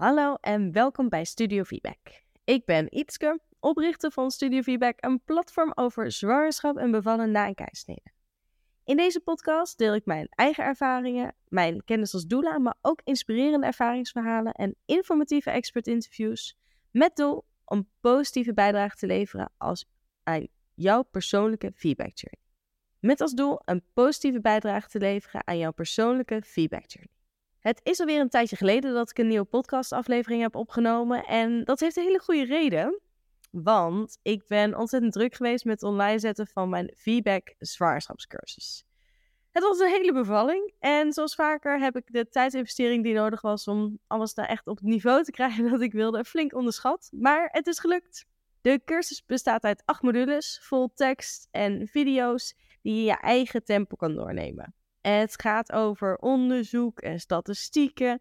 Hallo 0.00 0.34
en 0.34 0.72
welkom 0.72 1.08
bij 1.08 1.24
Studio 1.24 1.64
Feedback. 1.64 1.98
Ik 2.44 2.64
ben 2.64 2.94
Ietske, 2.94 3.40
oprichter 3.58 4.10
van 4.10 4.30
Studio 4.30 4.62
Feedback, 4.62 4.94
een 4.96 5.24
platform 5.24 5.72
over 5.74 6.12
zwangerschap 6.12 6.76
en 6.76 6.90
bevallen 6.90 7.30
na 7.30 7.46
een 7.46 7.54
keizersnede. 7.54 8.12
In 8.84 8.96
deze 8.96 9.20
podcast 9.20 9.78
deel 9.78 9.94
ik 9.94 10.04
mijn 10.04 10.26
eigen 10.30 10.64
ervaringen, 10.64 11.34
mijn 11.48 11.84
kennis 11.84 12.14
als 12.14 12.26
doula, 12.26 12.58
maar 12.58 12.74
ook 12.80 13.00
inspirerende 13.04 13.66
ervaringsverhalen 13.66 14.52
en 14.52 14.76
informatieve 14.84 15.50
expert-interviews 15.50 16.58
met 16.90 17.16
doel 17.16 17.44
om 17.64 17.88
positieve 18.00 18.54
bijdrage 18.54 18.96
te 18.96 19.06
leveren 19.06 19.52
als 19.56 19.88
aan 20.22 20.48
jouw 20.74 21.02
persoonlijke 21.02 21.72
feedback 21.74 22.12
journey. 22.14 22.40
Met 23.00 23.20
als 23.20 23.32
doel 23.32 23.60
een 23.64 23.84
positieve 23.92 24.40
bijdrage 24.40 24.88
te 24.88 24.98
leveren 24.98 25.46
aan 25.46 25.58
jouw 25.58 25.72
persoonlijke 25.72 26.42
feedback 26.42 26.86
journey. 26.86 27.19
Het 27.60 27.80
is 27.82 28.00
alweer 28.00 28.20
een 28.20 28.28
tijdje 28.28 28.56
geleden 28.56 28.94
dat 28.94 29.10
ik 29.10 29.18
een 29.18 29.26
nieuwe 29.28 29.44
podcastaflevering 29.44 30.42
heb 30.42 30.54
opgenomen. 30.54 31.24
En 31.24 31.64
dat 31.64 31.80
heeft 31.80 31.96
een 31.96 32.02
hele 32.02 32.18
goede 32.18 32.44
reden. 32.44 33.00
Want 33.50 34.18
ik 34.22 34.46
ben 34.46 34.78
ontzettend 34.78 35.12
druk 35.12 35.34
geweest 35.34 35.64
met 35.64 35.82
online 35.82 36.18
zetten 36.18 36.46
van 36.46 36.68
mijn 36.68 36.92
feedback 36.96 37.54
zwangerschapscursus. 37.58 38.84
Het 39.50 39.62
was 39.62 39.78
een 39.78 39.88
hele 39.88 40.12
bevalling. 40.12 40.72
En 40.78 41.12
zoals 41.12 41.34
vaker 41.34 41.80
heb 41.80 41.96
ik 41.96 42.12
de 42.12 42.28
tijdsinvestering 42.28 43.04
die 43.04 43.14
nodig 43.14 43.40
was 43.40 43.68
om 43.68 43.98
alles 44.06 44.34
daar 44.34 44.46
echt 44.46 44.66
op 44.66 44.76
het 44.76 44.86
niveau 44.86 45.22
te 45.24 45.30
krijgen 45.30 45.68
dat 45.70 45.80
ik 45.80 45.92
wilde, 45.92 46.24
flink 46.24 46.54
onderschat. 46.54 47.08
Maar 47.12 47.48
het 47.52 47.66
is 47.66 47.78
gelukt. 47.78 48.26
De 48.60 48.80
cursus 48.84 49.24
bestaat 49.26 49.62
uit 49.62 49.82
acht 49.84 50.02
modules, 50.02 50.60
vol 50.62 50.92
tekst 50.94 51.48
en 51.50 51.86
video's 51.86 52.54
die 52.82 52.94
je 52.94 53.02
je 53.02 53.16
eigen 53.20 53.64
tempo 53.64 53.96
kan 53.96 54.14
doornemen. 54.14 54.74
Het 55.00 55.40
gaat 55.40 55.72
over 55.72 56.16
onderzoek 56.16 57.00
en 57.00 57.20
statistieken 57.20 58.20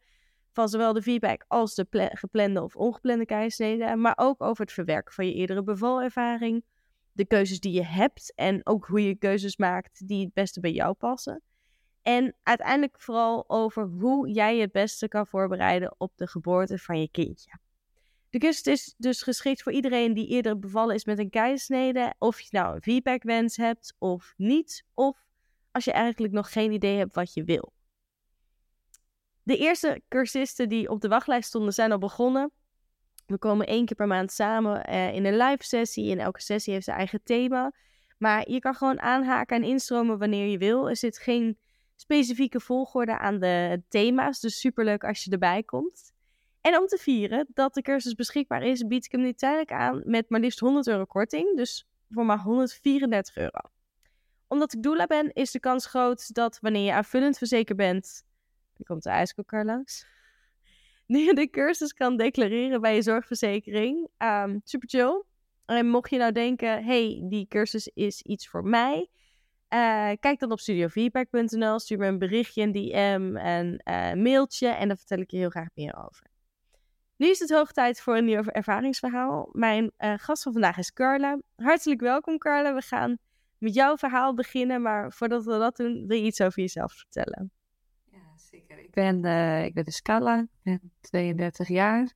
van 0.52 0.70
zowel 0.70 0.94
de 0.94 1.02
feedback 1.02 1.46
als 1.48 1.76
de 1.76 2.10
geplande 2.14 2.64
of 2.64 2.76
ongeplande 2.76 3.26
keizersnede, 3.26 3.96
maar 3.96 4.14
ook 4.16 4.42
over 4.42 4.64
het 4.64 4.74
verwerken 4.74 5.14
van 5.14 5.28
je 5.28 5.34
eerdere 5.34 5.64
bevalervaring, 5.64 6.64
de 7.12 7.26
keuzes 7.26 7.60
die 7.60 7.74
je 7.74 7.86
hebt 7.86 8.34
en 8.36 8.66
ook 8.66 8.86
hoe 8.86 9.04
je 9.04 9.16
keuzes 9.16 9.58
maakt 9.58 10.08
die 10.08 10.24
het 10.24 10.34
beste 10.34 10.60
bij 10.60 10.72
jou 10.72 10.94
passen. 10.94 11.42
En 12.02 12.36
uiteindelijk 12.44 13.02
vooral 13.02 13.50
over 13.50 13.84
hoe 13.84 14.30
jij 14.30 14.56
je 14.56 14.62
het 14.62 14.72
beste 14.72 15.08
kan 15.08 15.28
voorbereiden 15.28 15.96
op 15.98 16.12
de 16.16 16.28
geboorte 16.28 16.78
van 16.78 17.00
je 17.00 17.10
kindje. 17.12 17.60
De 18.30 18.38
cursus 18.38 18.66
is 18.66 18.96
dus 18.98 19.22
geschikt 19.22 19.64
voor 19.64 19.72
iedereen 19.72 20.14
die 20.14 20.28
eerder 20.28 20.60
bevallen 20.60 20.96
is 20.96 21.06
met 21.06 21.20
een 21.20 21.30
keizersnede, 21.30 22.14
of 22.18 22.40
je 22.40 22.48
nou 22.52 22.76
een 22.76 22.82
feedbackwens 22.82 23.58
hebt 23.58 23.96
of 23.98 24.34
niet, 24.38 24.86
of 24.94 25.29
als 25.80 25.88
je 25.88 26.00
eigenlijk 26.00 26.34
nog 26.34 26.52
geen 26.52 26.72
idee 26.72 26.98
hebt 26.98 27.16
wat 27.16 27.34
je 27.34 27.44
wil. 27.44 27.74
De 29.44 29.58
eerste 29.58 30.02
cursisten 30.08 30.70
die 30.70 30.90
op 30.90 31.02
de 31.02 31.08
wachtlijst 31.08 31.48
stonden 31.48 31.74
zijn 31.74 31.92
al 31.92 31.98
begonnen. 31.98 32.52
We 33.26 33.38
komen 33.38 33.68
één 33.68 33.86
keer 33.86 33.96
per 33.96 34.08
maand 34.08 34.32
samen 34.32 34.90
uh, 34.90 35.14
in 35.14 35.26
een 35.26 35.38
live 35.38 35.64
sessie. 35.64 36.12
En 36.12 36.20
elke 36.20 36.42
sessie 36.42 36.74
heeft 36.74 36.86
zijn 36.86 36.98
eigen 36.98 37.24
thema. 37.24 37.74
Maar 38.18 38.50
je 38.50 38.60
kan 38.60 38.76
gewoon 38.76 39.00
aanhaken 39.02 39.56
en 39.56 39.64
instromen 39.64 40.18
wanneer 40.18 40.48
je 40.48 40.58
wil. 40.58 40.90
Er 40.90 40.98
zit 40.98 41.18
geen 41.18 41.58
specifieke 41.96 42.60
volgorde 42.60 43.18
aan 43.18 43.40
de 43.40 43.84
thema's. 43.88 44.40
Dus 44.40 44.60
superleuk 44.60 45.04
als 45.04 45.24
je 45.24 45.32
erbij 45.32 45.64
komt. 45.64 46.14
En 46.62 46.78
om 46.78 46.88
te 46.88 46.98
vieren 46.98 47.48
dat 47.54 47.74
de 47.74 47.82
cursus 47.82 48.16
beschikbaar 48.16 48.64
is, 48.64 48.88
bied 48.88 49.06
ik 49.06 49.12
hem 49.12 49.22
nu 49.22 49.34
tijdelijk 49.34 49.72
aan 49.72 50.02
met 50.06 50.30
maar 50.30 50.40
liefst 50.40 50.60
100 50.60 50.88
euro 50.88 51.06
korting. 51.06 51.58
Dus 51.58 51.88
voor 52.10 52.26
maar 52.26 52.40
134 52.40 53.38
euro 53.38 53.60
omdat 54.50 54.74
ik 54.74 54.84
doula 54.84 55.06
ben, 55.06 55.34
is 55.34 55.52
de 55.52 55.60
kans 55.60 55.86
groot 55.86 56.34
dat 56.34 56.60
wanneer 56.62 56.86
je 56.86 56.94
aanvullend 56.94 57.38
verzekerd 57.38 57.78
bent, 57.78 58.24
dan 58.76 58.86
komt 58.86 59.04
de 59.04 59.10
ijskoker 59.10 59.66
langs, 59.66 60.06
je 61.06 61.34
de 61.34 61.50
cursus 61.50 61.94
kan 61.94 62.18
declareren 62.18 62.82
bij 62.82 62.96
je 62.96 63.02
zorgverzekering. 63.02 64.10
Um, 64.18 64.62
super 64.64 64.90
chill. 64.90 65.24
En 65.66 65.88
mocht 65.88 66.10
je 66.10 66.18
nou 66.18 66.32
denken, 66.32 66.84
hey, 66.84 67.22
die 67.30 67.48
cursus 67.48 67.88
is 67.88 68.22
iets 68.22 68.48
voor 68.48 68.64
mij, 68.64 69.10
uh, 69.70 70.12
kijk 70.20 70.40
dan 70.40 70.52
op 70.52 70.60
studiofeedback.nl, 70.60 71.80
stuur 71.80 71.98
me 71.98 72.08
een 72.08 72.18
berichtje, 72.18 72.62
een 72.62 72.72
DM, 72.72 73.36
een 73.36 73.82
uh, 73.84 74.24
mailtje 74.24 74.68
en 74.68 74.88
dan 74.88 74.98
vertel 74.98 75.18
ik 75.18 75.32
je 75.32 75.38
heel 75.38 75.50
graag 75.50 75.68
meer 75.74 76.06
over. 76.06 76.28
Nu 77.16 77.28
is 77.28 77.40
het 77.40 77.50
hoog 77.50 77.72
tijd 77.72 78.02
voor 78.02 78.18
een 78.18 78.26
nieuw 78.26 78.44
ervaringsverhaal. 78.44 79.50
Mijn 79.52 79.92
uh, 80.00 80.14
gast 80.18 80.44
van 80.44 80.52
vandaag 80.52 80.78
is 80.78 80.94
Carla. 80.94 81.40
Hartelijk 81.56 82.02
welkom 82.02 82.38
Carla. 82.38 82.74
We 82.74 82.82
gaan 82.82 83.18
met 83.60 83.74
jouw 83.74 83.98
verhaal 83.98 84.34
beginnen. 84.34 84.82
Maar 84.82 85.12
voordat 85.12 85.44
we 85.44 85.58
dat 85.58 85.78
doen, 85.78 86.08
wil 86.08 86.18
je 86.18 86.24
iets 86.24 86.42
over 86.42 86.60
jezelf 86.60 86.94
vertellen? 86.94 87.52
Ja, 88.12 88.38
zeker. 88.38 88.80
Ik 88.80 88.92
ben, 88.92 89.26
uh, 89.26 89.66
ik 89.66 89.74
ben 89.74 89.84
de 89.84 89.92
Scala, 89.92 90.40
ik 90.40 90.48
ben 90.64 90.92
32 91.00 91.68
jaar. 91.68 92.14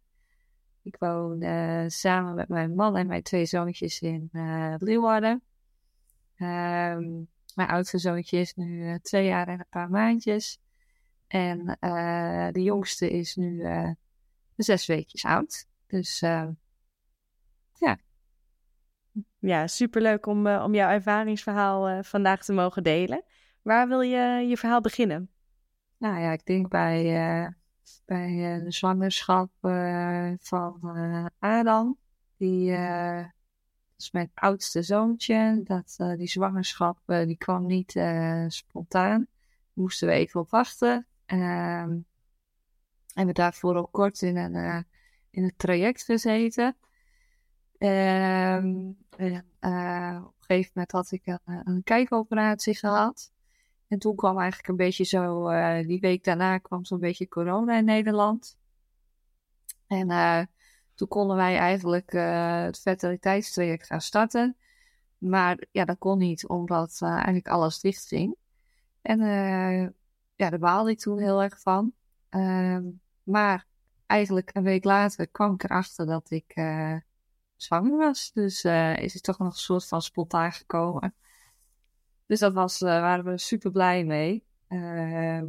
Ik 0.81 0.95
woon 0.99 1.43
uh, 1.43 1.83
samen 1.87 2.35
met 2.35 2.47
mijn 2.47 2.75
man 2.75 2.97
en 2.97 3.07
mijn 3.07 3.23
twee 3.23 3.45
zoontjes 3.45 4.01
in 4.01 4.29
uh, 4.31 4.75
mijn 7.55 7.69
oudste 7.69 7.97
zoontje 7.97 8.37
is 8.37 8.53
nu 8.53 8.99
twee 8.99 9.25
jaar 9.25 9.47
en 9.47 9.59
een 9.59 9.65
paar 9.69 9.89
maandjes. 9.89 10.59
En 11.27 11.77
de 12.51 12.61
jongste 12.61 13.09
is 13.09 13.35
nu 13.35 13.65
zes 14.55 14.85
weekjes 14.85 15.25
oud. 15.25 15.67
Dus 15.87 16.19
ja, 16.19 17.97
ja, 19.39 19.67
superleuk 19.67 20.25
om, 20.25 20.47
uh, 20.47 20.63
om 20.63 20.73
jouw 20.73 20.89
ervaringsverhaal 20.89 21.89
uh, 21.89 22.03
vandaag 22.03 22.43
te 22.43 22.53
mogen 22.53 22.83
delen. 22.83 23.23
Waar 23.61 23.87
wil 23.87 24.01
je 24.01 24.45
je 24.47 24.57
verhaal 24.57 24.81
beginnen? 24.81 25.29
Nou 25.97 26.19
ja, 26.19 26.31
ik 26.31 26.45
denk 26.45 26.69
bij, 26.69 27.03
uh, 27.03 27.47
bij 28.05 28.61
de 28.63 28.71
zwangerschap 28.71 29.49
van 30.39 31.29
Adam. 31.39 31.97
Die 32.37 32.71
is 33.97 34.11
mijn 34.11 34.31
oudste 34.33 34.81
zoontje. 34.81 35.61
Dat, 35.63 35.95
die 36.17 36.27
zwangerschap 36.27 36.97
die 37.05 37.37
kwam 37.37 37.65
niet 37.65 37.91
spontaan. 38.47 39.27
Moesten 39.73 40.07
we 40.07 40.13
even 40.13 40.39
op 40.39 40.49
wachten. 40.49 41.07
Ehm, 41.25 41.97
en 43.13 43.25
we 43.25 43.33
daarvoor 43.33 43.75
ook 43.75 43.91
kort 43.91 44.21
in 44.21 44.37
een, 44.37 44.85
in 45.29 45.43
het 45.43 45.57
traject 45.57 46.03
gezeten. 46.03 46.75
Um, 47.77 49.02
en, 49.17 49.45
uh, 49.61 50.21
op 50.25 50.33
een 50.37 50.45
gegeven 50.45 50.71
moment 50.73 50.91
had 50.91 51.11
ik 51.11 51.25
een, 51.25 51.39
eh, 51.45 51.59
een 51.63 51.83
kijkoperatie 51.83 52.75
gehad. 52.75 53.31
En 53.87 53.99
toen 53.99 54.15
kwam 54.15 54.39
eigenlijk 54.39 54.67
een 54.67 54.75
beetje 54.75 55.03
zo, 55.03 55.49
uh, 55.49 55.87
die 55.87 55.99
week 55.99 56.23
daarna 56.23 56.57
kwam 56.57 56.85
zo'n 56.85 56.99
beetje 56.99 57.27
corona 57.27 57.77
in 57.77 57.85
Nederland. 57.85 58.57
En 59.87 60.09
uh, 60.09 60.41
toen 60.95 61.07
konden 61.07 61.35
wij 61.35 61.57
eigenlijk 61.57 62.11
het 62.11 62.79
fertiliteitstraject 62.79 63.85
gaan 63.85 64.01
starten. 64.01 64.57
Maar 65.17 65.65
ja, 65.71 65.85
dat 65.85 65.97
kon 65.97 66.17
niet, 66.17 66.47
omdat 66.47 66.99
eigenlijk 67.01 67.47
alles 67.47 67.79
dicht 67.79 68.07
ging. 68.07 68.35
En 69.01 69.19
ja, 70.35 70.49
daar 70.49 70.59
baalde 70.59 70.91
ik 70.91 70.99
toen 70.99 71.19
heel 71.19 71.43
erg 71.43 71.59
van. 71.59 71.93
Ehm, 72.29 72.83
maar 73.23 73.65
eigenlijk 74.05 74.49
een 74.53 74.63
week 74.63 74.83
later 74.83 75.27
kwam 75.27 75.53
ik 75.53 75.63
erachter 75.63 76.05
dat 76.05 76.31
ik 76.31 76.53
zwanger 77.63 77.97
was. 77.97 78.31
Dus 78.33 78.63
uh, 78.63 78.97
is 78.97 79.13
het 79.13 79.23
toch 79.23 79.37
nog 79.37 79.47
een 79.47 79.59
soort 79.59 79.87
van 79.87 80.01
spontaan 80.01 80.51
gekomen. 80.51 81.13
Dus 82.25 82.39
dat 82.39 82.53
was, 82.53 82.81
uh, 82.81 82.87
waren 82.87 83.25
we 83.25 83.37
super 83.37 83.71
blij 83.71 84.03
mee. 84.03 84.43
Uh, 84.69 85.41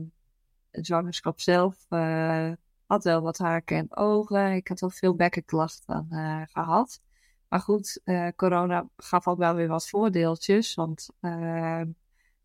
het 0.71 0.87
zwangerschap 0.87 1.41
zelf 1.41 1.87
eh, 1.89 2.53
had 2.87 3.05
wel 3.05 3.21
wat 3.21 3.39
haken 3.39 3.77
en 3.77 3.97
ogen. 3.97 4.53
Ik 4.53 4.69
had 4.69 4.81
wel 4.81 4.91
veel 4.91 5.15
bekkenklachten 5.15 6.09
gehad. 6.51 7.01
Maar 7.49 7.61
goed, 7.61 8.01
corona 8.37 8.89
gaf 8.97 9.27
ook 9.27 9.39
wel 9.39 9.55
weer 9.55 9.69
wat 9.69 9.89
voordeeltjes. 9.89 10.75
Want 10.75 11.09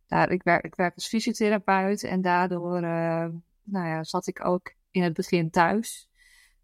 daar, 0.08 0.32
ik, 0.32 0.44
werk, 0.44 0.66
ik 0.66 0.76
werk 0.76 0.96
als 0.96 1.08
fysiotherapeut 1.08 2.04
en 2.04 2.22
daardoor 2.22 2.82
nou 2.82 3.88
ja, 3.88 4.04
zat 4.04 4.28
ik 4.28 4.46
ook 4.46 4.74
in 4.92 5.04
het 5.04 5.14
begin 5.14 5.50
thuis. 5.50 6.08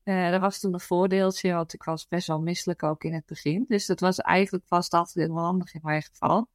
Uh, 0.06 0.34
er 0.34 0.40
was 0.40 0.60
toen 0.60 0.74
een 0.74 0.80
voordeeltje, 0.80 1.54
want 1.54 1.74
ik 1.74 1.84
was 1.84 2.08
best 2.08 2.28
wel 2.28 2.42
misselijk 2.42 2.84
ook 2.84 3.04
in 3.04 3.14
het 3.14 3.26
begin. 3.26 3.66
Dus 3.68 3.86
dat 3.86 4.00
was 4.00 4.20
eigenlijk 4.20 4.66
vast 4.68 4.94
altijd 4.94 5.28
heel 5.28 5.40
handig 5.40 5.74
in 5.74 5.80
mijn 5.84 6.02
geval. 6.02 6.50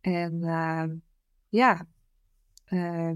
En 0.00 0.34
uh, 0.34 0.84
ja, 1.48 1.86
uh, 2.68 3.12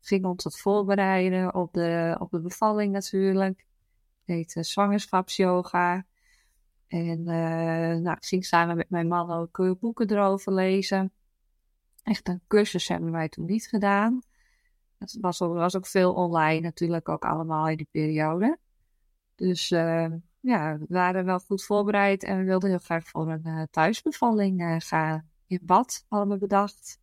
ging 0.00 0.24
ons 0.24 0.44
het 0.44 0.60
voorbereiden 0.60 1.54
op 1.54 1.72
de, 1.72 2.16
op 2.18 2.30
de 2.30 2.40
bevalling 2.40 2.92
natuurlijk. 2.92 3.66
Deed 4.24 4.56
uh, 4.56 4.62
zwangerschapsyoga. 4.62 6.06
En 6.86 7.22
nou, 8.02 8.16
ik 8.16 8.24
ging 8.24 8.44
samen 8.44 8.76
met 8.76 8.90
mijn 8.90 9.08
man 9.08 9.30
ook 9.30 9.78
boeken 9.80 10.10
erover 10.10 10.52
lezen. 10.52 11.12
Echt 12.02 12.28
een 12.28 12.42
cursus 12.46 12.88
hebben 12.88 13.10
wij 13.10 13.28
toen 13.28 13.44
niet 13.44 13.66
gedaan. 13.66 14.22
Het 15.12 15.20
was, 15.20 15.38
was 15.38 15.76
ook 15.76 15.86
veel 15.86 16.14
online 16.14 16.60
natuurlijk, 16.60 17.08
ook 17.08 17.24
allemaal 17.24 17.68
in 17.68 17.76
die 17.76 17.88
periode. 17.90 18.58
Dus 19.34 19.70
uh, 19.70 20.12
ja, 20.40 20.78
we 20.78 20.86
waren 20.88 21.24
wel 21.24 21.38
goed 21.38 21.64
voorbereid 21.64 22.24
en 22.24 22.38
we 22.38 22.44
wilden 22.44 22.68
heel 22.70 22.78
graag 22.78 23.08
voor 23.08 23.30
een 23.30 23.42
uh, 23.44 23.62
thuisbevalling 23.70 24.60
uh, 24.60 24.76
gaan. 24.78 25.28
In 25.46 25.60
bad 25.62 26.04
hadden 26.08 26.28
we 26.28 26.38
bedacht. 26.38 26.98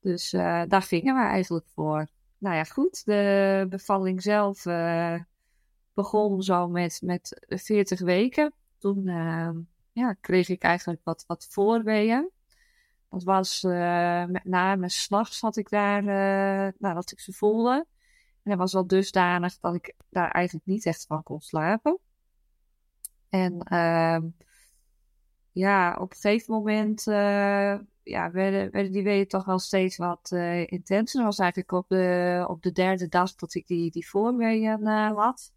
Dus 0.00 0.30
daar 0.68 0.82
gingen 0.82 1.14
we 1.14 1.22
eigenlijk 1.22 1.66
voor. 1.74 2.06
nou 2.38 2.56
ja, 2.56 2.64
goed. 2.64 3.04
De 3.04 3.66
bevalling 3.68 4.22
zelf 4.22 4.62
begon 5.94 6.42
zo 6.42 6.68
met, 6.68 7.00
met 7.04 7.44
40 7.48 8.00
weken. 8.00 8.52
Toen 8.78 9.04
ja, 9.92 10.12
kreeg 10.20 10.48
ik 10.48 10.62
eigenlijk 10.62 11.00
wat, 11.04 11.24
wat 11.26 11.46
voorweeën. 11.50 12.30
Dat 13.14 13.24
was 13.24 13.62
met 14.28 14.44
name 14.44 14.88
s'nachts 14.88 15.40
had 15.40 15.56
ik 15.56 15.68
daar, 15.68 16.02
nou, 16.78 16.94
dat 16.94 17.12
ik 17.12 17.20
ze 17.20 17.32
voelde. 17.32 17.86
En 18.42 18.50
dat 18.50 18.58
was 18.58 18.72
wel 18.72 18.86
dusdanig 18.86 19.58
dat 19.58 19.74
ik 19.74 19.94
daar 20.10 20.30
eigenlijk 20.30 20.66
niet 20.66 20.86
echt 20.86 21.06
van 21.06 21.22
kon 21.22 21.40
slapen. 21.40 21.98
En 23.28 23.60
ehm, 23.62 24.26
ja, 25.52 25.96
op 26.00 26.10
een 26.10 26.16
gegeven 26.16 26.54
moment 26.54 27.06
uh, 27.06 27.78
ja, 28.02 28.30
werden, 28.30 28.70
werden 28.70 28.92
die 28.92 29.02
weeën 29.02 29.26
toch 29.26 29.44
wel 29.44 29.58
steeds 29.58 29.96
wat 29.96 30.30
uh, 30.34 30.60
intenser. 30.66 31.16
Dat 31.16 31.24
was 31.24 31.38
eigenlijk 31.38 31.72
op 31.72 31.88
de, 31.88 32.44
op 32.48 32.62
de 32.62 32.72
derde 32.72 33.08
dag 33.08 33.34
dat 33.34 33.54
ik 33.54 33.66
die, 33.66 33.90
die 33.90 34.08
uh, 34.12 35.16
had. 35.16 35.52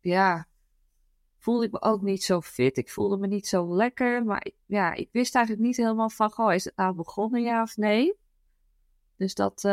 ja, 0.00 0.46
voelde 1.42 1.64
ik 1.64 1.72
me 1.72 1.82
ook 1.82 2.02
niet 2.02 2.22
zo 2.22 2.40
fit. 2.40 2.76
Ik 2.76 2.90
voelde 2.90 3.16
me 3.16 3.26
niet 3.26 3.46
zo 3.46 3.74
lekker. 3.76 4.24
Maar 4.24 4.46
ja, 4.66 4.94
ik 4.94 5.08
wist 5.12 5.34
eigenlijk 5.34 5.66
niet 5.66 5.76
helemaal 5.76 6.10
van, 6.10 6.30
goh, 6.30 6.54
is 6.54 6.64
het 6.64 6.76
nou 6.76 6.94
begonnen, 6.94 7.42
ja 7.42 7.62
of 7.62 7.76
nee? 7.76 8.14
Dus 9.16 9.34
dat, 9.34 9.64
uh, 9.64 9.72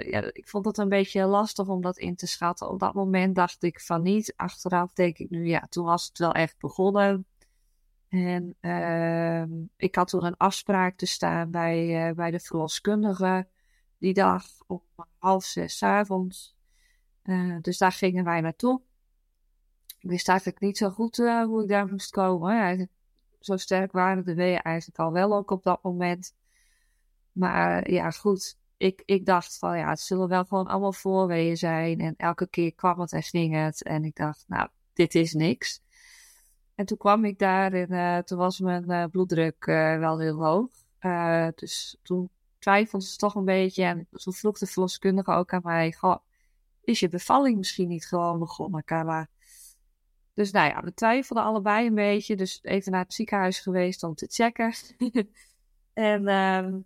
ja, 0.00 0.30
ik 0.32 0.48
vond 0.48 0.64
het 0.64 0.78
een 0.78 0.88
beetje 0.88 1.24
lastig 1.24 1.68
om 1.68 1.80
dat 1.80 1.98
in 1.98 2.16
te 2.16 2.26
schatten. 2.26 2.68
Op 2.68 2.78
dat 2.78 2.94
moment 2.94 3.34
dacht 3.34 3.62
ik 3.62 3.80
van 3.80 4.02
niet. 4.02 4.32
Achteraf 4.36 4.92
denk 4.92 5.18
ik 5.18 5.30
nu, 5.30 5.46
ja, 5.46 5.66
toen 5.68 5.84
was 5.84 6.06
het 6.06 6.18
wel 6.18 6.32
echt 6.32 6.58
begonnen. 6.58 7.26
En 8.08 8.56
uh, 8.60 9.42
ik 9.76 9.94
had 9.94 10.08
toen 10.08 10.24
een 10.24 10.36
afspraak 10.36 10.96
te 10.96 11.06
staan 11.06 11.50
bij, 11.50 12.08
uh, 12.08 12.14
bij 12.14 12.30
de 12.30 12.40
verloskundige 12.40 13.48
die 13.98 14.14
dag 14.14 14.44
om 14.66 14.82
half 15.18 15.44
zes 15.44 15.82
avonds. 15.82 16.56
Uh, 17.24 17.56
dus 17.60 17.78
daar 17.78 17.92
gingen 17.92 18.24
wij 18.24 18.40
naartoe. 18.40 18.80
Ik 20.00 20.10
wist 20.10 20.28
eigenlijk 20.28 20.60
niet 20.60 20.78
zo 20.78 20.90
goed 20.90 21.16
hoe 21.16 21.62
ik 21.62 21.68
daar 21.68 21.86
moest 21.86 22.10
komen. 22.10 22.90
Zo 23.40 23.56
sterk 23.56 23.92
waren 23.92 24.24
de 24.24 24.34
weeën 24.34 24.60
eigenlijk 24.60 24.98
al 24.98 25.12
wel 25.12 25.34
ook 25.34 25.50
op 25.50 25.62
dat 25.62 25.82
moment. 25.82 26.34
Maar 27.32 27.90
ja, 27.90 28.10
goed 28.10 28.58
ik, 28.80 29.02
ik 29.04 29.26
dacht 29.26 29.58
van 29.58 29.78
ja, 29.78 29.88
het 29.88 30.00
zullen 30.00 30.28
wel 30.28 30.44
gewoon 30.44 30.66
allemaal 30.66 30.92
voorweeën 30.92 31.56
zijn. 31.56 32.00
En 32.00 32.14
elke 32.16 32.48
keer 32.48 32.74
kwam 32.74 33.00
het 33.00 33.12
en 33.12 33.22
ging 33.22 33.54
het. 33.54 33.82
En 33.82 34.04
ik 34.04 34.16
dacht, 34.16 34.44
nou, 34.48 34.68
dit 34.92 35.14
is 35.14 35.32
niks. 35.32 35.80
En 36.74 36.86
toen 36.86 36.96
kwam 36.98 37.24
ik 37.24 37.38
daar 37.38 37.72
en 37.72 37.92
uh, 37.92 38.18
toen 38.18 38.38
was 38.38 38.60
mijn 38.60 39.10
bloeddruk 39.10 39.64
wel 39.64 40.18
heel 40.18 40.44
hoog. 40.44 40.70
dus 41.54 41.96
toen 42.02 42.30
twijfelde 42.58 43.04
ze 43.04 43.16
toch 43.16 43.34
een 43.34 43.44
beetje. 43.44 43.84
En 43.84 44.06
toen 44.10 44.32
vroeg 44.32 44.58
de 44.58 44.66
verloskundige 44.66 45.32
ook 45.32 45.52
aan 45.52 45.60
mij: 45.64 45.94
is 46.80 47.00
je 47.00 47.08
bevalling 47.08 47.56
misschien 47.56 47.88
niet 47.88 48.06
gewoon 48.06 48.38
begonnen, 48.38 48.84
Carla? 48.84 49.28
Dus 50.34 50.50
nou 50.50 50.68
ja, 50.68 50.82
we 50.82 50.94
twijfelden 50.94 51.44
allebei 51.44 51.86
een 51.86 51.94
beetje. 51.94 52.36
Dus 52.36 52.58
even 52.62 52.92
naar 52.92 53.02
het 53.02 53.14
ziekenhuis 53.14 53.60
geweest 53.60 54.02
om 54.02 54.14
te 54.14 54.26
checken. 54.26 54.74
en 55.92 56.28
ehm, 56.28 56.78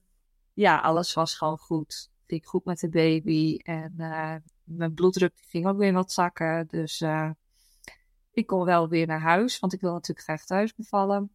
ja, 0.55 0.79
alles 0.79 1.15
was 1.15 1.37
gewoon 1.37 1.59
goed. 1.59 2.11
Ging 2.27 2.47
goed 2.47 2.65
met 2.65 2.79
de 2.79 2.89
baby 2.89 3.57
en 3.63 3.95
uh, 3.97 4.35
mijn 4.65 4.95
bloeddruk 4.95 5.33
ging 5.37 5.67
ook 5.67 5.79
weer 5.79 5.93
wat 5.93 6.13
zakken. 6.13 6.67
Dus 6.67 7.01
uh, 7.01 7.31
ik 8.33 8.47
kon 8.47 8.65
wel 8.65 8.89
weer 8.89 9.07
naar 9.07 9.21
huis, 9.21 9.59
want 9.59 9.73
ik 9.73 9.81
wil 9.81 9.93
natuurlijk 9.93 10.27
graag 10.27 10.45
thuis 10.45 10.75
bevallen. 10.75 11.35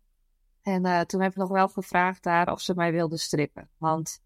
En 0.61 0.85
uh, 0.85 1.01
toen 1.01 1.21
heb 1.21 1.31
ik 1.31 1.37
nog 1.37 1.49
wel 1.49 1.67
gevraagd 1.67 2.23
daar 2.23 2.51
of 2.51 2.61
ze 2.61 2.75
mij 2.75 2.91
wilden 2.91 3.19
strippen. 3.19 3.69
Want 3.77 4.21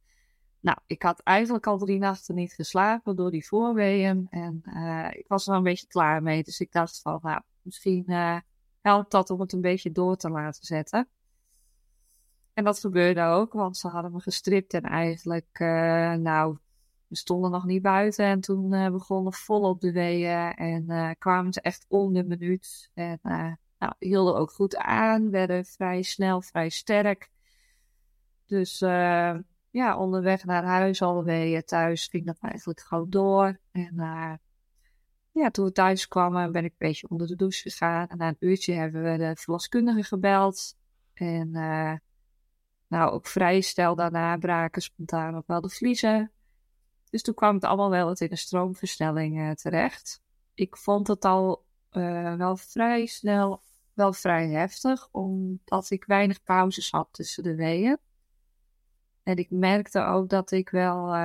nou, 0.59 0.77
ik 0.85 1.03
had 1.03 1.19
eigenlijk 1.19 1.67
al 1.67 1.77
drie 1.77 1.99
nachten 1.99 2.35
niet 2.35 2.53
geslapen 2.53 3.15
door 3.15 3.31
die 3.31 3.47
voorweeën. 3.47 4.27
En 4.29 4.61
ik 5.11 5.27
was 5.27 5.43
er 5.43 5.49
wel 5.49 5.57
een 5.57 5.63
beetje 5.63 5.87
klaar 5.87 6.23
mee. 6.23 6.43
Dus 6.43 6.59
ik 6.59 6.71
dacht 6.71 7.01
van, 7.01 7.19
nou, 7.21 7.41
misschien 7.63 8.05
helpt 8.81 9.11
dat 9.11 9.29
om 9.29 9.39
het 9.39 9.53
een 9.53 9.61
beetje 9.61 9.91
door 9.91 10.15
te 10.15 10.29
laten 10.29 10.65
zetten. 10.65 11.07
En 12.53 12.63
dat 12.63 12.79
gebeurde 12.79 13.23
ook, 13.23 13.53
want 13.53 13.77
ze 13.77 13.87
hadden 13.87 14.11
me 14.11 14.19
gestript 14.19 14.73
en 14.73 14.81
eigenlijk, 14.81 15.59
uh, 15.59 16.13
nou, 16.13 16.57
we 17.07 17.15
stonden 17.15 17.51
nog 17.51 17.65
niet 17.65 17.81
buiten 17.81 18.25
en 18.25 18.39
toen 18.39 18.73
uh, 18.73 18.89
begonnen 18.91 19.33
volop 19.33 19.81
de 19.81 19.91
weeën 19.91 20.53
en 20.53 21.15
kwamen 21.17 21.53
ze 21.53 21.61
echt 21.61 21.85
om 21.87 22.13
de 22.13 22.23
minuut. 22.23 22.91
En 22.93 23.19
nou, 23.79 23.93
hielden 23.99 24.35
ook 24.35 24.51
goed 24.51 24.75
aan, 24.75 25.29
werden 25.29 25.65
vrij 25.65 26.01
snel, 26.01 26.41
vrij 26.41 26.69
sterk. 26.69 27.29
Dus 28.45 28.79
ja, 29.69 29.97
onderweg 29.97 30.45
naar 30.45 30.63
huis 30.63 31.01
alweer, 31.01 31.63
thuis 31.65 32.07
ging 32.07 32.25
dat 32.25 32.37
eigenlijk 32.41 32.79
gewoon 32.79 33.09
door. 33.09 33.59
En 33.71 33.95
ja, 35.33 35.49
toen 35.49 35.65
we 35.65 35.71
thuis 35.71 36.07
kwamen 36.07 36.51
ben 36.51 36.63
ik 36.63 36.71
een 36.71 36.87
beetje 36.87 37.09
onder 37.09 37.27
de 37.27 37.35
douche 37.35 37.69
gegaan. 37.69 38.07
En 38.07 38.17
na 38.17 38.27
een 38.27 38.35
uurtje 38.39 38.73
hebben 38.73 39.03
we 39.03 39.17
de 39.17 39.35
verloskundige 39.35 40.03
gebeld. 40.03 40.75
En 41.13 41.51
nou, 42.87 43.11
ook 43.11 43.27
vrij 43.27 43.61
snel 43.61 43.95
daarna 43.95 44.37
braken 44.37 44.81
spontaan 44.81 45.35
ook 45.35 45.47
wel 45.47 45.61
de 45.61 45.69
vliezen. 45.69 46.31
Dus 47.09 47.21
toen 47.21 47.33
kwam 47.33 47.55
het 47.55 47.63
allemaal 47.63 47.89
wel 47.89 48.05
wat 48.05 48.19
in 48.19 48.31
een 48.31 48.37
stroomversnelling 48.37 49.39
uh, 49.39 49.51
terecht. 49.51 50.21
Ik 50.53 50.77
vond 50.77 51.07
het 51.07 51.25
al 51.25 51.65
uh, 51.91 52.35
wel 52.35 52.57
vrij 52.57 53.05
snel, 53.05 53.61
wel 53.93 54.13
vrij 54.13 54.49
heftig, 54.49 55.07
omdat 55.11 55.89
ik 55.89 56.05
weinig 56.05 56.43
pauzes 56.43 56.91
had 56.91 57.07
tussen 57.11 57.43
de 57.43 57.55
weeën. 57.55 57.97
En 59.23 59.37
ik 59.37 59.49
merkte 59.49 60.03
ook 60.03 60.29
dat 60.29 60.51
ik 60.51 60.69
wel, 60.69 61.15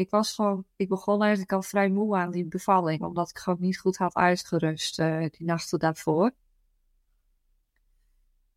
ik 0.00 0.10
was 0.10 0.34
gewoon, 0.34 0.64
ik 0.76 0.88
begon 0.88 1.20
eigenlijk 1.20 1.52
al 1.52 1.62
vrij 1.62 1.88
moe 1.88 2.16
aan 2.16 2.30
die 2.30 2.44
bevalling, 2.44 3.02
omdat 3.02 3.30
ik 3.30 3.38
gewoon 3.38 3.60
niet 3.60 3.78
goed 3.78 3.96
had 3.96 4.14
uitgerust 4.14 4.96
die 4.96 5.44
nachten 5.44 5.78
daarvoor. 5.78 6.32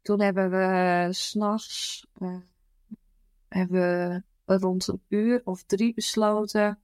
Toen 0.02 0.22
hebben 0.22 0.50
we 0.50 1.08
s'nachts 1.12 2.08
uh, 2.18 2.38
hebben 3.48 4.24
we 4.46 4.58
rond 4.58 4.88
een 4.88 5.02
uur 5.08 5.42
of 5.44 5.64
drie 5.64 5.94
besloten 5.94 6.80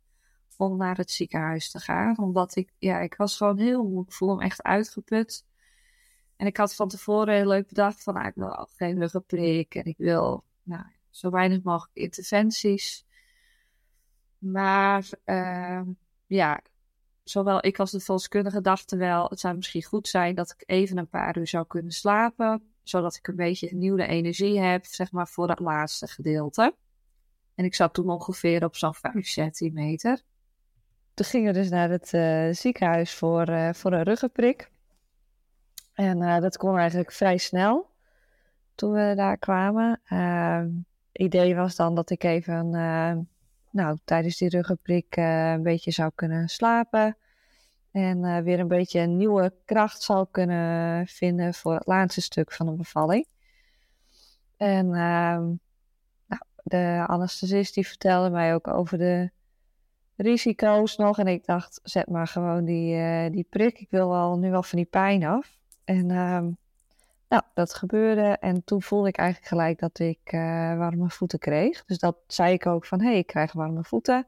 om 0.58 0.78
naar 0.78 0.98
het 0.98 1.12
ziekenhuis 1.12 1.72
te 1.72 1.80
gaan. 1.80 2.18
Omdat 2.18 2.56
ik, 2.56 2.74
ja, 2.78 3.00
ik 3.00 3.16
was 3.16 3.38
gewoon 3.38 3.58
heel 3.58 3.84
moe. 3.84 4.04
Ik 4.04 4.14
voelde 4.14 4.36
me 4.36 4.44
echt 4.44 4.64
uitgeput. 4.64 5.46
En 6.36 6.48
ik 6.48 6.58
had 6.58 6.76
van 6.76 6.88
tevoren 6.88 7.36
heel 7.36 7.48
leuk 7.48 7.68
bedacht 7.68 8.04
van, 8.04 8.14
nou, 8.14 8.28
ik 8.28 8.36
wil 8.36 8.68
geen 8.76 9.00
ruggenprik 9.00 9.76
en 9.76 9.86
ik 9.86 9.98
wil 9.98 10.44
nou, 10.64 10.86
zo 11.10 11.30
weinig 11.30 11.64
mogelijk 11.64 11.96
interventies. 11.98 13.06
Maar 14.40 15.10
uh, 15.26 15.82
ja, 16.26 16.62
zowel 17.24 17.66
ik 17.66 17.80
als 17.80 17.92
de 17.92 18.00
volkskundige 18.00 18.62
dachten 18.62 18.98
wel, 18.98 19.28
het 19.30 19.40
zou 19.40 19.56
misschien 19.56 19.84
goed 19.84 20.08
zijn 20.08 20.36
dat 20.36 20.52
ik 20.58 20.64
even 20.66 20.98
een 20.98 21.10
paar 21.10 21.38
uur 21.38 21.48
zou 21.48 21.68
kunnen 21.68 21.92
slapen 21.92 22.70
zodat 22.90 23.16
ik 23.16 23.28
een 23.28 23.36
beetje 23.36 23.76
nieuwe 23.76 24.08
energie 24.08 24.60
heb, 24.60 24.86
zeg 24.86 25.12
maar, 25.12 25.28
voor 25.28 25.48
dat 25.48 25.60
laatste 25.60 26.08
gedeelte. 26.08 26.76
En 27.56 27.66
ik 27.66 27.76
zat 27.76 27.94
toen 27.94 28.10
ongeveer 28.10 28.64
op 28.64 28.76
zo'n 28.76 28.94
5 28.94 29.28
centimeter. 29.28 30.22
Toen 31.14 31.26
gingen 31.26 31.54
we 31.54 31.60
dus 31.60 31.70
naar 31.70 31.90
het 31.90 32.14
uh, 32.14 32.48
ziekenhuis 32.52 33.14
voor, 33.14 33.50
uh, 33.50 33.74
voor 33.74 33.94
een 33.94 34.04
ruggenprik. 34.04 34.72
En 35.94 36.22
uh, 36.22 36.40
dat 36.40 36.58
kon 36.58 36.78
eigenlijk 36.78 37.12
vrij 37.12 37.38
snel 37.38 37.90
toen 38.76 38.92
we 38.92 39.14
daar 39.16 39.38
kwamen. 39.38 39.90
het 39.90 40.20
ehm, 40.20 40.70
idee 41.12 41.56
was 41.56 41.76
dan 41.76 41.96
dat 41.96 42.10
ik 42.10 42.24
even 42.24 42.70
nou, 43.72 43.98
tijdens 44.04 44.38
die 44.38 44.50
ruggenprik 44.50 45.16
een 45.16 45.64
beetje 45.64 45.92
zou 45.92 46.12
kunnen 46.16 46.48
slapen. 46.48 47.18
En 47.92 48.18
uh, 48.24 48.38
weer 48.38 48.60
een 48.60 48.68
beetje 48.68 49.00
een 49.00 49.18
nieuwe 49.18 49.54
kracht 49.66 50.02
zal 50.02 50.26
kunnen 50.26 51.08
vinden 51.08 51.54
voor 51.54 51.74
het 51.74 51.88
laatste 51.88 52.22
stuk 52.22 52.52
van 52.52 52.66
de 52.66 52.72
bevalling. 52.72 53.28
En 54.58 54.86
uh, 54.86 54.92
nou, 56.26 56.42
de 56.64 57.04
anesthesist 57.08 57.74
die 57.74 57.88
vertelde 57.88 58.30
mij 58.30 58.54
ook 58.54 58.68
over 58.68 58.98
de 58.98 59.32
risico's 60.16 60.98
nog. 60.98 61.20
En 61.20 61.28
ik 61.28 61.46
dacht, 61.46 61.80
zet 61.84 62.10
maar 62.10 62.28
gewoon 62.28 62.66
die, 62.66 62.96
uh, 62.96 63.30
die 63.32 63.48
prik. 63.50 63.80
Ik 63.80 63.90
wil 63.90 64.16
al, 64.16 64.38
nu 64.38 64.52
wel 64.52 64.64
van 64.64 64.78
die 64.78 64.88
pijn 64.88 65.24
af. 65.24 65.58
En 65.84 66.10
uh, 66.10 66.48
nou, 67.30 67.44
dat 67.54 67.74
gebeurde. 67.74 68.38
En 68.40 68.64
toen 68.64 68.82
voelde 68.82 69.08
ik 69.08 69.18
eigenlijk 69.18 69.50
gelijk 69.50 69.80
dat 69.80 70.00
ik 70.00 70.20
uh, 70.34 70.78
warme 70.78 71.10
voeten 71.10 71.40
kreeg. 71.40 71.86
Dus 71.86 72.00
dat 72.00 72.18
zei 72.28 72.54
ik 72.54 72.66
ook 72.66 72.86
van, 72.86 73.02
hé, 73.02 73.08
hey, 73.10 73.18
ik 73.18 73.28
krijg 73.28 73.54
warme 73.54 73.84
voeten. 73.84 74.28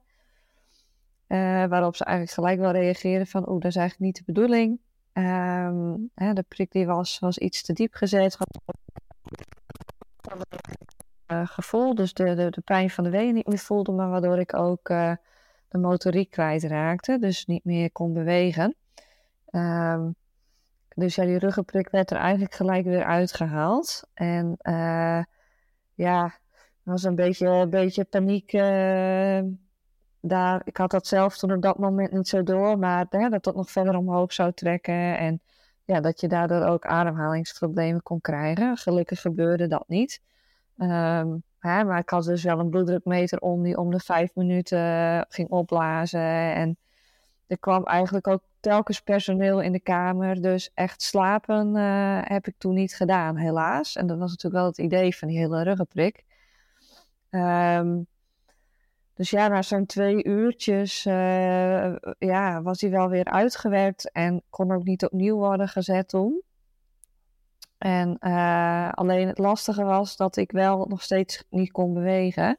Uh, 1.27 1.65
waarop 1.65 1.95
ze 1.95 2.03
eigenlijk 2.03 2.35
gelijk 2.35 2.59
wel 2.59 2.71
reageerden 2.71 3.27
van, 3.27 3.49
oeh, 3.49 3.61
dat 3.61 3.71
is 3.71 3.75
eigenlijk 3.75 4.05
niet 4.05 4.25
de 4.25 4.33
bedoeling. 4.33 4.79
Um, 5.13 6.09
hè, 6.15 6.33
de 6.33 6.45
prik 6.47 6.71
die 6.71 6.85
was, 6.85 7.19
was 7.19 7.37
iets 7.37 7.63
te 7.63 7.73
diep 7.73 7.93
gezet. 7.93 8.37
Uh, 11.27 11.47
gevoel, 11.47 11.95
dus 11.95 12.13
de, 12.13 12.35
de, 12.35 12.49
de 12.49 12.61
pijn 12.61 12.89
van 12.89 13.03
de 13.03 13.09
weeën 13.09 13.33
niet 13.33 13.47
meer 13.47 13.57
voelde, 13.57 13.91
maar 13.91 14.09
waardoor 14.09 14.39
ik 14.39 14.53
ook 14.53 14.87
de 15.67 15.77
motoriek 15.77 16.31
kwijtraakte, 16.31 17.19
dus 17.19 17.45
niet 17.45 17.63
meer 17.63 17.91
kon 17.91 18.13
bewegen. 18.13 18.75
Um, 19.51 20.15
dus 20.95 21.15
ja, 21.15 21.25
die 21.25 21.37
ruggenprik 21.37 21.89
werd 21.89 22.11
er 22.11 22.17
eigenlijk 22.17 22.53
gelijk 22.53 22.85
weer 22.85 23.03
uitgehaald. 23.03 24.07
En 24.13 24.57
ja, 25.93 26.23
er 26.23 26.91
was 26.91 27.03
een 27.03 27.15
beetje, 27.15 27.47
een 27.47 27.69
beetje 27.69 28.03
paniek 28.03 28.53
daar, 30.21 30.61
ik 30.63 30.77
had 30.77 30.91
dat 30.91 31.07
zelf 31.07 31.37
toen 31.37 31.53
op 31.53 31.61
dat 31.61 31.77
moment 31.77 32.11
niet 32.11 32.27
zo 32.27 32.43
door, 32.43 32.79
maar 32.79 33.05
dat 33.09 33.43
dat 33.43 33.55
nog 33.55 33.71
verder 33.71 33.97
omhoog 33.97 34.33
zou 34.33 34.51
trekken. 34.53 35.17
En 35.17 35.41
ja, 35.85 35.99
dat 35.99 36.21
je 36.21 36.27
daardoor 36.27 36.63
ook 36.63 36.85
ademhalingsproblemen 36.85 38.03
kon 38.03 38.21
krijgen. 38.21 38.77
Gelukkig 38.77 39.21
gebeurde 39.21 39.67
dat 39.67 39.83
niet. 39.87 40.21
Ehm, 40.77 41.37
hè, 41.59 41.83
maar 41.83 41.99
ik 41.99 42.09
had 42.09 42.23
dus 42.23 42.43
wel 42.43 42.59
een 42.59 42.69
bloeddrukmeter 42.69 43.39
om 43.39 43.63
die 43.63 43.77
om 43.77 43.91
de 43.91 43.99
vijf 43.99 44.35
minuten 44.35 45.25
ging 45.29 45.49
opblazen. 45.49 46.53
En 46.53 46.77
er 47.51 47.59
kwam 47.59 47.83
eigenlijk 47.83 48.27
ook 48.27 48.41
telkens 48.59 49.01
personeel 49.01 49.61
in 49.61 49.71
de 49.71 49.79
kamer. 49.79 50.41
Dus 50.41 50.71
echt 50.73 51.01
slapen 51.01 51.75
uh, 51.75 52.19
heb 52.23 52.47
ik 52.47 52.55
toen 52.57 52.73
niet 52.73 52.95
gedaan, 52.95 53.35
helaas. 53.35 53.95
En 53.95 54.07
dat 54.07 54.17
was 54.17 54.29
natuurlijk 54.29 54.61
wel 54.61 54.65
het 54.65 54.77
idee 54.77 55.17
van 55.17 55.27
die 55.27 55.37
hele 55.37 55.63
ruggenprik. 55.63 56.23
Um, 57.29 58.07
dus 59.13 59.29
ja, 59.29 59.47
na 59.47 59.61
zo'n 59.61 59.85
twee 59.85 60.25
uurtjes 60.25 61.05
uh, 61.05 61.95
ja, 62.17 62.61
was 62.61 62.81
hij 62.81 62.89
wel 62.89 63.09
weer 63.09 63.25
uitgewerkt 63.25 64.11
en 64.11 64.43
kon 64.49 64.71
ook 64.71 64.83
niet 64.83 65.05
opnieuw 65.05 65.35
worden 65.35 65.67
gezet 65.67 66.07
toen. 66.07 66.41
En 67.77 68.17
uh, 68.19 68.89
alleen 68.91 69.27
het 69.27 69.37
lastige 69.37 69.83
was 69.83 70.15
dat 70.15 70.35
ik 70.35 70.51
wel 70.51 70.85
nog 70.85 71.01
steeds 71.01 71.43
niet 71.49 71.71
kon 71.71 71.93
bewegen. 71.93 72.57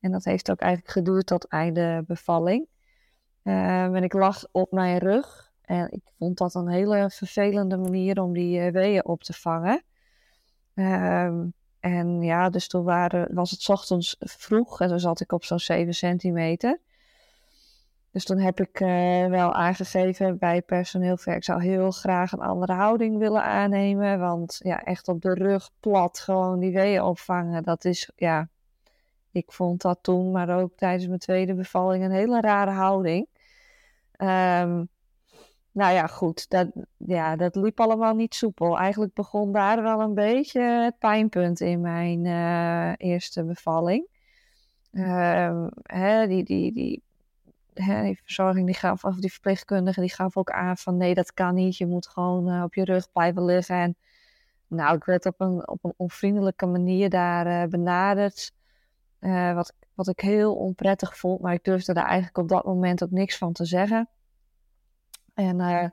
En 0.00 0.10
dat 0.10 0.24
heeft 0.24 0.50
ook 0.50 0.60
eigenlijk 0.60 0.92
geduurd 0.92 1.26
tot 1.26 1.48
einde 1.48 2.04
bevalling. 2.06 2.66
Uh, 3.46 3.84
en 3.84 4.02
ik 4.02 4.12
lag 4.12 4.44
op 4.52 4.72
mijn 4.72 4.98
rug. 4.98 5.52
En 5.62 5.90
ik 5.90 6.02
vond 6.18 6.38
dat 6.38 6.54
een 6.54 6.68
hele 6.68 7.10
vervelende 7.10 7.76
manier 7.76 8.22
om 8.22 8.32
die 8.32 8.70
weeën 8.70 9.04
op 9.04 9.22
te 9.22 9.32
vangen. 9.32 9.82
Uh, 10.74 11.30
en 11.80 12.22
ja, 12.22 12.48
dus 12.50 12.68
toen 12.68 12.84
waren, 12.84 13.34
was 13.34 13.50
het 13.50 13.68
ochtends 13.68 14.16
vroeg 14.18 14.80
en 14.80 14.88
toen 14.88 15.00
zat 15.00 15.20
ik 15.20 15.32
op 15.32 15.44
zo'n 15.44 15.58
7 15.58 15.94
centimeter. 15.94 16.80
Dus 18.10 18.24
toen 18.24 18.38
heb 18.38 18.60
ik 18.60 18.80
uh, 18.80 19.26
wel 19.26 19.54
aangegeven 19.54 20.38
bij 20.38 20.62
personeel, 20.62 21.18
ik 21.24 21.44
zou 21.44 21.62
heel 21.62 21.90
graag 21.90 22.32
een 22.32 22.40
andere 22.40 22.72
houding 22.72 23.18
willen 23.18 23.42
aannemen. 23.42 24.18
Want 24.18 24.58
ja, 24.62 24.82
echt 24.82 25.08
op 25.08 25.22
de 25.22 25.34
rug 25.34 25.70
plat 25.80 26.18
gewoon 26.18 26.58
die 26.58 26.72
weeën 26.72 27.02
opvangen, 27.02 27.62
dat 27.62 27.84
is, 27.84 28.10
ja, 28.16 28.48
ik 29.30 29.52
vond 29.52 29.82
dat 29.82 29.98
toen, 30.02 30.30
maar 30.30 30.60
ook 30.60 30.76
tijdens 30.76 31.06
mijn 31.06 31.18
tweede 31.18 31.54
bevalling, 31.54 32.04
een 32.04 32.10
hele 32.10 32.40
rare 32.40 32.70
houding. 32.70 33.28
Um, 34.18 34.88
nou 35.76 35.92
ja, 35.94 36.06
goed, 36.06 36.50
dat, 36.50 36.68
ja, 36.96 37.36
dat 37.36 37.56
liep 37.56 37.80
allemaal 37.80 38.14
niet 38.14 38.34
soepel. 38.34 38.78
Eigenlijk 38.78 39.14
begon 39.14 39.52
daar 39.52 39.82
wel 39.82 40.00
een 40.00 40.14
beetje 40.14 40.60
het 40.60 40.98
pijnpunt 40.98 41.60
in 41.60 41.80
mijn 41.80 42.24
uh, 42.24 42.92
eerste 42.96 43.44
bevalling. 43.44 44.06
Uh, 44.92 45.66
hè, 45.82 46.26
die, 46.26 46.44
die, 46.44 46.72
die, 46.72 47.02
verzorging 48.24 48.66
die 48.66 48.74
gaf, 48.74 49.04
of 49.04 49.16
die 49.16 49.32
verpleegkundige, 49.32 50.00
die 50.00 50.12
gaf 50.12 50.36
ook 50.36 50.50
aan 50.50 50.76
van 50.76 50.96
nee, 50.96 51.14
dat 51.14 51.34
kan 51.34 51.54
niet. 51.54 51.76
Je 51.76 51.86
moet 51.86 52.08
gewoon 52.08 52.48
uh, 52.48 52.62
op 52.62 52.74
je 52.74 52.84
rug 52.84 53.12
blijven 53.12 53.44
liggen. 53.44 53.76
En 53.76 53.96
nou, 54.66 54.96
ik 54.96 55.04
werd 55.04 55.26
op 55.26 55.40
een, 55.40 55.68
op 55.68 55.84
een 55.84 55.94
onvriendelijke 55.96 56.66
manier 56.66 57.10
daar 57.10 57.46
uh, 57.46 57.70
benaderd. 57.70 58.52
Wat, 59.54 59.72
wat 59.94 60.08
ik 60.08 60.20
heel 60.20 60.54
onprettig 60.54 61.18
vond, 61.18 61.40
maar 61.40 61.52
ik 61.52 61.64
durfde 61.64 61.92
daar 61.92 62.04
eigenlijk 62.04 62.38
op 62.38 62.48
dat 62.48 62.64
moment 62.64 63.02
ook 63.02 63.10
niks 63.10 63.38
van 63.38 63.52
te 63.52 63.64
zeggen. 63.64 64.08
En 65.34 65.60
uh, 65.60 65.84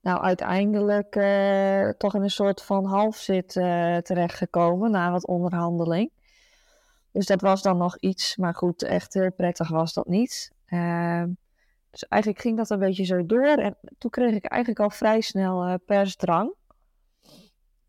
nou, 0.00 0.22
uiteindelijk 0.22 1.16
uh, 1.16 1.88
toch 1.88 2.14
in 2.14 2.22
een 2.22 2.30
soort 2.30 2.62
van 2.62 2.84
halfzit 2.84 3.48
terechtgekomen 4.02 4.90
na 4.90 5.10
wat 5.10 5.26
onderhandeling. 5.26 6.10
Dus 7.12 7.26
dat 7.26 7.40
was 7.40 7.62
dan 7.62 7.76
nog 7.76 7.98
iets, 7.98 8.36
maar 8.36 8.54
goed, 8.54 8.82
echt 8.82 9.34
prettig 9.36 9.68
was 9.68 9.92
dat 9.92 10.06
niet. 10.06 10.52
Ehm, 10.66 11.28
dus 11.90 12.08
eigenlijk 12.08 12.42
ging 12.42 12.56
dat 12.56 12.70
een 12.70 12.78
beetje 12.78 13.04
zo 13.04 13.26
door. 13.26 13.56
En 13.56 13.76
toen 13.98 14.10
kreeg 14.10 14.34
ik 14.34 14.44
eigenlijk 14.44 14.80
al 14.80 14.90
vrij 14.90 15.20
snel 15.20 15.78
persdrang. 15.78 16.54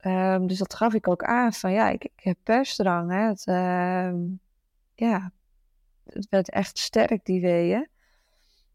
Um, 0.02 0.48
dus 0.48 0.58
dat 0.58 0.74
gaf 0.74 0.94
ik 0.94 1.08
ook 1.08 1.24
aan 1.24 1.54
van 1.54 1.72
ja, 1.72 1.90
ik, 1.90 2.04
ik 2.04 2.24
heb 2.24 2.38
persdrang. 2.44 3.12
Hè. 3.12 3.28
Het, 3.28 3.46
ehm, 3.46 4.16
ja, 5.00 5.32
het 6.04 6.28
werd 6.30 6.50
echt 6.50 6.78
sterk 6.78 7.26
die 7.26 7.42
weeën. 7.42 7.88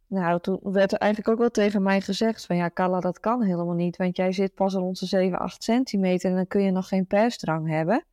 Nou, 0.07 0.41
toen 0.41 0.59
werd 0.62 0.93
er 0.93 0.99
eigenlijk 0.99 1.33
ook 1.33 1.38
wel 1.38 1.50
tegen 1.50 1.83
mij 1.83 2.00
gezegd 2.00 2.47
van 2.47 2.57
ja, 2.57 2.71
Carla, 2.75 3.00
dat 3.00 3.21
kan 3.21 3.43
helemaal 3.43 3.75
niet. 3.75 3.97
Want 3.97 4.17
jij 4.17 4.33
zit 4.33 4.55
pas 4.55 4.75
rond 4.75 4.99
de 4.99 5.07
7, 5.07 5.38
8 5.38 5.62
centimeter 5.62 6.31
en 6.31 6.37
dan 6.37 6.47
kun 6.47 6.62
je 6.62 6.71
nog 6.71 6.88
geen 6.88 7.07
persdrang 7.07 7.69
hebben. 7.69 8.05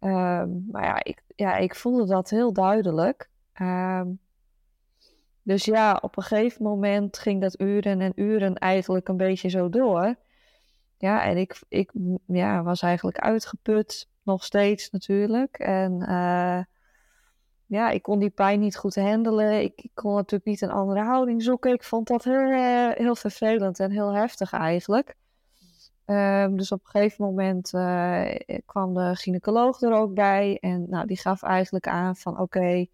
Um, 0.00 0.66
maar 0.70 0.84
ja 0.84 1.04
ik, 1.04 1.22
ja, 1.36 1.56
ik 1.56 1.74
voelde 1.74 2.06
dat 2.06 2.30
heel 2.30 2.52
duidelijk. 2.52 3.30
Um, 3.60 4.18
dus 5.42 5.64
ja, 5.64 5.98
op 6.00 6.16
een 6.16 6.22
gegeven 6.22 6.62
moment 6.62 7.18
ging 7.18 7.40
dat 7.40 7.60
uren 7.60 8.00
en 8.00 8.12
uren 8.14 8.54
eigenlijk 8.54 9.08
een 9.08 9.16
beetje 9.16 9.48
zo 9.48 9.68
door. 9.68 10.14
Ja, 10.98 11.24
en 11.24 11.36
ik, 11.36 11.60
ik 11.68 11.92
ja, 12.26 12.62
was 12.62 12.82
eigenlijk 12.82 13.18
uitgeput, 13.18 14.08
nog 14.22 14.44
steeds 14.44 14.90
natuurlijk. 14.90 15.58
En 15.58 15.92
uh, 16.08 16.60
ja, 17.66 17.90
ik 17.90 18.02
kon 18.02 18.18
die 18.18 18.30
pijn 18.30 18.60
niet 18.60 18.76
goed 18.76 18.94
handelen. 18.94 19.62
Ik, 19.62 19.90
kon 19.94 20.14
natuurlijk 20.14 20.44
niet 20.44 20.60
een 20.60 20.70
andere 20.70 21.00
houding 21.02 21.42
zoeken. 21.42 21.72
Ik 21.72 21.82
vond 21.82 22.06
dat 22.06 22.24
heel, 22.24 22.50
uh, 22.50 22.90
heel 22.90 23.16
vervelend 23.16 23.80
en 23.80 23.90
heel 23.90 24.14
heftig 24.14 24.52
eigenlijk. 24.52 25.14
Um, 26.06 26.56
dus 26.56 26.72
op 26.72 26.80
een 26.84 26.90
gegeven 26.90 27.24
moment 27.24 27.72
uh, 27.72 28.34
kwam 28.66 28.94
de 28.94 29.10
gynaecoloog 29.14 29.80
er 29.80 29.92
ook 29.92 30.14
bij. 30.14 30.58
En 30.60 30.86
nou, 30.88 31.06
die 31.06 31.18
gaf 31.18 31.42
eigenlijk 31.42 31.88
aan 31.88 32.16
van 32.16 32.40
oké, 32.40 32.86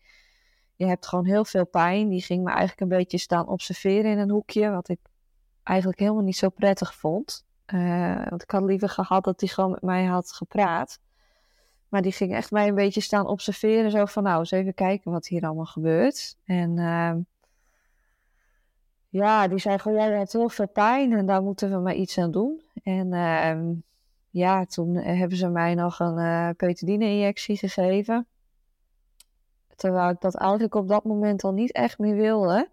je 0.76 0.86
hebt 0.86 1.06
gewoon 1.06 1.26
heel 1.26 1.44
veel 1.44 1.66
pijn. 1.66 2.08
Die 2.08 2.22
ging 2.22 2.44
me 2.44 2.50
eigenlijk 2.50 2.80
een 2.80 2.98
beetje 2.98 3.18
staan 3.18 3.48
observeren 3.48 4.10
in 4.10 4.18
een 4.18 4.30
hoekje. 4.30 4.70
Wat 4.70 4.88
ik 4.88 5.00
eigenlijk 5.62 5.98
helemaal 5.98 6.22
niet 6.22 6.36
zo 6.36 6.48
prettig 6.48 6.94
vond. 6.94 7.44
Want 8.28 8.42
ik 8.42 8.50
had 8.50 8.62
liever 8.62 8.88
gehad 8.88 9.24
dat 9.24 9.40
hij 9.40 9.48
gewoon 9.48 9.70
met 9.70 9.82
mij 9.82 10.04
had 10.04 10.32
gepraat. 10.32 10.98
Maar 11.92 12.02
die 12.02 12.12
ging 12.12 12.34
echt 12.34 12.50
mij 12.50 12.68
een 12.68 12.74
beetje 12.74 13.00
staan 13.00 13.26
observeren. 13.26 13.90
Zo 13.90 14.04
van, 14.04 14.22
nou, 14.22 14.38
eens 14.38 14.50
even 14.50 14.74
kijken 14.74 15.10
wat 15.10 15.26
hier 15.26 15.42
allemaal 15.42 15.64
gebeurt. 15.64 16.36
En 16.44 16.76
uh, 16.76 17.12
ja, 19.08 19.48
die 19.48 19.58
zei 19.58 19.78
gewoon, 19.78 19.98
jij 19.98 20.18
hebt 20.18 20.32
heel 20.32 20.48
veel 20.48 20.68
pijn 20.68 21.12
en 21.12 21.26
daar 21.26 21.42
moeten 21.42 21.70
we 21.70 21.76
maar 21.76 21.94
iets 21.94 22.18
aan 22.18 22.30
doen. 22.30 22.62
En 22.82 23.12
uh, 23.12 23.76
ja, 24.30 24.64
toen 24.64 24.94
hebben 24.94 25.36
ze 25.38 25.48
mij 25.48 25.74
nog 25.74 25.98
een 26.00 26.18
uh, 26.18 26.48
petadine-injectie 26.56 27.56
gegeven. 27.56 28.26
Terwijl 29.76 30.10
ik 30.10 30.20
dat 30.20 30.34
eigenlijk 30.34 30.74
op 30.74 30.88
dat 30.88 31.04
moment 31.04 31.44
al 31.44 31.52
niet 31.52 31.72
echt 31.72 31.98
meer 31.98 32.16
wilde. 32.16 32.68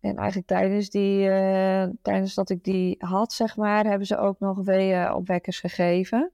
En 0.00 0.16
eigenlijk 0.16 0.46
tijdens, 0.46 0.90
die, 0.90 1.28
uh, 1.28 1.84
tijdens 2.02 2.34
dat 2.34 2.50
ik 2.50 2.64
die 2.64 2.96
had, 2.98 3.32
zeg 3.32 3.56
maar, 3.56 3.84
hebben 3.84 4.06
ze 4.06 4.18
ook 4.18 4.38
nog 4.38 4.58
weeënopwekkers 4.58 5.60
gegeven 5.60 6.30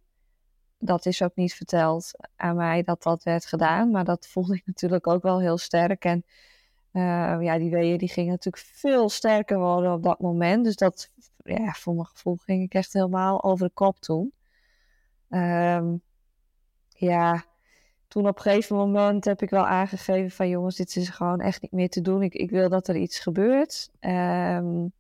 dat 0.85 1.07
is 1.07 1.23
ook 1.23 1.35
niet 1.35 1.55
verteld 1.55 2.11
aan 2.37 2.57
mij 2.57 2.83
dat 2.83 3.03
dat 3.03 3.23
werd 3.23 3.47
gedaan. 3.47 3.91
Maar 3.91 4.05
dat 4.05 4.27
voelde 4.27 4.55
ik 4.55 4.63
natuurlijk 4.73 5.07
ook 5.07 5.23
wel 5.23 5.41
heel 5.41 5.59
sterk. 5.59 6.05
En 6.05 6.25
uh, 6.93 7.37
ja, 7.41 7.59
die 7.59 7.71
weeën 7.71 7.99
die 7.99 8.09
gingen 8.09 8.31
natuurlijk 8.31 8.65
veel 8.67 9.09
sterker 9.09 9.59
worden 9.59 9.93
op 9.93 10.03
dat 10.03 10.21
moment. 10.21 10.65
Dus 10.65 10.77
dat, 10.77 11.11
ja, 11.45 11.73
voor 11.73 11.95
mijn 11.95 12.07
gevoel 12.07 12.37
ging 12.37 12.63
ik 12.63 12.75
echt 12.75 12.93
helemaal 12.93 13.43
over 13.43 13.67
de 13.67 13.73
kop 13.75 13.99
toen. 13.99 14.33
Um, 15.29 16.03
ja, 16.89 17.45
toen 18.09 18.29
op 18.29 18.37
een 18.37 18.43
gegeven 18.43 18.77
moment 18.77 19.25
heb 19.25 19.43
ik 19.43 19.51
wel 19.51 19.67
aangegeven 19.67 20.31
van 20.31 20.49
jongens, 20.49 20.77
dit 20.77 20.97
is 20.97 21.09
gewoon 21.09 21.41
echt 21.41 21.63
niet 21.63 21.73
meer 21.73 21.89
te 21.89 22.01
doen. 22.01 22.23
Ik, 22.23 22.35
ik 22.35 22.51
wil 22.51 22.69
dat 22.69 22.89
er 22.89 22.97
iets 22.97 23.19
gebeurt. 23.19 23.91
Um, 24.01 24.93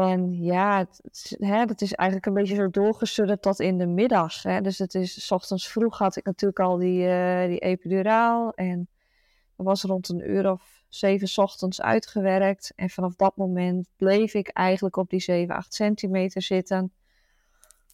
en 0.00 0.42
ja, 0.42 0.78
het, 0.78 1.36
hè, 1.38 1.64
dat 1.64 1.80
is 1.80 1.92
eigenlijk 1.92 2.28
een 2.28 2.42
beetje 2.42 2.54
zo 2.54 2.70
doorgesudderd 2.70 3.42
tot 3.42 3.60
in 3.60 3.78
de 3.78 3.86
middag. 3.86 4.42
Hè. 4.42 4.60
Dus 4.60 4.78
het 4.78 4.94
is, 4.94 5.26
s 5.26 5.30
ochtends 5.30 5.68
vroeg 5.68 5.98
had 5.98 6.16
ik 6.16 6.24
natuurlijk 6.24 6.60
al 6.60 6.76
die, 6.76 7.06
uh, 7.06 7.46
die 7.46 7.58
epiduraal. 7.58 8.52
En 8.54 8.88
dat 9.56 9.66
was 9.66 9.82
rond 9.82 10.08
een 10.08 10.30
uur 10.30 10.50
of 10.50 10.84
zeven 10.88 11.28
s 11.28 11.38
ochtends 11.38 11.80
uitgewerkt. 11.80 12.72
En 12.76 12.90
vanaf 12.90 13.14
dat 13.14 13.36
moment 13.36 13.88
bleef 13.96 14.34
ik 14.34 14.48
eigenlijk 14.48 14.96
op 14.96 15.10
die 15.10 15.20
7, 15.20 15.54
8 15.54 15.74
centimeter 15.74 16.42
zitten. 16.42 16.92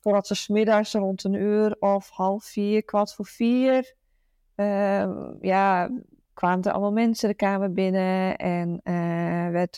Totdat 0.00 0.26
ze 0.26 0.34
smiddags 0.34 0.92
rond 0.92 1.24
een 1.24 1.34
uur 1.34 1.76
of 1.78 2.10
half 2.10 2.44
vier, 2.44 2.84
kwart 2.84 3.14
voor 3.14 3.26
vier... 3.26 3.94
Uh, 4.56 5.08
ja, 5.40 5.90
kwamen 6.34 6.64
er 6.64 6.72
allemaal 6.72 6.92
mensen 6.92 7.28
de 7.28 7.34
kamer 7.34 7.72
binnen 7.72 8.36
en 8.36 8.80
uh, 8.84 9.50
werd 9.50 9.76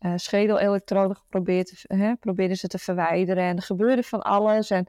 uh, 0.00 0.10
uh, 0.10 0.16
schedelelektroden 0.16 1.16
geprobeerd, 1.16 1.84
hè, 1.86 2.14
probeerden 2.16 2.56
ze 2.56 2.68
te 2.68 2.78
verwijderen. 2.78 3.44
En 3.44 3.56
er 3.56 3.62
gebeurde 3.62 4.02
van 4.02 4.22
alles. 4.22 4.70
En 4.70 4.86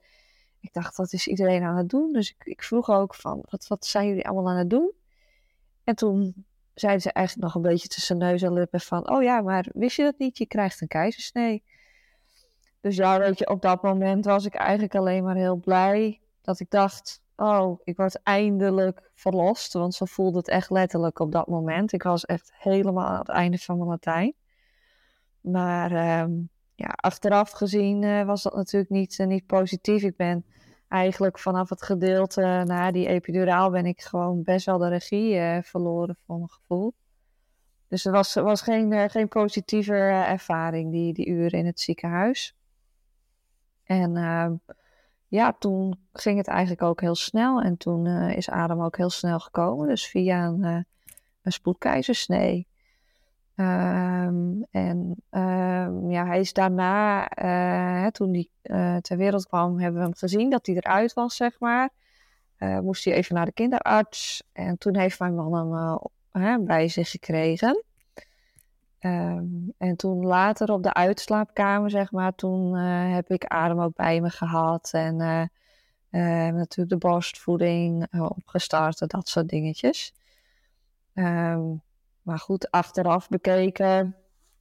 ik 0.60 0.74
dacht, 0.74 0.98
wat 0.98 1.14
is 1.14 1.28
iedereen 1.28 1.64
aan 1.64 1.78
het 1.78 1.90
doen? 1.90 2.14
Dus 2.14 2.30
ik, 2.30 2.44
ik 2.44 2.64
vroeg 2.64 2.90
ook 2.90 3.16
van, 3.16 3.44
wat, 3.50 3.68
wat 3.68 3.86
zijn 3.86 4.08
jullie 4.08 4.28
allemaal 4.28 4.52
aan 4.52 4.58
het 4.58 4.70
doen? 4.70 4.92
En 5.84 5.96
toen 5.96 6.46
zeiden 6.74 7.02
ze 7.02 7.12
eigenlijk 7.12 7.48
nog 7.48 7.56
een 7.56 7.70
beetje 7.70 7.88
tussen 7.88 8.18
neus 8.18 8.42
en 8.42 8.54
lippen 8.54 8.80
van, 8.80 9.10
oh 9.10 9.24
ja, 9.24 9.42
maar 9.42 9.68
wist 9.74 9.96
je 9.96 10.04
dat 10.04 10.18
niet? 10.18 10.38
Je 10.38 10.46
krijgt 10.46 10.82
een 10.82 10.88
keizersnee. 10.88 11.64
Dus 12.82 12.96
ja, 12.96 13.20
weet 13.20 13.40
je, 13.40 13.50
op 13.50 13.62
dat 13.62 13.82
moment 13.82 14.26
was 14.26 14.46
ik 14.46 14.56
eigenlijk 14.56 14.96
alleen 14.96 15.24
maar 15.24 15.36
heel 15.36 15.56
blij 15.56 16.20
dat 16.42 16.60
ik 16.60 16.70
dacht, 16.70 17.22
oh, 17.36 17.80
ik 17.84 17.98
word 17.98 18.24
eindelijk 18.24 19.10
verlost. 19.14 19.74
Want 19.74 19.94
zo 19.94 20.06
voelde 20.06 20.38
het 20.38 20.48
echt 20.48 20.70
letterlijk 20.70 21.20
op 21.20 21.32
dat 21.32 21.48
moment. 21.48 21.94
Ik 21.94 22.04
was 22.04 22.26
echt 22.26 22.52
helemaal 22.54 23.08
aan 23.08 23.20
het 23.20 23.30
einde 23.30 23.58
van 23.58 23.78
mijn 23.78 23.90
Latijn. 23.90 24.34
Maar 25.42 25.92
ehm, 25.92 26.32
ja, 26.76 26.88
achteraf 26.96 27.52
gezien 27.52 28.04
eh, 28.04 28.26
was 28.26 28.44
dat 28.44 28.56
natuurlijk 28.56 28.92
niet, 28.92 29.20
uh, 29.20 29.28
niet 29.28 29.46
positief. 29.46 30.04
Ik 30.04 30.16
ben 30.16 30.46
eigenlijk 30.88 31.40
vanaf 31.40 31.70
het 31.70 31.82
gedeelte 31.82 32.64
na 32.66 32.92
die 32.92 33.08
epiduraal 33.08 33.70
ben 33.70 33.86
ik 33.86 34.02
gewoon 34.02 34.44
best 34.44 34.66
wel 34.66 34.78
de 34.78 34.88
regie 34.88 35.36
uh, 35.36 35.58
verloren 35.62 36.18
voor 36.26 36.38
mijn 36.38 36.50
gevoel. 36.50 36.94
Dus 37.88 38.06
er 38.06 38.12
was, 38.12 38.34
was 38.34 38.62
geen, 38.62 39.10
geen 39.10 39.28
positieve 39.28 39.94
ervaring, 40.28 40.92
die, 40.92 41.14
die 41.14 41.28
uren 41.28 41.60
in 41.60 41.66
het 41.66 41.80
ziekenhuis. 41.80 42.56
En 43.84 44.18
ehm, 44.18 44.54
ja, 45.28 45.54
toen 45.60 46.00
ging 46.14 46.38
het 46.38 46.48
eigenlijk 46.48 46.82
ook 46.82 47.02
heel 47.02 47.16
snel. 47.16 47.62
En 47.62 47.78
toen 47.78 48.08
is 48.08 48.50
Adam 48.50 48.82
ook 48.82 48.98
heel 48.98 49.10
snel 49.10 49.40
gekomen. 49.40 49.88
Dus 49.88 50.08
via 50.08 50.46
een, 50.46 50.64
een 51.42 51.52
spoedkeizersnee. 51.52 52.68
Um, 53.56 54.66
en 54.72 55.16
um, 55.30 56.12
ja, 56.12 56.26
hij 56.26 56.40
is 56.40 56.54
daarna, 56.54 57.28
uh, 58.04 58.08
toen 58.08 58.34
hij 58.34 58.50
uh, 58.64 58.98
ter 58.98 59.18
wereld 59.18 59.48
kwam, 59.48 59.80
hebben 59.80 60.00
we 60.00 60.08
hem 60.08 60.16
gezien 60.16 60.50
dat 60.50 60.66
hij 60.66 60.76
eruit 60.76 61.14
was, 61.14 61.36
zeg 61.36 61.60
maar. 61.60 61.90
Uh, 62.60 62.80
moest 62.80 63.06
hij 63.06 63.14
even 63.14 63.36
naar 63.36 63.46
de 63.46 63.52
kinderarts. 63.52 64.44
En 64.54 64.78
toen 64.78 64.98
heeft 64.98 65.20
mijn 65.20 65.36
man 65.36 66.00
hem 66.32 66.66
bij 66.66 66.88
zich 66.88 67.10
gekregen. 67.10 67.84
Um, 69.00 69.74
en 69.78 69.96
toen 69.96 70.26
later 70.26 70.72
op 70.72 70.84
de 70.84 70.94
uitslaapkamer, 70.94 71.90
zeg 71.90 72.12
maar, 72.12 72.36
toen 72.36 72.76
heb 72.76 73.30
ik 73.30 73.46
Adem 73.46 73.82
ook 73.82 73.96
bij 73.96 74.22
me 74.22 74.30
gehad. 74.30 74.90
En 74.94 75.16
natuurlijk 76.56 76.90
de 76.90 76.98
borstvoeding 76.98 78.08
opgestart 78.20 79.02
en 79.02 79.08
dat 79.08 79.28
soort 79.28 79.50
dingetjes. 79.50 80.14
Maar 82.22 82.40
goed, 82.40 82.72
achteraf 82.72 83.30
bekeken, 83.30 84.16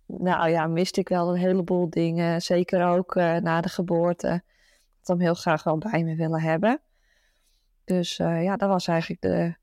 nou 0.07 0.50
ja, 0.50 0.67
miste 0.67 1.00
ik 1.00 1.09
wel 1.09 1.29
een 1.29 1.40
heleboel 1.40 1.90
dingen. 1.90 2.43
Zeker 2.43 2.87
ook 2.87 3.14
uh, 3.14 3.37
na 3.37 3.61
de 3.61 3.69
geboorte. 3.69 4.43
Ik 5.00 5.07
hem 5.07 5.21
heel 5.21 5.35
graag 5.35 5.62
wel 5.62 5.79
bij 5.79 6.05
me 6.05 6.14
willen 6.14 6.40
hebben. 6.40 6.81
Dus 7.85 8.19
uh, 8.19 8.43
ja, 8.43 8.57
dat 8.57 8.69
was 8.69 8.87
eigenlijk 8.87 9.21
de 9.21 9.55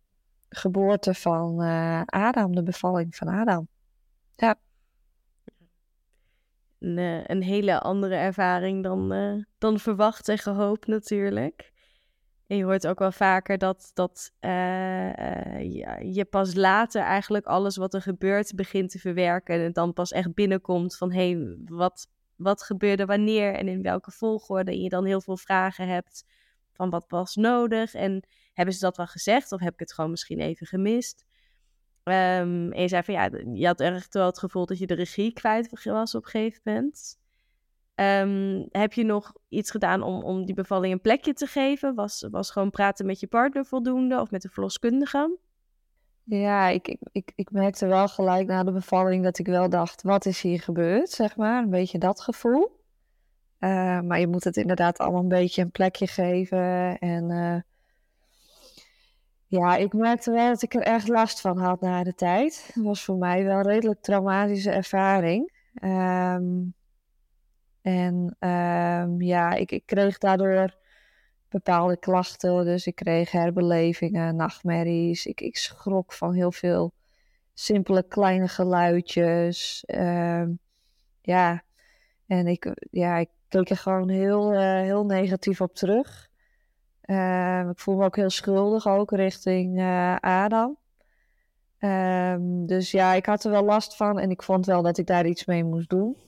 geboorte 0.49 1.13
van 1.13 1.63
uh, 1.63 2.01
Adam, 2.05 2.55
de 2.55 2.63
bevalling 2.63 3.15
van 3.15 3.27
Adam. 3.27 3.67
Ja. 4.35 4.55
Een, 6.79 6.97
een 7.31 7.43
hele 7.43 7.79
andere 7.79 8.15
ervaring 8.15 8.83
dan, 8.83 9.45
dan 9.57 9.79
verwacht 9.79 10.29
en 10.29 10.37
gehoopt 10.37 10.87
natuurlijk. 10.87 11.71
Je 12.47 12.63
hoort 12.63 12.87
ook 12.87 12.99
wel 12.99 13.11
vaker 13.11 13.57
dat, 13.57 13.91
dat 13.93 14.31
uh, 14.41 14.51
je 16.13 16.27
pas 16.29 16.53
later 16.55 17.01
eigenlijk 17.01 17.45
alles 17.45 17.77
wat 17.77 17.93
er 17.93 18.01
gebeurt 18.01 18.55
begint 18.55 18.89
te 18.89 18.99
verwerken. 18.99 19.63
En 19.63 19.73
dan 19.73 19.93
pas 19.93 20.11
echt 20.11 20.33
binnenkomt 20.33 20.97
van 20.97 21.11
hé, 21.11 21.31
hey, 21.31 21.57
wat, 21.65 22.07
wat 22.35 22.63
gebeurde 22.63 23.05
wanneer 23.05 23.53
en 23.53 23.67
in 23.67 23.81
welke 23.81 24.11
volgorde. 24.11 24.71
En 24.71 24.81
je 24.81 24.89
dan 24.89 25.05
heel 25.05 25.21
veel 25.21 25.37
vragen 25.37 25.87
hebt 25.87 26.25
van 26.73 26.89
wat 26.89 27.05
was 27.07 27.35
nodig. 27.35 27.93
En 27.93 28.27
hebben 28.53 28.73
ze 28.73 28.79
dat 28.79 28.97
wel 28.97 29.07
gezegd 29.07 29.51
of 29.51 29.59
heb 29.59 29.73
ik 29.73 29.79
het 29.79 29.93
gewoon 29.93 30.11
misschien 30.11 30.39
even 30.39 30.67
gemist? 30.67 31.25
Um, 32.03 32.71
en 32.71 32.81
je 32.81 32.87
zei 32.87 33.03
van 33.03 33.13
ja, 33.13 33.29
je 33.53 33.65
had 33.65 33.79
echt 33.79 34.13
wel 34.13 34.25
het 34.25 34.39
gevoel 34.39 34.65
dat 34.65 34.79
je 34.79 34.87
de 34.87 34.93
regie 34.93 35.33
kwijt 35.33 35.83
was 35.83 36.15
op 36.15 36.23
een 36.23 36.29
gegeven 36.29 36.61
moment. 36.63 37.17
Um, 37.99 38.67
heb 38.71 38.93
je 38.93 39.03
nog 39.03 39.33
iets 39.49 39.71
gedaan 39.71 40.01
om, 40.01 40.23
om 40.23 40.45
die 40.45 40.55
bevalling 40.55 40.93
een 40.93 41.01
plekje 41.01 41.33
te 41.33 41.45
geven? 41.45 41.95
Was, 41.95 42.27
was 42.31 42.51
gewoon 42.51 42.69
praten 42.69 43.05
met 43.05 43.19
je 43.19 43.27
partner 43.27 43.65
voldoende 43.65 44.21
of 44.21 44.31
met 44.31 44.41
de 44.41 44.49
verloskundige? 44.49 45.37
Ja, 46.23 46.67
ik, 46.67 46.87
ik, 46.87 46.99
ik, 47.11 47.31
ik 47.35 47.51
merkte 47.51 47.87
wel 47.87 48.07
gelijk 48.07 48.47
na 48.47 48.63
de 48.63 48.71
bevalling 48.71 49.23
dat 49.23 49.39
ik 49.39 49.47
wel 49.47 49.69
dacht: 49.69 50.01
wat 50.01 50.25
is 50.25 50.41
hier 50.41 50.61
gebeurd? 50.61 51.09
Zeg 51.09 51.37
maar, 51.37 51.63
een 51.63 51.69
beetje 51.69 51.97
dat 51.97 52.21
gevoel. 52.21 52.81
Uh, 53.59 54.01
maar 54.01 54.19
je 54.19 54.27
moet 54.27 54.43
het 54.43 54.57
inderdaad 54.57 54.97
allemaal 54.97 55.21
een 55.21 55.27
beetje 55.27 55.61
een 55.61 55.71
plekje 55.71 56.07
geven. 56.07 56.97
En 56.97 57.29
uh, 57.29 57.61
ja, 59.45 59.75
ik 59.75 59.93
merkte 59.93 60.31
wel 60.31 60.47
dat 60.47 60.61
ik 60.61 60.73
er 60.73 60.81
echt 60.81 61.07
last 61.07 61.41
van 61.41 61.57
had 61.57 61.81
na 61.81 62.03
de 62.03 62.15
tijd. 62.15 62.71
Het 62.73 62.83
was 62.83 63.03
voor 63.03 63.17
mij 63.17 63.43
wel 63.43 63.57
een 63.57 63.67
redelijk 63.67 64.01
traumatische 64.01 64.71
ervaring. 64.71 65.51
Um, 65.83 66.75
en 67.81 68.35
um, 68.39 69.21
ja, 69.21 69.53
ik, 69.53 69.71
ik, 69.71 69.85
kreeg 69.85 70.17
daardoor 70.17 70.75
bepaalde 71.49 71.97
klachten. 71.97 72.65
Dus 72.65 72.87
ik 72.87 72.95
kreeg 72.95 73.31
herbelevingen, 73.31 74.35
nachtmerries. 74.35 75.25
Ik, 75.25 75.41
ik 75.41 75.57
schrok 75.57 76.13
van 76.13 76.33
heel 76.33 76.51
veel 76.51 76.93
simpele 77.53 78.03
kleine 78.03 78.47
geluidjes. 78.47 79.83
Um, 79.87 80.59
ja, 81.21 81.63
en 82.27 82.47
ik, 82.47 82.73
ja, 82.91 83.17
ik 83.17 83.29
keek 83.47 83.69
er 83.69 83.77
gewoon 83.77 84.09
heel, 84.09 84.53
uh, 84.53 84.59
heel 84.59 85.05
negatief 85.05 85.61
op 85.61 85.75
terug. 85.75 86.29
Uh, 87.05 87.69
ik 87.69 87.79
voel 87.79 87.95
me 87.95 88.05
ook 88.05 88.15
heel 88.15 88.29
schuldig, 88.29 88.87
ook 88.87 89.11
richting 89.11 89.79
uh, 89.79 90.15
Adam. 90.15 90.77
Dus 92.65 92.91
ja, 92.91 93.13
ik 93.13 93.25
had 93.25 93.43
er 93.43 93.51
wel 93.51 93.63
last 93.63 93.95
van 93.95 94.19
en 94.19 94.29
ik 94.29 94.43
vond 94.43 94.65
wel 94.65 94.81
dat 94.81 94.97
ik 94.97 95.07
daar 95.07 95.25
iets 95.25 95.45
mee 95.45 95.63
moest 95.63 95.89
doen. 95.89 96.26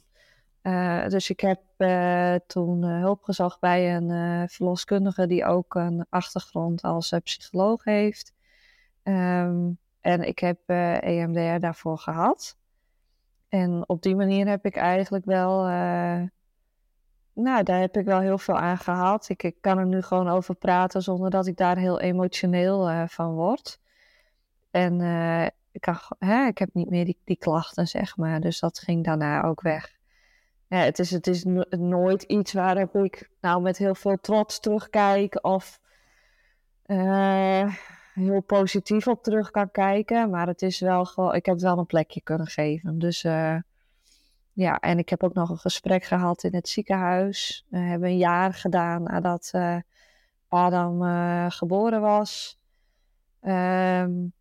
Uh, 0.63 1.07
dus 1.07 1.29
ik 1.29 1.39
heb 1.39 1.61
uh, 1.77 2.35
toen 2.47 2.83
uh, 2.83 2.99
hulp 2.99 3.23
gezocht 3.23 3.59
bij 3.59 3.95
een 3.95 4.49
verloskundige 4.49 5.27
die 5.27 5.45
ook 5.45 5.75
een 5.75 6.05
achtergrond 6.09 6.81
als 6.81 7.15
psycholoog 7.23 7.83
heeft. 7.83 8.33
Um, 9.03 9.77
en 10.01 10.27
ik 10.27 10.39
heb 10.39 10.59
EMDR 10.99 11.59
daarvoor 11.59 11.97
gehad. 11.97 12.57
En 13.49 13.83
op 13.87 14.01
die 14.01 14.15
manier 14.15 14.47
heb 14.47 14.65
ik 14.65 14.75
eigenlijk 14.75 15.25
wel, 15.25 15.63
nou, 17.33 17.63
daar 17.63 17.79
heb 17.79 17.97
ik 17.97 18.05
wel 18.05 18.19
heel 18.19 18.37
veel 18.37 18.57
aan 18.57 18.77
gehad. 18.77 19.29
Ik, 19.29 19.43
ik, 19.43 19.55
kan 19.61 19.77
er 19.77 19.85
nu 19.85 20.01
gewoon 20.01 20.29
over 20.29 20.55
praten 20.55 21.01
zonder 21.01 21.29
dat 21.29 21.47
ik 21.47 21.57
daar 21.57 21.77
heel 21.77 21.99
emotioneel 21.99 23.07
van 23.07 23.33
word. 23.33 23.79
En 24.71 25.01
ik, 25.71 25.81
kan, 25.81 25.97
hè, 26.19 26.45
ik 26.45 26.57
heb 26.57 26.69
niet 26.73 26.89
meer 26.89 27.05
die, 27.05 27.17
die 27.23 27.37
klachten, 27.37 27.87
zeg 27.87 28.17
maar. 28.17 28.39
Dus 28.39 28.59
dat 28.59 28.79
ging 28.79 29.03
daarna 29.03 29.43
ook 29.43 29.61
weg 29.61 29.98
ja, 30.69 30.77
het 30.77 30.99
is, 30.99 31.11
het 31.11 31.27
is 31.27 31.43
nooit 31.69 32.23
iets 32.23 32.53
waar 32.53 32.77
ik 32.77 33.29
nou 33.41 33.61
met 33.61 33.77
heel 33.77 33.95
veel 33.95 34.17
trots 34.21 34.59
terugkijk 34.59 35.45
of 35.45 35.79
uh, 36.85 37.75
heel 38.13 38.41
positief 38.41 39.07
op 39.07 39.23
terug 39.23 39.51
kan 39.51 39.71
kijken. 39.71 40.29
Maar 40.29 40.47
het 40.47 40.61
is 40.61 40.79
wel 40.79 41.05
gewoon, 41.05 41.35
ik 41.35 41.45
heb 41.45 41.59
wel 41.59 41.77
een 41.77 41.85
plekje 41.85 42.21
kunnen 42.21 42.47
geven. 42.47 42.99
Dus 42.99 43.23
uh, 43.23 43.55
ja, 44.53 44.79
en 44.79 44.97
ik 44.97 45.09
heb 45.09 45.23
ook 45.23 45.33
nog 45.33 45.49
een 45.49 45.57
gesprek 45.57 46.03
gehad 46.03 46.43
in 46.43 46.55
het 46.55 46.69
ziekenhuis. 46.69 47.65
We 47.69 47.77
hebben 47.77 48.09
een 48.09 48.17
jaar 48.17 48.53
gedaan 48.53 49.03
nadat 49.03 49.51
uh, 49.55 49.77
Adam 50.47 51.01
geboren 51.51 52.01
was. 52.01 52.59
Um, 53.41 54.33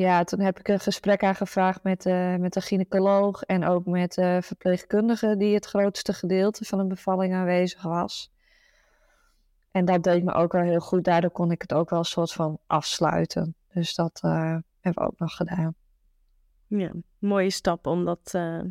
ja, 0.00 0.24
toen 0.24 0.40
heb 0.40 0.58
ik 0.58 0.68
een 0.68 0.80
gesprek 0.80 1.22
aangevraagd 1.22 1.82
met, 1.82 2.06
uh, 2.06 2.36
met 2.36 2.52
de 2.52 2.60
gynaecoloog 2.60 3.42
en 3.42 3.64
ook 3.64 3.86
met 3.86 4.14
de 4.14 4.38
verpleegkundige 4.42 5.36
die 5.36 5.54
het 5.54 5.66
grootste 5.66 6.12
gedeelte 6.12 6.64
van 6.64 6.78
een 6.78 6.88
bevalling 6.88 7.34
aanwezig 7.34 7.82
was. 7.82 8.32
En 9.70 9.84
dat 9.84 10.02
deed 10.02 10.24
me 10.24 10.32
ook 10.32 10.52
wel 10.52 10.62
heel 10.62 10.80
goed. 10.80 11.04
Daardoor 11.04 11.30
kon 11.30 11.50
ik 11.50 11.62
het 11.62 11.72
ook 11.72 11.90
wel 11.90 11.98
een 11.98 12.04
soort 12.04 12.32
van 12.32 12.58
afsluiten. 12.66 13.54
Dus 13.72 13.94
dat 13.94 14.20
uh, 14.24 14.56
hebben 14.80 15.04
we 15.04 15.10
ook 15.10 15.18
nog 15.18 15.36
gedaan. 15.36 15.74
Ja, 16.66 16.92
mooie 17.18 17.50
stap 17.50 17.86
om 17.86 18.04
dat, 18.04 18.32
uh, 18.34 18.62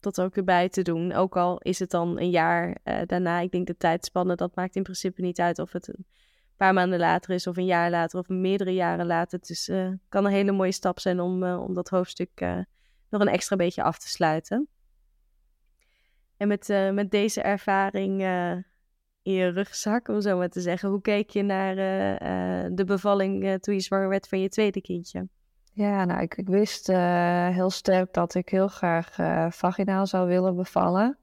dat 0.00 0.20
ook 0.20 0.36
erbij 0.36 0.68
te 0.68 0.82
doen. 0.82 1.12
Ook 1.12 1.36
al 1.36 1.58
is 1.58 1.78
het 1.78 1.90
dan 1.90 2.18
een 2.18 2.30
jaar 2.30 2.76
daarna. 3.06 3.40
Ik 3.40 3.50
denk 3.50 3.66
de 3.66 3.76
tijdspannen, 3.76 4.36
dat 4.36 4.54
maakt 4.54 4.76
in 4.76 4.82
principe 4.82 5.20
niet 5.20 5.40
uit 5.40 5.58
of 5.58 5.72
het 5.72 5.88
een 5.88 6.06
paar 6.58 6.72
maanden 6.72 6.98
later 6.98 7.34
is, 7.34 7.46
of 7.46 7.56
een 7.56 7.64
jaar 7.64 7.90
later, 7.90 8.18
of 8.18 8.28
meerdere 8.28 8.74
jaren 8.74 9.06
later. 9.06 9.38
Het 9.38 9.50
is, 9.50 9.68
uh, 9.68 9.92
kan 10.08 10.24
een 10.24 10.32
hele 10.32 10.52
mooie 10.52 10.72
stap 10.72 11.00
zijn 11.00 11.20
om, 11.20 11.42
uh, 11.42 11.60
om 11.60 11.74
dat 11.74 11.88
hoofdstuk 11.88 12.40
uh, 12.40 12.58
nog 13.08 13.20
een 13.20 13.28
extra 13.28 13.56
beetje 13.56 13.82
af 13.82 13.98
te 13.98 14.08
sluiten. 14.08 14.68
En 16.36 16.48
met, 16.48 16.68
met 16.92 17.10
deze 17.10 17.42
ervaring 17.42 18.22
in 19.22 19.32
je 19.32 19.48
rugzak, 19.48 20.08
om 20.08 20.20
zo 20.20 20.36
maar 20.36 20.48
te 20.48 20.60
zeggen, 20.60 20.88
hoe 20.88 21.00
keek 21.00 21.30
je 21.30 21.42
naar 21.42 21.74
de 22.74 22.84
bevalling 22.84 23.60
toen 23.60 23.74
je 23.74 23.80
zwanger 23.80 24.08
werd 24.08 24.28
van 24.28 24.40
je 24.40 24.48
tweede 24.48 24.80
kindje? 24.80 25.28
Ja, 25.72 26.04
nou, 26.04 26.20
ik, 26.20 26.36
ik 26.36 26.48
wist 26.48 26.86
heel 26.86 27.70
sterk 27.70 28.12
dat 28.12 28.34
ik 28.34 28.48
heel 28.48 28.68
graag 28.68 29.14
vaginaal 29.54 30.06
zou 30.06 30.28
willen 30.28 30.56
bevallen. 30.56 31.18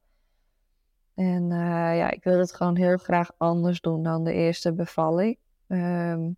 En 1.15 1.43
uh, 1.43 1.97
ja, 1.97 2.11
ik 2.11 2.23
wil 2.23 2.39
het 2.39 2.53
gewoon 2.53 2.75
heel 2.75 2.97
graag 2.97 3.31
anders 3.37 3.81
doen 3.81 4.03
dan 4.03 4.23
de 4.23 4.33
eerste 4.33 4.73
bevalling. 4.73 5.37
Um, 5.67 6.37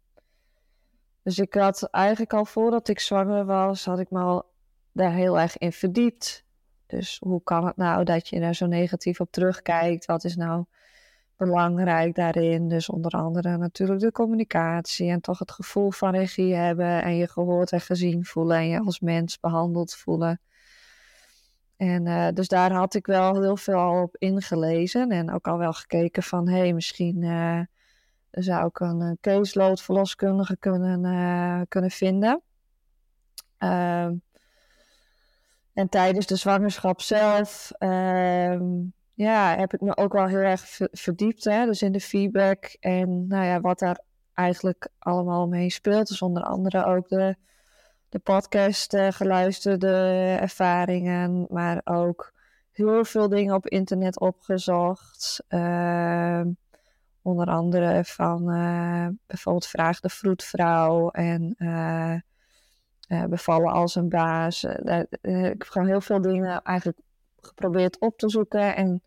dus 1.23 1.39
ik 1.39 1.53
had 1.53 1.83
eigenlijk 1.83 2.33
al 2.33 2.45
voordat 2.45 2.87
ik 2.87 2.99
zwanger 2.99 3.45
was, 3.45 3.85
had 3.85 3.99
ik 3.99 4.11
me 4.11 4.19
al 4.19 4.45
daar 4.91 5.13
heel 5.13 5.39
erg 5.39 5.57
in 5.57 5.71
verdiept. 5.71 6.45
Dus 6.85 7.17
hoe 7.19 7.43
kan 7.43 7.65
het 7.65 7.77
nou 7.77 8.03
dat 8.03 8.27
je 8.27 8.39
daar 8.39 8.55
zo 8.55 8.65
negatief 8.65 9.19
op 9.19 9.31
terugkijkt? 9.31 10.05
Wat 10.05 10.23
is 10.23 10.35
nou 10.35 10.65
belangrijk 11.37 12.15
daarin. 12.15 12.67
Dus 12.67 12.89
onder 12.89 13.11
andere 13.11 13.57
natuurlijk 13.57 13.99
de 13.99 14.11
communicatie 14.11 15.09
en 15.09 15.21
toch 15.21 15.39
het 15.39 15.51
gevoel 15.51 15.91
van 15.91 16.11
regie 16.11 16.55
hebben 16.55 17.03
en 17.03 17.15
je 17.15 17.27
gehoord 17.27 17.71
en 17.71 17.81
gezien 17.81 18.25
voelen 18.25 18.57
en 18.57 18.67
je 18.67 18.79
als 18.79 18.99
mens 18.99 19.39
behandeld 19.39 19.95
voelen. 19.95 20.39
En 21.77 22.05
uh, 22.05 22.27
dus 22.33 22.47
daar 22.47 22.71
had 22.71 22.93
ik 22.93 23.05
wel 23.05 23.41
heel 23.41 23.57
veel 23.57 24.01
op 24.01 24.15
ingelezen 24.17 25.11
en 25.11 25.33
ook 25.33 25.47
al 25.47 25.57
wel 25.57 25.73
gekeken 25.73 26.23
van 26.23 26.47
hé, 26.47 26.57
hey, 26.57 26.73
misschien 26.73 27.21
uh, 27.21 27.61
zou 28.31 28.67
ik 28.67 28.79
een, 28.79 29.01
een 29.01 29.17
caseload 29.21 29.81
verloskundige 29.81 30.57
kunnen, 30.57 31.67
kunnen 31.67 31.91
vinden. 31.91 32.41
Ehm, 33.57 34.13
en 35.73 35.89
tijdens 35.89 36.25
de 36.25 36.35
zwangerschap 36.35 37.01
zelf 37.01 37.71
ehm, 37.77 38.63
ja, 39.13 39.55
heb 39.57 39.73
ik 39.73 39.81
me 39.81 39.97
ook 39.97 40.13
wel 40.13 40.27
heel 40.27 40.37
erg 40.37 40.79
verdiept. 40.91 41.43
Hè? 41.43 41.65
Dus 41.65 41.81
in 41.81 41.91
de 41.91 41.99
feedback 41.99 42.75
en 42.79 43.27
nou 43.27 43.45
ja, 43.45 43.61
wat 43.61 43.79
daar 43.79 43.99
eigenlijk 44.33 44.87
allemaal 44.99 45.47
mee 45.47 45.69
speelt. 45.69 46.07
Dus 46.07 46.21
onder 46.21 46.43
andere 46.43 46.85
ook 46.85 47.07
de, 47.07 47.35
de 48.09 48.19
podcast 48.19 48.93
uh, 48.93 49.07
geluisterde 49.11 49.87
ervaringen, 50.39 51.45
maar 51.49 51.81
ook 51.83 52.33
heel 52.71 53.05
veel 53.05 53.29
dingen 53.29 53.55
op 53.55 53.67
internet 53.67 54.19
opgezocht. 54.19 55.43
Uh, 55.49 56.41
onder 57.21 57.47
andere 57.47 58.03
van 58.05 58.55
uh, 58.55 59.07
bijvoorbeeld 59.27 59.67
Vraag 59.67 59.99
de 59.99 60.09
Vroedvrouw 60.09 61.09
en 61.09 61.55
uh, 61.57 62.15
Bevallen 63.29 63.71
als 63.71 63.95
een 63.95 64.09
baas. 64.09 64.63
ik 64.63 65.07
heb 65.21 65.63
gewoon 65.63 65.87
heel 65.87 66.01
veel 66.01 66.21
dingen 66.21 66.61
eigenlijk 66.61 66.97
geprobeerd 67.41 67.99
op 67.99 68.17
te 68.17 68.29
zoeken 68.29 68.75
en 68.75 69.03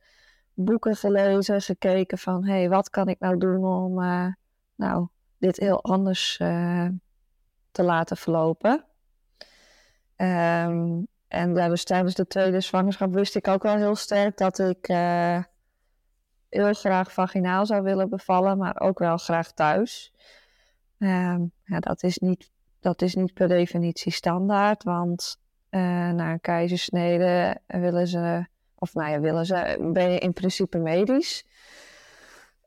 boeken 0.55 0.97
gelezen, 0.97 1.61
gekeken 1.61 2.19
van 2.19 2.45
hé, 2.45 2.53
hey, 2.53 2.69
wat 2.69 2.91
kan 2.91 3.09
ik 3.09 3.19
nou 3.19 3.39
doen 3.39 3.65
om 3.65 3.95
nou, 4.75 5.09
dit 5.39 5.57
heel 5.57 5.83
anders 5.83 6.37
te 7.71 7.83
laten 7.83 8.17
verlopen. 8.17 8.85
Um, 10.21 11.07
en 11.29 11.55
ja, 11.55 11.69
dus 11.69 11.85
tijdens 11.85 12.15
de 12.15 12.27
tweede 12.27 12.61
zwangerschap 12.61 13.13
wist 13.13 13.37
ik 13.37 13.49
ook 13.49 13.63
wel 13.63 13.77
heel 13.77 13.95
sterk 13.95 14.37
dat 14.37 14.59
ik 14.59 14.89
uh, 14.89 15.43
heel 16.49 16.73
graag 16.73 17.13
vaginaal 17.13 17.67
zou 17.67 17.83
willen 17.83 18.09
bevallen, 18.09 18.59
maar 18.59 18.81
ook 18.81 18.99
wel 18.99 19.17
graag 19.17 19.53
thuis. 19.53 20.13
Um, 20.99 21.53
ja, 21.65 21.81
dat, 21.81 22.03
is 22.03 22.19
niet, 22.19 22.51
dat 22.81 23.03
is 23.03 23.15
niet 23.15 23.35
per 23.35 23.49
definitie 23.49 24.13
standaard, 24.13 24.83
want 24.83 25.39
na 25.71 26.33
een 26.33 26.41
keizersnede 26.41 27.61
willen 27.67 28.07
ze 28.07 28.47
of 28.81 28.95
nou 28.95 29.11
ja, 29.11 29.21
willen 29.21 29.47
ze, 29.47 29.91
ben 29.93 30.11
je 30.11 30.19
in 30.19 30.33
principe 30.33 30.79
medisch. 30.79 31.45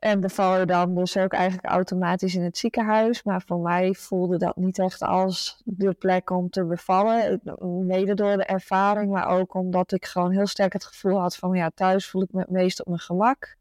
En 0.04 0.20
beval 0.20 0.66
dan 0.66 0.94
dus 0.94 1.16
ook 1.16 1.32
eigenlijk 1.32 1.66
automatisch 1.66 2.34
in 2.34 2.42
het 2.42 2.58
ziekenhuis. 2.58 3.22
Maar 3.22 3.42
voor 3.46 3.58
mij 3.58 3.94
voelde 3.94 4.38
dat 4.38 4.56
niet 4.56 4.78
echt 4.78 5.02
als 5.02 5.62
de 5.64 5.92
plek 5.92 6.30
om 6.30 6.50
te 6.50 6.64
bevallen. 6.64 7.40
Mede 7.86 8.14
door 8.14 8.36
de 8.36 8.44
ervaring, 8.44 9.10
maar 9.10 9.26
ook 9.26 9.54
omdat 9.54 9.92
ik 9.92 10.04
gewoon 10.04 10.30
heel 10.30 10.46
sterk 10.46 10.72
het 10.72 10.84
gevoel 10.84 11.20
had 11.20 11.36
van 11.36 11.54
ja, 11.54 11.70
thuis 11.74 12.10
voel 12.10 12.22
ik 12.22 12.32
me 12.32 12.40
het 12.40 12.50
meest 12.50 12.80
op 12.80 12.86
mijn 12.86 12.98
gemak. 12.98 13.56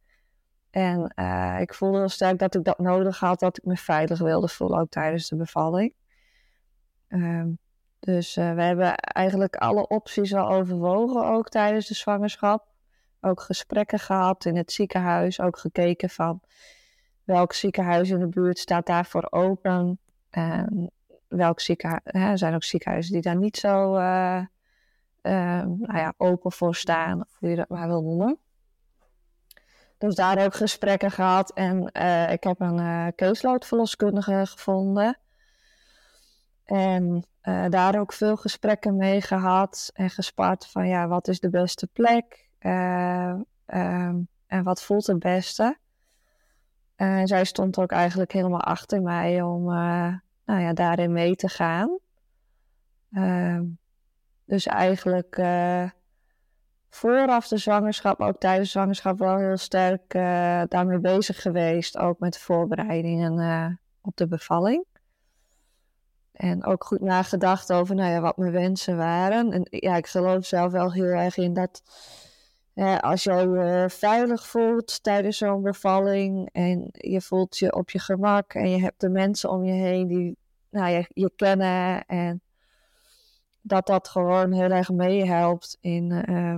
En 0.69 1.13
uh, 1.15 1.57
ik 1.59 1.73
voelde 1.73 1.97
heel 1.97 2.09
sterk 2.09 2.39
dat 2.39 2.55
ik 2.55 2.63
dat 2.63 2.79
nodig 2.79 3.19
had, 3.19 3.39
dat 3.39 3.57
ik 3.57 3.65
me 3.65 3.77
veilig 3.77 4.19
wilde 4.19 4.47
voelen, 4.47 4.79
ook 4.79 4.89
tijdens 4.89 5.29
de 5.29 5.35
bevalling. 5.35 5.93
Um, 7.07 7.57
dus 7.99 8.37
uh, 8.37 8.53
we 8.53 8.63
hebben 8.63 8.95
eigenlijk 8.95 9.55
alle 9.55 9.87
opties 9.87 10.33
al 10.33 10.49
overwogen, 10.49 11.25
ook 11.25 11.49
tijdens 11.49 11.87
de 11.87 11.93
zwangerschap. 11.93 12.72
Ook 13.25 13.41
gesprekken 13.41 13.99
gehad 13.99 14.45
in 14.45 14.55
het 14.55 14.71
ziekenhuis, 14.71 15.39
ook 15.39 15.57
gekeken 15.57 16.09
van 16.09 16.41
welk 17.23 17.53
ziekenhuis 17.53 18.09
in 18.09 18.19
de 18.19 18.27
buurt 18.27 18.59
staat 18.59 18.85
daarvoor 18.85 19.27
open. 19.29 19.99
En 20.29 20.91
welk 21.27 21.59
ziekenhuis, 21.59 22.01
er 22.03 22.37
zijn 22.37 22.55
ook 22.55 22.63
ziekenhuizen 22.63 23.13
die 23.13 23.21
daar 23.21 23.37
niet 23.37 23.57
zo 23.57 23.97
uh, 23.97 24.41
uh, 25.21 25.63
nou 25.63 25.97
ja, 25.97 26.13
open 26.17 26.51
voor 26.51 26.75
staan, 26.75 27.21
of 27.21 27.35
hoe 27.39 27.49
je 27.49 27.55
dat 27.55 27.69
maar 27.69 27.87
wil 27.87 28.01
noemen. 28.01 28.37
Dus 29.97 30.15
daar 30.15 30.45
ook 30.45 30.55
gesprekken 30.55 31.11
gehad 31.11 31.53
en 31.53 31.85
ik 32.31 32.43
heb 32.43 32.59
een 32.59 32.79
uh, 32.79 33.07
keusloodverloskundige 33.15 34.45
gevonden. 34.45 35.17
En 36.65 37.25
daar 37.69 37.99
ook 37.99 38.13
veel 38.13 38.35
gesprekken 38.35 38.95
mee 38.95 39.21
gehad 39.21 39.91
en 39.93 40.09
gespart 40.09 40.67
van 40.67 40.87
ja, 40.87 41.07
wat 41.07 41.27
is 41.27 41.39
de 41.39 41.49
beste 41.49 41.87
plek 41.87 42.49
uh, 42.65 43.33
um, 43.65 44.27
en 44.47 44.63
wat 44.63 44.83
voelt 44.83 45.07
het 45.07 45.19
beste. 45.19 45.77
En 46.95 47.27
zij 47.27 47.43
stond 47.43 47.79
ook 47.79 47.91
eigenlijk 47.91 48.31
helemaal 48.31 48.61
achter 48.61 49.01
mij 49.01 49.41
om 49.41 49.69
uh, 49.69 50.13
nou 50.45 50.61
ja, 50.61 50.73
daarin 50.73 51.11
mee 51.11 51.35
te 51.35 51.49
gaan. 51.49 51.97
Ehm, 53.13 53.63
dus 54.45 54.65
eigenlijk 54.65 55.41
vooraf 56.89 57.47
de 57.47 57.57
zwangerschap, 57.57 58.17
maar 58.17 58.27
ook 58.27 58.39
tijdens 58.39 58.65
de 58.65 58.71
zwangerschap 58.71 59.19
wel 59.19 59.37
heel 59.37 59.57
sterk 59.57 60.11
daarmee 60.69 60.99
bezig 60.99 61.41
geweest. 61.41 61.97
Ook 61.97 62.19
met 62.19 62.37
voorbereidingen 62.37 63.79
op 64.01 64.15
de 64.17 64.27
bevalling. 64.27 64.85
En 66.33 66.65
ook 66.65 66.83
goed 66.83 67.01
nagedacht 67.01 67.73
over 67.73 67.95
nou 67.95 68.11
ja, 68.11 68.21
wat 68.21 68.37
mijn 68.37 68.51
wensen 68.51 68.97
waren. 68.97 69.51
En 69.51 69.67
ja, 69.69 69.95
ik 69.95 70.07
geloof 70.07 70.45
zelf 70.45 70.71
wel 70.71 70.91
heel 70.91 71.03
erg 71.03 71.37
in 71.37 71.53
dat 71.53 71.83
als 72.99 73.23
je 73.23 73.31
je 73.31 73.85
veilig 73.89 74.47
voelt 74.47 75.03
tijdens 75.03 75.37
zo'n 75.37 75.61
bevalling 75.61 76.49
en 76.51 76.89
je 76.91 77.21
voelt 77.21 77.57
je 77.57 77.73
op 77.73 77.89
je 77.89 77.99
gemak 77.99 78.53
en 78.53 78.69
je 78.69 78.81
hebt 78.81 79.01
de 79.01 79.09
mensen 79.09 79.49
om 79.49 79.63
je 79.63 79.73
heen 79.73 80.07
die 80.07 80.37
nou, 80.69 80.91
je, 80.91 81.05
je 81.13 81.31
kennen 81.35 82.05
en 82.05 82.41
dat 83.61 83.87
dat 83.87 84.07
gewoon 84.07 84.51
heel 84.51 84.69
erg 84.69 84.89
meehelpt 84.89 85.77
in, 85.81 86.23
uh, 86.29 86.57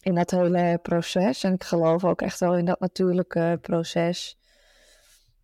in 0.00 0.16
het 0.16 0.30
hele 0.30 0.78
proces. 0.82 1.44
En 1.44 1.52
ik 1.52 1.64
geloof 1.64 2.04
ook 2.04 2.22
echt 2.22 2.40
wel 2.40 2.56
in 2.56 2.64
dat 2.64 2.80
natuurlijke 2.80 3.58
proces 3.62 4.38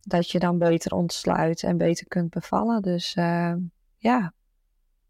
dat 0.00 0.30
je 0.30 0.38
dan 0.38 0.58
beter 0.58 0.92
ontsluit 0.92 1.62
en 1.62 1.76
beter 1.76 2.06
kunt 2.06 2.30
bevallen. 2.30 2.82
Dus 2.82 3.16
uh, 3.16 3.54
ja, 3.96 4.32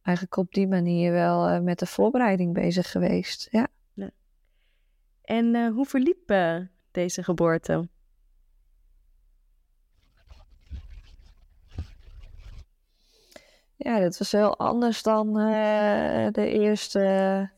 eigenlijk 0.02 0.36
op 0.36 0.52
die 0.52 0.68
manier 0.68 1.12
wel 1.12 1.50
uh, 1.50 1.60
met 1.60 1.78
de 1.78 1.86
voorbereiding 1.86 2.54
bezig 2.54 2.90
geweest. 2.90 3.48
Ja. 3.50 3.68
En 5.28 5.54
uh, 5.54 5.72
hoe 5.72 5.86
verliep 5.86 6.34
deze 6.90 7.22
geboorte? 7.22 7.88
Ja, 13.76 14.00
dat 14.00 14.18
was 14.18 14.32
heel 14.32 14.58
anders 14.58 15.02
dan 15.02 15.32
de 16.32 16.48
eerste 16.50 17.50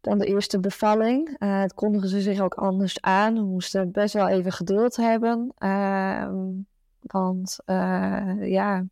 dan 0.00 0.18
de 0.18 0.26
eerste 0.26 0.60
bevalling. 0.60 1.36
Het 1.38 1.74
kondigen 1.74 2.08
ze 2.08 2.20
zich 2.20 2.40
ook 2.40 2.54
anders 2.54 3.00
aan. 3.00 3.34
We 3.34 3.44
moesten 3.44 3.92
best 3.92 4.14
wel 4.14 4.28
even 4.28 4.52
geduld 4.52 4.96
hebben. 4.96 5.52
Uh, 5.58 6.28
want 7.00 7.56
ja, 8.40 8.84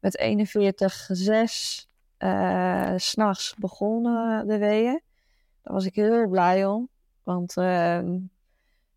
met 0.00 0.18
41,6 0.18 1.88
uh, 2.18 2.92
s'nachts 2.96 3.54
begonnen 3.54 4.46
de 4.46 4.58
weeën. 4.58 5.02
Daar 5.64 5.74
was 5.74 5.86
ik 5.86 5.94
heel 5.94 6.28
blij 6.28 6.66
om. 6.66 6.88
Want 7.22 7.56
ehm, 7.56 8.18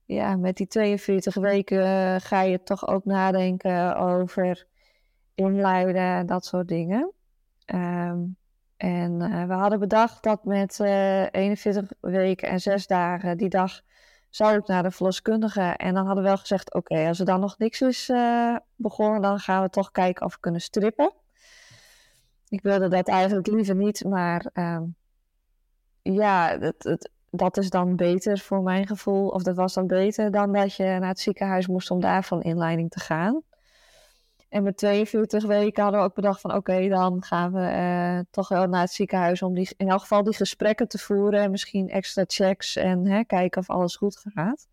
ja, 0.06 0.36
met 0.36 0.58
die 0.58 0.68
42 0.68 1.36
weken 1.36 2.22
ga 2.22 2.42
je 2.42 2.64
toch 2.64 2.88
ook 2.88 3.06
nadenken 3.06 3.98
over 3.98 4.68
inluiden 5.36 6.02
en 6.02 6.26
dat 6.26 6.46
soort 6.46 6.68
dingen. 6.68 7.12
Um, 7.66 8.38
en 8.78 9.22
uh, 9.22 9.46
we 9.46 9.54
hadden 9.54 9.80
bedacht 9.80 10.24
dat 10.24 10.44
met 10.44 10.80
uh, 10.80 11.24
eh, 11.24 11.30
41 11.32 11.92
weken 12.00 12.50
en 12.50 12.60
6 12.60 12.88
dagen 12.88 13.38
die 13.38 13.50
dag 13.50 13.82
zou 14.30 14.58
ik 14.58 14.68
naar 14.68 14.84
de 14.84 14.92
verloskundige. 14.92 15.62
En 15.62 15.94
dan 15.94 16.06
hadden 16.06 16.24
we 16.24 16.30
wel 16.30 16.38
gezegd: 16.38 16.74
oké, 16.74 17.08
als 17.08 17.20
er 17.20 17.26
dan 17.26 17.40
nog 17.40 17.58
niks 17.58 17.82
is 17.82 18.12
begonnen, 18.76 19.22
dan 19.22 19.40
gaan 19.40 19.64
we 19.64 19.70
toch 19.70 19.92
kijken 19.92 20.26
of 20.26 20.34
we 20.34 20.40
kunnen 20.40 20.62
strippen. 20.62 21.14
Ik 22.50 22.62
wilde 22.62 22.88
dat 22.88 23.08
eigenlijk 23.08 23.48
liever 23.48 23.76
niet, 23.76 24.04
maar 24.04 24.50
ehm, 24.54 24.84
ja, 26.14 26.58
het, 26.60 27.10
dat 27.30 27.58
is 27.58 27.70
dan 27.70 27.96
beter 27.96 28.40
voor 28.40 28.62
mijn 28.62 28.88
gevoel. 28.88 29.28
Of 29.28 29.44
dat 29.44 29.56
was 29.56 29.74
dan 29.74 29.88
beter 29.88 30.32
dan 30.32 30.54
dat 30.54 30.76
je 30.76 30.84
naar 30.84 31.08
het 31.08 31.20
ziekenhuis 31.20 31.68
moest 31.68 31.92
om 31.92 32.00
daar 32.00 32.24
van 32.24 32.42
inleiding 32.42 32.92
te 32.92 33.00
gaan. 33.00 33.42
En 34.50 34.64
met 34.64 34.78
42 34.78 35.46
weken 35.46 35.84
hadden 35.84 36.02
we 36.02 36.08
ook 36.08 36.16
bedacht 36.16 36.42
van 36.42 36.56
oké, 36.56 36.88
dan 36.88 37.24
gaan 37.24 37.52
we 37.52 37.60
uh, 37.60 38.20
toch 38.32 38.48
wel 38.48 38.68
naar 38.68 38.82
het 38.82 38.92
ziekenhuis 38.92 39.42
om 39.42 39.54
die, 39.54 39.74
in 39.78 39.90
elk 39.90 40.02
geval 40.02 40.24
die 40.24 40.36
gesprekken 40.36 40.88
te 40.88 40.98
voeren. 40.98 41.42
En 41.42 41.52
misschien 41.52 41.90
extra 41.90 42.24
checks 42.28 42.76
en 42.76 43.06
hè, 43.06 43.24
kijken 43.24 43.62
of 43.62 43.70
alles 43.70 43.96
goed 43.96 44.24
gaat. 44.34 44.68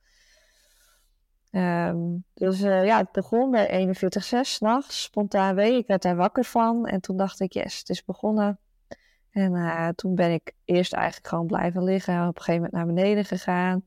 Um, 1.51 2.25
dus 2.35 2.61
uh, 2.61 2.85
ja, 2.85 2.99
het 2.99 3.13
begon 3.13 3.51
bij 3.51 3.87
41,6 3.87 3.93
s'nachts, 4.41 5.03
spontaan 5.03 5.55
wee. 5.55 5.77
Ik 5.77 5.87
werd 5.87 6.03
daar 6.03 6.17
wakker 6.17 6.45
van 6.45 6.87
en 6.87 7.01
toen 7.01 7.17
dacht 7.17 7.41
ik, 7.41 7.53
yes, 7.53 7.79
het 7.79 7.89
is 7.89 8.05
begonnen. 8.05 8.59
En 9.35 9.53
uh, 9.55 9.89
toen 9.89 10.15
ben 10.15 10.33
ik 10.33 10.53
eerst 10.65 10.93
eigenlijk 10.93 11.27
gewoon 11.27 11.47
blijven 11.47 11.85
liggen. 11.85 12.29
Op 12.29 12.37
een 12.37 12.43
gegeven 12.43 12.55
moment 12.55 12.73
naar 12.73 12.95
beneden 12.95 13.25
gegaan. 13.25 13.85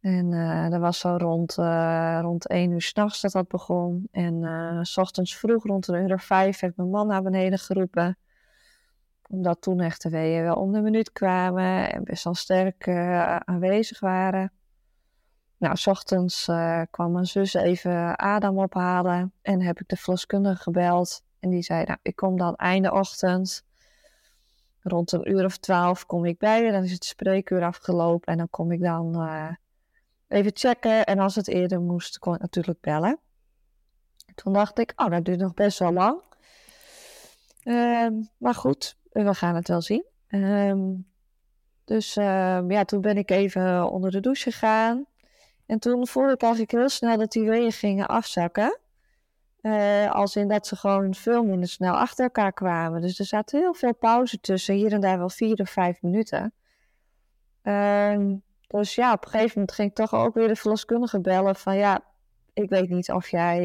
En 0.00 0.32
uh, 0.32 0.70
dat 0.70 0.80
was 0.80 0.98
zo 0.98 1.16
rond, 1.16 1.56
uh, 1.58 2.18
rond 2.22 2.48
1 2.48 2.70
uur 2.70 2.82
s'nachts 2.82 3.20
dat 3.20 3.32
dat 3.32 3.48
begon. 3.48 4.08
En 4.10 4.78
s 4.82 4.96
ochtends 4.96 5.36
vroeg, 5.36 5.64
rond 5.64 5.88
een 5.88 6.08
uur 6.08 6.20
vijf, 6.20 6.60
heb 6.60 6.70
ik 6.70 6.76
mijn 6.76 6.90
man 6.90 7.06
naar 7.06 7.22
beneden 7.22 7.58
geroepen. 7.58 8.18
Omdat 9.28 9.60
toen 9.60 9.80
echt 9.80 10.02
de 10.02 10.10
weeën 10.10 10.42
wel 10.42 10.56
om 10.56 10.72
de 10.72 10.80
minuut 10.80 11.12
kwamen 11.12 11.92
en 11.92 12.04
best 12.04 12.24
wel 12.24 12.34
sterk 12.34 12.88
aanwezig 13.44 14.00
waren. 14.00 14.52
Nou, 15.58 15.76
s 15.76 15.86
ochtends 15.86 16.44
kwam 16.90 17.12
mijn 17.12 17.26
zus 17.26 17.54
even 17.54 18.16
Adam 18.16 18.58
ophalen. 18.58 19.32
En 19.42 19.62
heb 19.62 19.80
ik 19.80 19.88
de 19.88 19.96
verloskundige 19.96 20.62
gebeld. 20.62 21.24
En 21.40 21.50
die 21.50 21.62
zei, 21.62 21.84
nou, 21.84 21.98
ik 22.02 22.16
kom 22.16 22.36
dan 22.36 22.54
einde 22.54 22.92
ochtend. 22.92 23.65
Rond 24.88 25.12
een 25.12 25.30
uur 25.30 25.44
of 25.44 25.56
twaalf 25.56 26.06
kom 26.06 26.24
ik 26.24 26.38
bij 26.38 26.64
je. 26.64 26.72
Dan 26.72 26.82
is 26.82 26.92
het 26.92 27.04
spreekuur 27.04 27.62
afgelopen. 27.62 28.32
En 28.32 28.38
dan 28.38 28.50
kom 28.50 28.72
ik 28.72 28.80
dan 28.80 29.28
even 30.28 30.50
checken. 30.54 31.04
En 31.04 31.18
als 31.18 31.34
het 31.34 31.48
eerder 31.48 31.80
moest, 31.80 32.18
kon 32.18 32.34
ik 32.34 32.40
natuurlijk 32.40 32.80
bellen. 32.80 33.18
Toen 34.34 34.52
dacht 34.52 34.78
ik, 34.78 34.92
oh, 34.96 35.10
dat 35.10 35.24
duurt 35.24 35.38
nog 35.38 35.54
best 35.54 35.78
wel 35.78 35.92
lang. 35.92 36.20
Ehm, 37.62 38.12
maar 38.38 38.54
goed, 38.54 38.96
we 39.10 39.34
gaan 39.34 39.54
het 39.54 39.68
wel 39.68 39.80
zien. 39.80 40.04
Ehm, 40.28 40.94
dus 41.84 42.16
ehm, 42.16 42.70
ja, 42.70 42.84
toen 42.84 43.00
ben 43.00 43.16
ik 43.16 43.30
even 43.30 43.90
onder 43.90 44.10
de 44.10 44.20
douche 44.20 44.50
gegaan. 44.50 45.06
En 45.66 45.78
toen 45.78 46.06
voelde 46.06 46.32
ik 46.32 46.42
eigenlijk 46.42 46.72
heel 46.72 46.88
snel 46.88 47.18
dat 47.18 47.32
die 47.32 47.48
weeën 47.48 47.72
gingen 47.72 48.06
afzakken. 48.06 48.78
Uh, 49.66 50.12
als 50.12 50.36
in 50.36 50.48
dat 50.48 50.66
ze 50.66 50.76
gewoon 50.76 51.14
veel 51.14 51.44
minder 51.44 51.68
snel 51.68 51.94
achter 51.94 52.24
elkaar 52.24 52.52
kwamen. 52.52 53.00
Dus 53.00 53.18
er 53.18 53.24
zaten 53.24 53.60
heel 53.60 53.74
veel 53.74 53.94
pauze 53.94 54.40
tussen, 54.40 54.74
hier 54.74 54.92
en 54.92 55.00
daar 55.00 55.18
wel 55.18 55.28
vier 55.28 55.60
of 55.60 55.70
vijf 55.70 56.02
minuten. 56.02 56.52
Dus 58.66 58.94
ja, 58.94 59.12
op 59.12 59.24
een 59.24 59.30
gegeven 59.30 59.52
moment 59.54 59.72
ging 59.72 59.88
ik 59.88 59.94
toch 59.94 60.14
ook 60.14 60.34
weer 60.34 60.48
de 60.48 60.56
verloskundige 60.56 61.20
bellen 61.20 61.56
van 61.56 61.76
ja, 61.76 62.04
ik 62.52 62.68
weet 62.68 62.88
niet 62.88 63.10
of 63.10 63.28
jij 63.28 63.58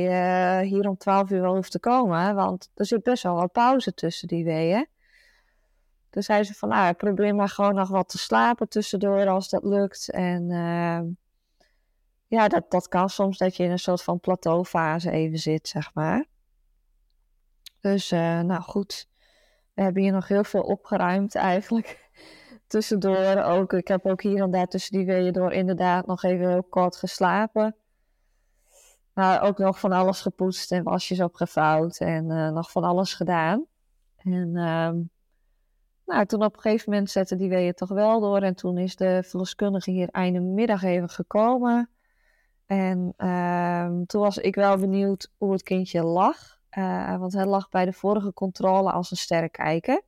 uh, 0.62 0.70
hier 0.70 0.88
om 0.88 0.98
12 0.98 1.30
uur 1.30 1.42
wel 1.42 1.56
hoeft 1.56 1.72
te 1.72 1.80
komen, 1.80 2.36
want 2.36 2.70
er 2.76 2.86
zit 2.86 3.04
best 3.04 3.24
wel 3.24 3.36
wat 3.36 3.52
pauze 3.52 3.94
tussen 3.94 4.28
die 4.28 4.44
weeën. 4.44 4.88
Dus 6.10 6.26
zei 6.26 6.44
ze 6.44 6.54
van, 6.54 6.70
nou, 6.70 6.94
probeer 6.94 7.36
maar 7.36 7.50
gewoon 7.50 7.76
nog 7.76 7.90
wat 7.90 8.10
te 8.10 8.18
slapen 8.18 8.70
tussendoor 8.70 9.28
als 9.28 9.50
dat 9.50 9.64
lukt. 9.64 10.10
En 10.10 10.50
uh, 10.50 11.00
ja, 12.32 12.48
dat, 12.48 12.72
dat 12.72 12.88
kan 12.88 13.10
soms 13.10 13.38
dat 13.38 13.56
je 13.56 13.64
in 13.64 13.72
een 13.72 13.80
soort 13.80 14.04
van 14.04 14.20
plateaufase 14.20 15.12
even 15.12 15.38
zit, 15.38 15.68
zeg 15.68 15.94
maar. 15.94 16.26
Dus 17.80 18.12
uh, 18.12 18.40
nou 18.40 18.62
goed, 18.62 19.08
we 19.74 19.82
hebben 19.82 20.02
hier 20.02 20.12
nog 20.12 20.28
heel 20.28 20.44
veel 20.44 20.62
opgeruimd 20.62 21.36
eigenlijk 21.36 22.10
tussendoor 22.68 23.42
ook. 23.44 23.74
Ik 23.74 23.88
heb 23.88 24.06
ook 24.06 24.22
hier 24.22 24.42
en 24.42 24.52
daar 24.52 24.68
tussen 24.68 24.98
die 24.98 25.06
weeën 25.06 25.34
door 25.34 25.52
inderdaad 25.52 26.06
nog 26.06 26.24
even 26.24 26.50
heel 26.50 26.64
kort 26.64 26.96
geslapen. 26.96 27.76
Maar 29.14 29.42
ook 29.42 29.58
nog 29.58 29.80
van 29.80 29.92
alles 29.92 30.22
gepoetst 30.22 30.72
en 30.72 30.84
wasjes 30.84 31.22
opgevouwd 31.22 31.98
en 31.98 32.30
uh, 32.30 32.50
nog 32.50 32.72
van 32.72 32.84
alles 32.84 33.14
gedaan. 33.14 33.66
En 34.18 34.48
uh, 34.48 34.92
nou, 36.06 36.26
toen 36.26 36.44
op 36.44 36.56
een 36.56 36.62
gegeven 36.62 36.92
moment 36.92 37.10
zetten 37.10 37.38
die 37.38 37.50
weeën 37.50 37.74
toch 37.74 37.90
wel 37.90 38.20
door. 38.20 38.42
En 38.42 38.56
toen 38.56 38.78
is 38.78 38.96
de 38.96 39.24
verloskundige 39.24 39.92
hier 39.92 40.10
einde 40.10 40.40
middag 40.40 40.84
even 40.84 41.10
gekomen. 41.10 41.90
En 42.72 43.14
uh, 43.18 43.86
toen 44.06 44.22
was 44.22 44.38
ik 44.38 44.56
wel 44.56 44.78
benieuwd 44.78 45.32
hoe 45.38 45.52
het 45.52 45.64
kindje 45.64 46.04
lag. 46.04 46.60
Uh, 46.78 47.18
want 47.18 47.34
hij 47.34 47.46
lag 47.46 47.70
bij 47.70 47.86
de 47.86 47.94
vorige 47.94 48.34
controle 48.34 48.92
als 48.92 49.12
een 49.12 49.18
sterrenkijker. 49.18 50.02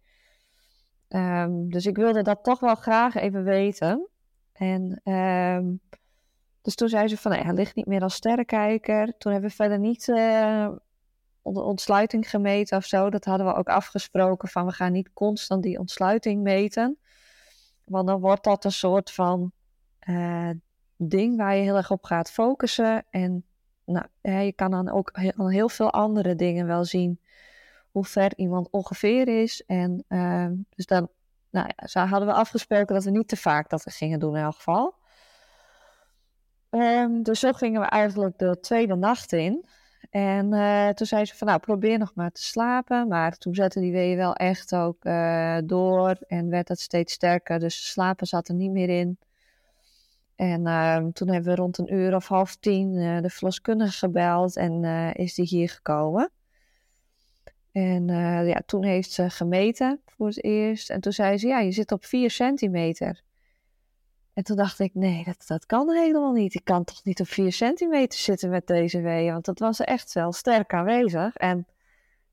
Um, 1.10 1.70
dus 1.70 1.86
ik 1.86 1.96
wilde 1.96 2.22
dat 2.22 2.44
toch 2.44 2.60
wel 2.60 2.76
graag 2.76 3.16
even 3.16 3.44
weten. 3.44 4.08
En 4.54 5.02
um, 5.14 5.82
dus 6.62 6.76
toen 6.76 6.90
zei 6.90 7.08
ze 7.08 7.18
van, 7.18 7.32
nee, 7.32 7.42
hij 7.42 7.54
ligt 7.54 7.76
niet 7.76 7.86
meer 7.86 8.02
als 8.02 8.16
sterrenkijker. 8.16 9.18
Toen 9.18 9.32
hebben 9.32 9.50
we 9.50 9.56
verder 9.56 9.80
niet 9.80 10.06
de 10.06 10.82
ontsluiting 11.42 12.30
gemeten 12.30 12.78
of 12.78 12.86
zo. 12.86 13.10
Dat 13.10 13.26
hadden 13.26 13.48
we 13.48 13.54
ook 13.54 13.70
afgesproken 13.70 14.48
van, 14.48 14.66
we 14.66 14.72
gaan 14.72 14.92
niet 14.92 15.14
constant 15.14 15.64
die 15.64 15.80
ontsluiting 15.80 16.42
meten. 16.42 16.98
Want 17.84 18.08
dan 18.08 18.20
wordt 18.20 18.44
dat 18.44 18.66
een 18.66 18.72
soort 18.72 19.12
van 19.12 19.52
uh, 20.08 20.50
ding 20.98 21.38
waar 21.38 21.56
je 21.56 21.62
heel 21.62 21.76
erg 21.76 21.92
op 21.92 22.04
gaat 22.04 22.32
focussen. 22.32 23.06
En 23.10 23.44
nou, 23.86 24.06
je 24.22 24.54
kan 24.56 24.72
dan 24.72 24.90
ook 24.92 25.10
heel, 25.14 25.50
heel 25.50 25.70
veel 25.70 25.92
andere 25.92 26.36
dingen 26.36 26.66
wel 26.66 26.86
zien 26.86 27.20
hoe 27.92 28.06
ver 28.06 28.34
iemand 28.36 28.68
ongeveer 28.70 29.42
is. 29.42 29.64
En 29.66 30.04
uh, 30.10 30.48
dus 30.70 30.86
dan 30.86 31.10
nou 31.50 31.70
ja, 31.76 31.88
zo 31.88 32.00
hadden 32.00 32.28
we 32.28 32.34
afgesproken 32.34 32.96
dat 32.96 33.04
we 33.04 33.10
niet 33.10 33.28
te 33.28 33.38
vaak 33.38 33.70
dat 33.70 33.84
we 33.84 33.92
gingen 33.92 34.20
doen 34.20 34.36
in 34.36 34.44
elk 34.44 34.56
geval. 34.56 34.96
Um, 36.70 37.24
dus 37.24 37.40
zo 37.40 37.52
gingen 37.52 37.82
we 37.82 37.88
eigenlijk 37.88 38.38
de 38.38 38.60
tweede 38.60 38.96
nacht 38.96 39.32
in. 39.32 39.66
En 40.10 40.54
uh, 40.54 40.90
toen 40.90 41.08
zei 41.08 41.26
ze 41.26 41.36
van 41.36 41.48
nou 41.48 41.60
probeer 41.60 41.98
nog 41.98 42.16
maar 42.16 42.32
te 42.32 42.44
slapen. 42.44 43.08
Maar 43.08 43.38
toen 43.38 43.56
zette 43.56 43.80
die 43.80 43.92
weeën 43.92 44.18
wel 44.18 44.36
echt 44.36 44.76
ook 44.76 45.06
uh, 45.06 45.58
door 45.64 46.18
en 46.28 46.50
werd 46.50 46.68
het 46.68 46.80
steeds 46.80 47.14
sterker. 47.14 47.60
Dus 47.60 47.92
slapen 47.92 48.28
zat 48.28 48.48
er 48.48 48.56
niet 48.56 48.72
meer 48.72 48.90
in. 48.90 49.18
En 50.44 50.68
uh, 50.68 51.06
toen 51.14 51.30
hebben 51.30 51.52
we 51.52 51.62
rond 51.62 51.78
een 51.78 51.94
uur 51.94 52.16
of 52.16 52.28
half 52.28 52.56
tien 52.56 52.94
uh, 52.94 53.22
de 53.22 53.30
verloskundige 53.30 53.98
gebeld 53.98 54.56
en 54.56 54.84
is 55.14 55.34
die 55.34 55.46
hier 55.46 55.70
gekomen. 55.70 56.32
En 57.72 58.08
uh, 58.08 58.48
ja, 58.48 58.62
toen 58.66 58.84
heeft 58.84 59.12
ze 59.12 59.30
gemeten 59.30 60.02
voor 60.06 60.28
het 60.28 60.44
eerst. 60.44 60.90
En 60.90 61.02
toen 61.02 61.12
zei 61.12 61.38
ze, 61.38 61.48
ja, 61.48 61.60
je 61.60 61.72
zit 61.72 61.92
op 61.92 62.06
4 62.06 62.32
centimeter. 62.32 63.22
En 64.34 64.44
toen 64.44 64.56
dacht 64.56 64.80
ik, 64.80 64.94
nee, 64.94 65.24
dat, 65.24 65.44
dat 65.48 65.66
kan 65.66 65.90
helemaal 65.90 66.32
niet. 66.32 66.54
Ik 66.54 66.64
kan 66.64 66.84
toch 66.84 67.04
niet 67.04 67.20
op 67.20 67.28
4 67.28 67.52
centimeter 67.52 68.20
zitten 68.20 68.50
met 68.50 68.68
deze 68.68 69.02
weeën. 69.02 69.32
Want 69.32 69.46
dat 69.46 69.60
was 69.60 69.80
echt 69.80 70.14
wel 70.14 70.32
sterk 70.32 70.74
aanwezig. 70.74 71.36
En 71.36 71.68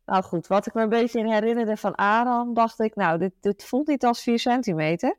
nou 0.07 0.23
goed, 0.23 0.46
wat 0.46 0.66
ik 0.66 0.75
me 0.75 0.83
een 0.83 0.88
beetje 0.88 1.33
herinnerde 1.33 1.77
van 1.77 1.94
Adam, 1.94 2.55
dacht 2.55 2.81
ik, 2.81 2.94
nou, 2.94 3.18
dit, 3.18 3.33
dit 3.40 3.64
voelt 3.64 3.87
niet 3.87 4.05
als 4.05 4.23
4 4.23 4.38
centimeter. 4.38 5.16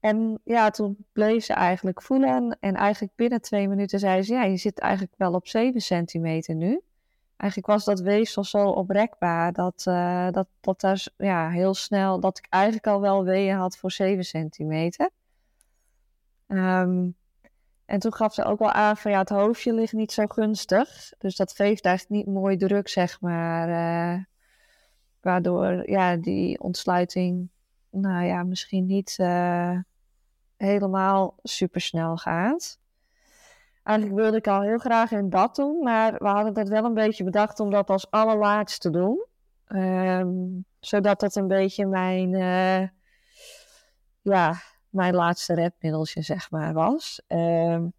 En 0.00 0.40
ja, 0.44 0.70
toen 0.70 1.06
bleef 1.12 1.44
ze 1.44 1.52
eigenlijk 1.52 2.02
voelen. 2.02 2.56
En 2.60 2.74
eigenlijk 2.74 3.12
binnen 3.16 3.40
twee 3.40 3.68
minuten 3.68 3.98
zei 3.98 4.22
ze, 4.22 4.32
ja, 4.32 4.42
je 4.42 4.56
zit 4.56 4.78
eigenlijk 4.78 5.14
wel 5.16 5.32
op 5.32 5.46
7 5.48 5.80
centimeter 5.80 6.54
nu 6.54 6.82
eigenlijk 7.38 7.66
was 7.66 7.84
dat 7.84 8.00
weefsel 8.00 8.44
zo 8.44 8.68
oprekbaar 8.68 9.52
dat, 9.52 9.84
uh, 9.88 10.30
dat, 10.30 10.48
dat 10.60 10.80
daar 10.80 11.06
ja, 11.16 11.50
heel 11.50 11.74
snel, 11.74 12.20
dat 12.20 12.38
ik 12.38 12.46
eigenlijk 12.48 12.86
al 12.86 13.00
wel 13.00 13.24
weeën 13.24 13.56
had 13.56 13.76
voor 13.76 13.90
7 13.90 14.24
centimeter. 14.24 15.10
Um, 16.46 17.16
en 17.84 17.98
toen 17.98 18.14
gaf 18.14 18.34
ze 18.34 18.44
ook 18.44 18.58
wel 18.58 18.72
aan 18.72 18.96
van 18.96 19.10
ja, 19.10 19.18
het 19.18 19.28
hoofdje 19.28 19.72
ligt 19.72 19.92
niet 19.92 20.12
zo 20.12 20.26
gunstig. 20.26 21.12
Dus 21.18 21.36
dat 21.36 21.52
geeft 21.52 21.84
eigenlijk 21.84 22.26
niet 22.26 22.34
mooi 22.34 22.56
druk, 22.56 22.88
zeg 22.88 23.20
maar. 23.20 23.68
Uh, 23.68 24.24
waardoor 25.20 25.90
ja, 25.90 26.16
die 26.16 26.60
ontsluiting, 26.60 27.48
nou 27.90 28.24
ja, 28.24 28.42
misschien 28.42 28.86
niet 28.86 29.16
uh, 29.20 29.78
helemaal 30.58 31.34
super 31.42 31.80
snel 31.80 32.16
gaat. 32.16 32.78
Eigenlijk 33.82 34.20
wilde 34.20 34.36
ik 34.36 34.46
al 34.46 34.60
heel 34.60 34.78
graag 34.78 35.10
in 35.10 35.30
dat 35.30 35.56
doen, 35.56 35.82
maar 35.82 36.12
we 36.12 36.28
hadden 36.28 36.54
dat 36.54 36.68
wel 36.68 36.84
een 36.84 36.94
beetje 36.94 37.24
bedacht 37.24 37.60
om 37.60 37.70
dat 37.70 37.90
als 37.90 38.10
allerlaatste 38.10 38.90
te 38.90 38.98
doen. 38.98 39.26
Um, 39.68 40.64
zodat 40.80 41.20
dat 41.20 41.34
een 41.36 41.48
beetje 41.48 41.86
mijn, 41.86 42.32
uh, 42.32 42.88
ja, 44.22 44.54
mijn 44.88 45.14
laatste 45.14 45.54
redmiddeltje, 45.54 46.22
zeg 46.22 46.50
maar, 46.50 46.72
was. 46.72 47.22
Um, 47.28 47.92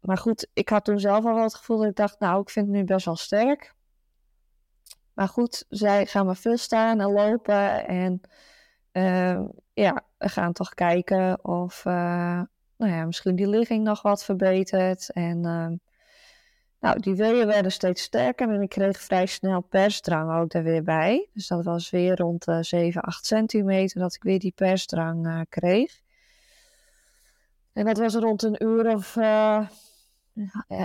maar 0.00 0.18
goed, 0.18 0.50
ik 0.52 0.68
had 0.68 0.84
toen 0.84 1.00
zelf 1.00 1.24
al 1.24 1.34
wel 1.34 1.42
het 1.42 1.54
gevoel 1.54 1.76
dat 1.76 1.86
ik 1.86 1.96
dacht, 1.96 2.18
nou, 2.18 2.40
ik 2.40 2.50
vind 2.50 2.66
het 2.66 2.76
nu 2.76 2.84
best 2.84 3.04
wel 3.04 3.16
sterk. 3.16 3.74
Maar 5.12 5.28
goed, 5.28 5.64
zij 5.68 6.06
gaan 6.06 6.26
maar 6.26 6.36
veel 6.36 6.56
staan 6.56 7.00
en 7.00 7.12
lopen 7.12 7.86
en 7.86 8.20
uh, 8.92 9.48
ja, 9.76 10.02
we 10.18 10.28
gaan 10.28 10.52
toch 10.52 10.74
kijken 10.74 11.44
of, 11.44 11.84
uh, 11.84 12.42
nou 12.76 12.92
ja, 12.92 13.04
misschien 13.04 13.36
die 13.36 13.48
ligging 13.48 13.84
nog 13.84 14.02
wat 14.02 14.24
verbeterd. 14.24 15.10
En 15.10 15.36
uh, 15.46 15.68
nou, 16.80 17.00
die 17.00 17.14
weeën 17.14 17.46
werden 17.46 17.72
steeds 17.72 18.02
sterker 18.02 18.48
en 18.50 18.62
ik 18.62 18.68
kreeg 18.68 19.00
vrij 19.00 19.26
snel 19.26 19.60
persdrang 19.60 20.40
ook 20.40 20.52
er 20.52 20.62
weer 20.62 20.82
bij. 20.82 21.28
Dus 21.32 21.46
dat 21.46 21.64
was 21.64 21.90
weer 21.90 22.16
rond 22.16 22.48
uh, 22.48 22.58
7, 22.60 23.02
8 23.02 23.26
centimeter 23.26 24.00
dat 24.00 24.14
ik 24.14 24.22
weer 24.22 24.38
die 24.38 24.52
persdrang 24.54 25.26
uh, 25.26 25.40
kreeg. 25.48 26.00
En 27.72 27.84
dat 27.84 27.98
was 27.98 28.14
rond 28.14 28.42
een 28.42 28.64
uur 28.64 28.94
of 28.94 29.16
uh, 29.16 29.68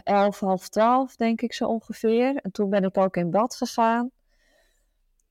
11, 0.03 0.39
half 0.39 0.69
12 0.69 1.15
denk 1.15 1.41
ik 1.41 1.53
zo 1.53 1.67
ongeveer. 1.67 2.35
En 2.35 2.51
toen 2.51 2.69
ben 2.69 2.83
ik 2.83 2.97
ook 2.97 3.17
in 3.17 3.31
bad 3.31 3.55
gegaan. 3.55 4.11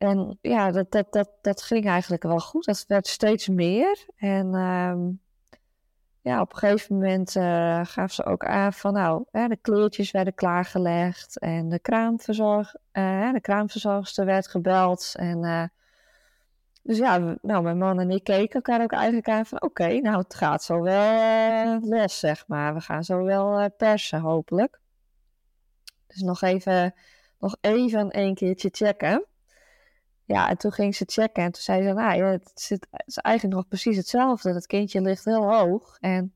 En 0.00 0.38
ja, 0.40 0.70
dat, 0.70 0.90
dat, 0.90 1.12
dat, 1.12 1.30
dat 1.40 1.62
ging 1.62 1.86
eigenlijk 1.86 2.22
wel 2.22 2.40
goed. 2.40 2.64
Dat 2.64 2.84
werd 2.88 3.06
steeds 3.06 3.48
meer. 3.48 4.06
En 4.16 4.54
ehm, 4.54 5.10
ja, 6.20 6.40
op 6.40 6.52
een 6.52 6.58
gegeven 6.58 6.94
moment 6.94 7.36
uh, 7.36 7.80
gaf 7.84 8.12
ze 8.12 8.24
ook 8.24 8.44
aan 8.44 8.72
van 8.72 8.92
nou, 8.92 9.24
hè, 9.30 9.48
de 9.48 9.56
kleertjes 9.56 10.10
werden 10.10 10.34
klaargelegd 10.34 11.38
en 11.38 11.68
de, 11.68 11.78
kraamverzorg, 11.78 12.74
uh, 12.92 13.32
de 13.32 13.40
kraamverzorgster 13.40 14.24
werd 14.24 14.48
gebeld. 14.48 15.12
En 15.16 15.44
uh, 15.44 15.64
dus 16.82 16.98
ja, 16.98 17.36
nou, 17.42 17.62
mijn 17.62 17.78
man 17.78 18.00
en 18.00 18.10
ik 18.10 18.24
keken 18.24 18.54
elkaar 18.54 18.82
ook 18.82 18.92
eigenlijk 18.92 19.28
aan 19.28 19.46
van 19.46 19.62
oké, 19.62 20.00
nou 20.00 20.18
het 20.18 20.34
gaat 20.34 20.62
zo 20.62 20.80
wel 20.80 21.80
los, 21.80 22.18
zeg 22.18 22.46
maar. 22.46 22.74
We 22.74 22.80
gaan 22.80 23.04
zo 23.04 23.24
wel 23.24 23.70
persen, 23.70 24.20
hopelijk. 24.20 24.80
Dus 26.06 26.20
nog 26.20 26.42
even, 26.42 26.94
nog 27.38 27.56
even 27.60 28.18
een 28.18 28.34
keertje 28.34 28.68
checken. 28.72 29.24
Ja, 30.30 30.48
en 30.48 30.56
toen 30.56 30.72
ging 30.72 30.94
ze 30.94 31.04
checken 31.06 31.42
en 31.42 31.52
toen 31.52 31.62
zei 31.62 31.82
ze, 31.82 31.92
nou 31.92 32.22
het, 32.22 32.50
zit, 32.54 32.86
is 33.06 33.16
eigenlijk 33.16 33.56
nog 33.56 33.68
precies 33.68 33.96
hetzelfde. 33.96 34.52
Het 34.52 34.66
kindje 34.66 35.00
ligt 35.00 35.24
heel 35.24 35.52
hoog 35.52 35.96
en 36.00 36.32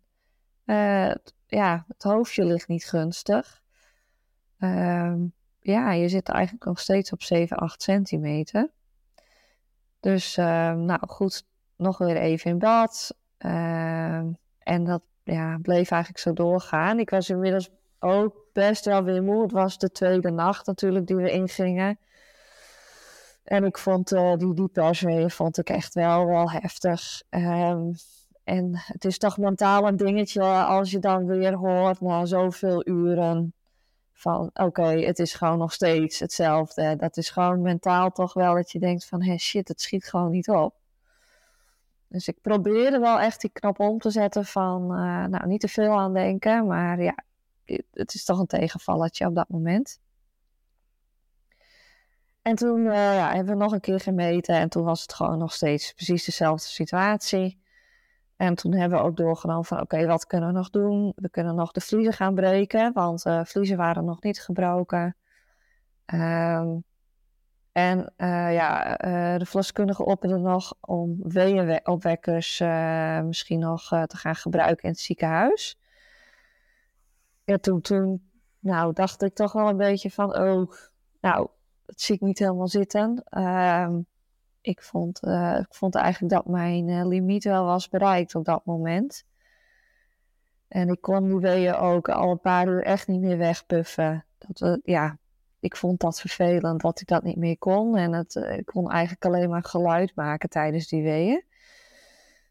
uh, 0.67 1.15
ja, 1.47 1.85
het 1.89 2.03
hoofdje 2.03 2.45
ligt 2.45 2.69
niet 2.69 2.85
gunstig. 2.85 3.63
Uh, 4.59 5.15
ja, 5.61 5.93
je 5.93 6.09
zit 6.09 6.29
eigenlijk 6.29 6.65
nog 6.65 6.81
steeds 6.81 7.13
op 7.13 7.23
7, 7.23 7.57
8 7.57 7.83
centimeter. 7.83 8.71
Dus 10.01 10.37
uh, 10.37 10.73
nou 10.73 11.07
goed, 11.07 11.47
nog 11.77 11.99
weer 11.99 12.17
even 12.17 12.51
in 12.51 12.59
bad. 12.59 13.17
Ehm, 13.39 14.33
en 14.59 14.85
dat 14.85 15.03
ja, 15.25 15.59
bleef 15.63 15.91
eigenlijk 15.91 16.23
zo 16.23 16.33
doorgaan. 16.33 16.99
Ik 16.99 17.11
was 17.11 17.31
inmiddels 17.31 17.71
ook 17.99 18.37
best 18.53 18.85
wel 18.85 19.05
weer 19.05 19.23
moe. 19.23 19.43
Het 19.43 19.53
was 19.53 19.79
de 19.79 19.91
tweede 19.91 20.31
nacht 20.31 20.67
natuurlijk 20.67 21.07
die 21.07 21.17
we 21.17 21.31
ingingen. 21.31 21.99
En 23.45 23.65
ik 23.65 23.79
vond 23.79 24.13
uh, 24.13 24.37
die 24.37 24.55
diepersweeën 24.55 25.31
vond 25.31 25.59
ik 25.59 25.71
echt 25.71 25.95
wel, 25.95 26.27
wel 26.27 26.51
heftig. 26.51 27.23
Um, 27.31 27.95
en 28.45 28.71
het 28.75 29.05
is 29.05 29.19
toch 29.19 29.39
mentaal 29.39 29.87
een 29.87 29.97
dingetje 29.97 30.43
als 30.43 30.91
je 30.91 30.99
dan 30.99 31.27
weer 31.27 31.55
hoort 31.55 32.01
na 32.01 32.25
zoveel 32.25 32.89
uren 32.89 33.55
van 34.13 34.51
oké, 34.55 34.83
het 34.83 35.19
is 35.19 35.35
gewoon 35.35 35.59
nog 35.59 35.73
steeds 35.73 36.19
hetzelfde. 36.19 36.97
Dat 36.97 37.17
is 37.17 37.31
gewoon 37.31 37.63
mentaal 37.63 38.11
toch 38.11 38.33
wel 38.33 38.55
dat 38.55 38.71
je 38.71 38.79
denkt 38.79 39.07
van 39.07 39.23
hey, 39.23 39.39
shit, 39.39 39.69
het 39.69 39.81
schiet 39.81 40.09
gewoon 40.09 40.31
niet 40.31 40.49
op. 40.49 40.75
Dus 42.09 42.29
ik 42.29 42.41
probeerde 42.41 42.99
wel 42.99 43.21
echt 43.21 43.41
die 43.41 43.51
knop 43.51 43.81
om 43.81 43.99
te 43.99 44.11
zetten 44.11 44.45
van 44.45 44.83
uh, 44.83 45.25
nou 45.25 45.47
niet 45.47 45.61
te 45.61 45.69
veel 45.69 45.99
aan 45.99 46.13
denken, 46.13 46.67
maar 46.67 47.03
ja, 47.03 47.15
het 47.93 48.15
is 48.15 48.25
toch 48.25 48.39
een 48.39 48.47
tegenvalletje 48.47 49.27
op 49.27 49.35
dat 49.35 49.49
moment. 49.49 50.01
En 52.45 52.55
toen 52.55 52.81
uh, 52.81 52.95
ja, 52.95 53.35
hebben 53.35 53.57
we 53.57 53.63
nog 53.63 53.73
een 53.73 53.81
keer 53.81 54.01
gemeten 54.01 54.55
en 54.55 54.69
toen 54.69 54.85
was 54.85 55.03
het 55.03 55.15
gewoon 55.15 55.39
nog 55.39 55.53
steeds 55.53 55.93
precies 55.93 56.25
dezelfde 56.25 56.67
situatie. 56.69 57.63
En 58.37 58.55
toen 58.55 58.73
hebben 58.73 58.99
we 58.99 59.05
ook 59.05 59.17
doorgenomen 59.17 59.65
van 59.65 59.81
oké, 59.81 60.07
wat 60.07 60.27
kunnen 60.27 60.49
we 60.49 60.55
nog 60.55 60.71
doen? 60.71 61.13
We 61.17 61.29
kunnen 61.29 61.55
nog 61.55 61.73
de 61.73 61.81
vliezen 61.81 62.13
gaan 62.13 62.35
breken, 62.35 62.93
want 62.93 63.27
uh, 63.27 63.45
vliezen 63.45 63.77
waren 63.77 64.05
nog 64.05 64.23
niet 64.23 64.43
gebroken. 64.43 65.17
Um, 66.15 66.85
en 67.73 68.13
uh, 68.17 68.53
ja, 68.55 68.97
de 69.39 69.47
verloskundige 69.47 70.05
opperde 70.05 70.39
nog 70.39 70.75
om 70.81 71.17
weeënopwekkers 71.23 72.59
misschien 73.25 73.59
nog 73.59 73.89
te 73.89 74.17
gaan 74.17 74.37
gebruiken 74.37 74.85
in 74.85 74.91
het 74.91 75.01
ziekenhuis. 75.01 75.79
Ja, 77.45 77.59
toen, 77.59 77.81
toen 77.81 78.31
nou, 78.59 78.93
dacht 78.93 79.23
ik 79.23 79.35
toch 79.35 79.53
wel 79.53 79.69
een 79.69 79.77
beetje 79.77 80.11
van, 80.11 80.39
oh, 80.39 80.73
nou, 81.21 81.49
dat 81.87 82.01
zie 82.01 82.15
ik 82.15 82.21
niet 82.21 82.39
helemaal 82.39 82.69
zitten. 82.69 83.25
Uh, 83.31 83.89
ik, 84.61 84.83
vond, 84.83 85.21
uh, 85.25 85.59
ik 85.59 85.75
vond 85.75 85.95
eigenlijk 85.95 86.35
dat 86.35 86.47
mijn 86.47 86.89
uh, 86.89 87.07
limiet 87.07 87.45
wel 87.45 87.65
was 87.65 87.89
bereikt 87.89 88.35
op 88.35 88.45
dat 88.45 88.65
moment. 88.65 89.25
En 90.69 90.89
ik 90.89 91.01
kon 91.01 91.29
die 91.29 91.39
weeën 91.39 91.75
ook 91.75 92.09
al 92.09 92.31
een 92.31 92.41
paar 92.41 92.69
uur 92.69 92.83
echt 92.83 93.09
niet 93.09 93.21
meer 93.21 93.39
wegpuffen. 93.39 94.25
Dat, 94.39 94.59
we, 94.59 94.81
ja, 94.85 95.19
ik 95.61 95.77
vond 95.77 96.01
dat 96.01 96.21
vervelend 96.21 96.81
dat 96.81 97.01
ik 97.01 97.07
dat 97.07 97.23
niet 97.23 97.37
meer 97.37 97.59
kon. 97.59 97.97
En 97.97 98.13
het, 98.13 98.35
ik 98.35 98.67
kon 98.67 98.91
eigenlijk 98.91 99.25
alleen 99.25 99.51
maar 99.51 99.65
geluid 99.65 100.13
maken 100.15 100.49
tijdens 100.49 100.89
die 100.89 101.03
weeën. 101.03 101.45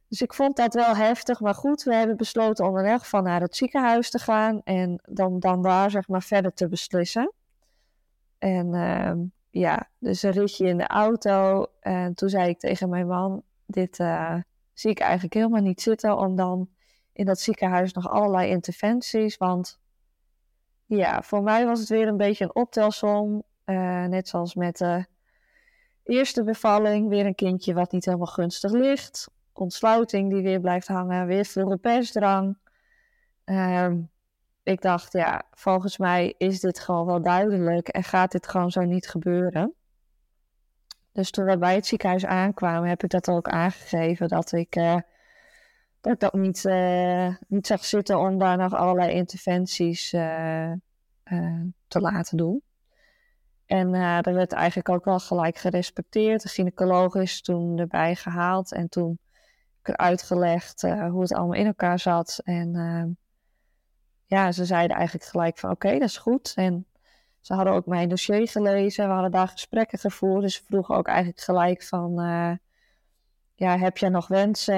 Dus 0.08 0.22
ik 0.22 0.34
vond 0.34 0.56
dat 0.56 0.74
wel 0.74 0.96
heftig. 0.96 1.40
Maar 1.40 1.56
goed, 1.56 1.84
we 1.84 1.96
hebben 1.96 2.18
besloten 2.18 2.66
om 2.66 2.78
in 2.78 3.00
van 3.00 3.24
naar 3.24 3.42
het 3.42 3.56
ziekenhuis 3.56 4.10
te 4.10 4.20
gaan. 4.20 4.62
En 4.64 5.02
dan, 5.10 5.40
dan 5.40 5.62
daar 5.62 5.92
zeg 5.92 6.08
maar 6.08 6.24
verder 6.24 6.54
te 6.54 6.68
beslissen. 6.68 7.32
En 8.44 8.74
uh, 8.74 9.14
ja, 9.50 9.90
dus 10.00 10.24
een 10.24 10.32
ritje 10.32 10.68
in 10.68 10.78
de 10.78 10.88
auto. 10.88 11.66
En 11.80 12.14
toen 12.14 12.30
zei 12.30 12.50
ik 12.50 12.60
tegen 12.60 12.90
mijn 12.90 13.08
man: 13.08 13.44
Dit 13.66 14.00
uh, 14.00 14.36
zie 14.74 14.92
ik 14.92 15.00
eigenlijk 15.00 15.34
helemaal 15.34 15.62
niet 15.62 15.82
zitten. 15.82 16.18
Om 16.18 16.36
dan 16.36 16.70
in 17.14 17.26
dat 17.26 17.40
ziekenhuis 17.40 17.94
nog 17.94 18.10
allerlei 18.10 18.50
interventies. 18.50 19.38
Want 19.38 19.80
ja, 20.86 21.22
voor 21.22 21.44
mij 21.44 21.66
was 21.66 21.80
het 21.80 21.90
weer 21.90 22.08
een 22.08 22.18
beetje 22.18 22.44
een 22.44 22.56
optelsom. 22.56 23.44
Uh, 23.66 24.06
net 24.06 24.28
zoals 24.28 24.56
met 24.56 24.78
de 24.78 25.06
eerste 26.04 26.44
bevalling. 26.44 27.10
Weer 27.10 27.26
een 27.26 27.36
kindje 27.36 27.74
wat 27.74 27.92
niet 27.92 28.06
helemaal 28.06 28.28
gunstig 28.28 28.72
ligt. 28.72 29.32
Ontsluiting 29.54 30.32
die 30.34 30.44
weer 30.44 30.60
blijft 30.60 30.88
hangen. 30.88 31.26
Weer 31.26 31.46
veel 31.46 31.78
persdrang. 31.78 32.58
Uh, 33.46 33.92
ik 34.64 34.82
dacht, 34.82 35.14
ja, 35.14 35.44
volgens 35.52 35.98
mij 35.98 36.36
is 36.38 36.60
dit 36.60 36.80
gewoon 36.80 37.06
wel 37.06 37.22
duidelijk 37.22 37.88
en 37.88 38.04
gaat 38.04 38.32
dit 38.32 38.48
gewoon 38.48 38.72
zo 38.72 38.82
niet 38.82 39.08
gebeuren. 39.08 39.74
Dus 41.12 41.32
toen 41.32 41.46
we 41.46 41.58
bij 41.58 41.76
het 41.76 41.86
ziekenhuis 41.86 42.26
aankwamen, 42.26 42.90
heb 42.90 43.04
ik 43.04 43.10
dat 43.10 43.30
ook 43.30 43.48
aangegeven 43.48 44.28
dat 44.28 44.52
ik, 44.52 44.76
uh, 44.76 44.98
dat, 46.02 46.14
ik 46.14 46.20
dat 46.20 46.34
niet, 46.34 46.64
uh, 46.64 47.36
niet 47.48 47.68
zag 47.68 47.86
zitten 47.86 48.20
om 48.20 48.38
daar 48.38 48.58
nog 48.58 48.74
allerlei 48.74 49.12
interventies 49.12 50.14
uh, 50.14 50.72
te 51.88 52.00
laten 52.00 52.38
doen. 52.38 52.62
En 53.66 53.92
dat 54.22 54.34
werd 54.34 54.52
eigenlijk 54.52 54.90
ook 54.90 55.06
wel 55.06 55.20
gelijk 55.20 55.58
gerespecteerd. 55.58 56.42
De 56.42 56.50
gynaecoloog 56.50 57.16
is 57.16 57.42
toen 57.42 57.78
erbij 57.78 58.16
gehaald 58.16 58.72
en 58.74 58.90
toen 58.90 59.20
heb 59.82 59.96
ik 59.96 60.02
uitgelegd 60.02 60.82
hoe 60.82 61.22
het 61.22 61.34
allemaal 61.34 61.58
in 61.58 61.66
elkaar 61.66 62.00
zat. 62.00 62.42
En 62.44 63.18
ja, 64.34 64.52
ze 64.52 64.66
zeiden 64.66 64.96
eigenlijk 64.98 65.26
gelijk 65.26 65.58
van 65.58 65.72
oké, 65.72 65.92
dat 65.92 66.02
is 66.02 66.18
goed. 66.18 66.54
En 66.56 66.86
ze 67.42 67.54
hadden 67.54 67.74
ook 67.74 67.86
mijn 67.86 68.10
dossier 68.10 68.48
gelezen. 68.48 69.08
We 69.08 69.14
hadden 69.14 69.32
daar 69.32 69.48
gesprekken 69.48 70.00
gevoerd. 70.00 70.42
Dus 70.42 70.56
ze 70.56 70.64
vroegen 70.64 70.96
ook 70.96 71.08
eigenlijk 71.08 71.40
gelijk 71.40 71.84
van... 71.84 72.22
Uh, 72.22 72.52
ja, 73.56 73.78
heb 73.78 73.98
jij 73.98 74.10
nog 74.10 74.28
wensen? 74.28 74.76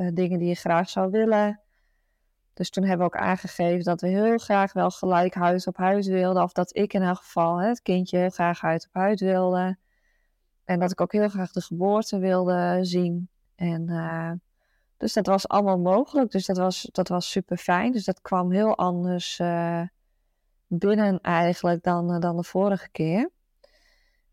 Uh, 0.00 0.08
dingen 0.14 0.38
die 0.38 0.48
je 0.48 0.54
graag 0.54 0.88
zou 0.88 1.10
willen? 1.10 1.60
Dus 2.54 2.70
toen 2.70 2.84
hebben 2.84 3.06
we 3.06 3.14
ook 3.14 3.20
aangegeven 3.20 3.84
dat 3.84 4.00
we 4.00 4.08
heel 4.08 4.38
graag 4.38 4.72
wel 4.72 4.90
gelijk 4.90 5.34
huis 5.34 5.66
op 5.66 5.76
huis 5.76 6.06
wilden. 6.06 6.42
Of 6.42 6.52
dat 6.52 6.76
ik 6.76 6.92
in 6.92 7.02
elk 7.02 7.16
geval 7.16 7.60
hè, 7.60 7.68
het 7.68 7.82
kindje 7.82 8.18
heel 8.18 8.30
graag 8.30 8.60
huis 8.60 8.86
op 8.86 8.94
huis 8.94 9.20
wilde. 9.20 9.76
En 10.64 10.78
dat 10.78 10.90
ik 10.90 11.00
ook 11.00 11.12
heel 11.12 11.28
graag 11.28 11.52
de 11.52 11.62
geboorte 11.62 12.18
wilde 12.18 12.78
zien. 12.82 13.28
En 13.54 13.90
uh, 13.90 14.32
dus 15.00 15.12
dat 15.12 15.26
was 15.26 15.48
allemaal 15.48 15.78
mogelijk. 15.78 16.30
Dus 16.30 16.46
dat 16.46 16.56
was, 16.56 16.88
dat 16.92 17.08
was 17.08 17.30
super 17.30 17.56
fijn. 17.56 17.92
Dus 17.92 18.04
dat 18.04 18.20
kwam 18.20 18.50
heel 18.50 18.76
anders 18.76 19.38
uh, 19.38 19.82
binnen 20.66 21.20
eigenlijk 21.20 21.82
dan, 21.82 22.14
uh, 22.14 22.18
dan 22.18 22.36
de 22.36 22.44
vorige 22.44 22.88
keer. 22.90 23.30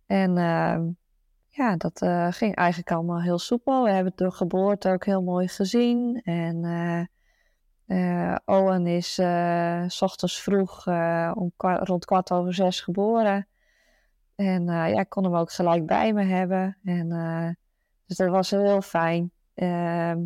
En 0.06 0.38
uh, 0.38 0.80
ja, 1.47 1.75
dat 1.77 2.01
eh, 2.01 2.27
ging 2.32 2.56
eigenlijk 2.56 2.91
allemaal 2.91 3.21
heel 3.21 3.39
soepel. 3.39 3.84
We 3.84 3.91
hebben 3.91 4.13
de 4.15 4.32
geboorte 4.32 4.89
ook 4.91 5.06
heel 5.06 5.21
mooi 5.21 5.47
gezien. 5.47 6.21
En 6.23 7.10
Owen 8.45 8.88
is 8.88 9.13
s 9.88 10.01
ochtends 10.01 10.41
vroeg 10.41 10.88
om 11.34 11.51
rond 11.58 12.06
kwart 12.06 12.32
over 12.32 12.53
zes 12.53 12.82
geboren. 12.82 13.47
En 14.36 14.65
ja, 14.65 14.86
ik 14.99 15.10
kon 15.10 15.23
hem 15.23 15.36
ook 15.36 15.51
gelijk 15.51 15.86
bij 15.86 16.13
me 16.13 16.23
hebben. 16.23 16.77
En, 16.84 17.10
dus 18.06 18.17
dat 18.17 18.30
was 18.30 18.49
heel 18.49 18.82
fijn. 18.82 19.32
Ehm, 19.53 20.19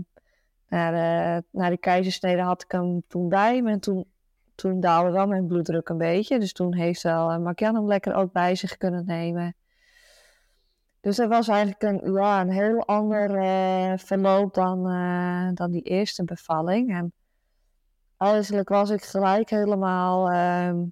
na 0.72 0.92
de, 0.92 1.44
na 1.52 1.70
de 1.70 1.78
keizersnede 1.78 2.42
had 2.42 2.64
ik 2.64 2.72
hem 2.72 3.04
toen 3.08 3.30
bij. 3.30 3.64
En 3.66 3.80
toen, 3.80 4.06
toen 4.56 4.80
daalde 4.80 5.12
wel 5.12 5.28
mijn 5.28 5.48
bloeddruk 5.48 5.90
een 5.90 5.98
beetje. 5.98 6.40
Dus 6.40 6.54
toen 6.54 6.74
heeft 6.74 7.02
wel 7.02 7.32
uh, 7.32 7.52
hem 7.56 7.88
lekker 7.88 8.14
ook 8.16 8.32
bij 8.32 8.56
zich 8.56 8.78
kunnen 8.78 9.06
nemen. 9.06 9.56
Dus 11.02 11.16
dat 11.16 11.30
was 11.30 11.48
eigenlijk 11.48 11.82
een, 11.82 12.14
ja, 12.14 12.42
een 12.42 12.52
heel 12.52 12.86
ander 12.86 13.30
uh, 13.30 13.98
verloop 13.98 14.54
dan, 14.54 14.84
dan 15.56 15.72
die 15.72 15.82
eerste 15.82 16.24
bevalling. 16.24 16.96
En 16.96 17.14
eigenlijk 18.18 18.70
was 18.70 18.90
ik 18.90 19.04
gelijk 19.04 19.50
helemaal... 19.50 20.32
Uh, 20.32 20.84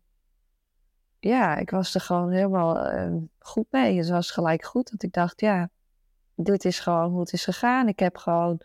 ja, 1.20 1.56
ik 1.56 1.70
was 1.70 1.96
er 1.96 2.02
gewoon 2.02 2.32
helemaal 2.32 2.78
ehm, 2.78 3.18
goed 3.40 3.68
mee. 3.70 3.98
Het 3.98 4.10
was 4.10 4.32
gelijk 4.32 4.64
goed 4.64 4.92
dat 4.92 5.04
ik 5.04 5.14
dacht, 5.14 5.42
ja, 5.42 5.70
dit 6.36 6.66
is 6.66 6.80
gewoon 6.80 7.12
hoe 7.12 7.20
het 7.20 7.34
is 7.34 7.44
gegaan. 7.44 7.88
Ik 7.88 8.00
heb 8.00 8.18
gewoon 8.18 8.62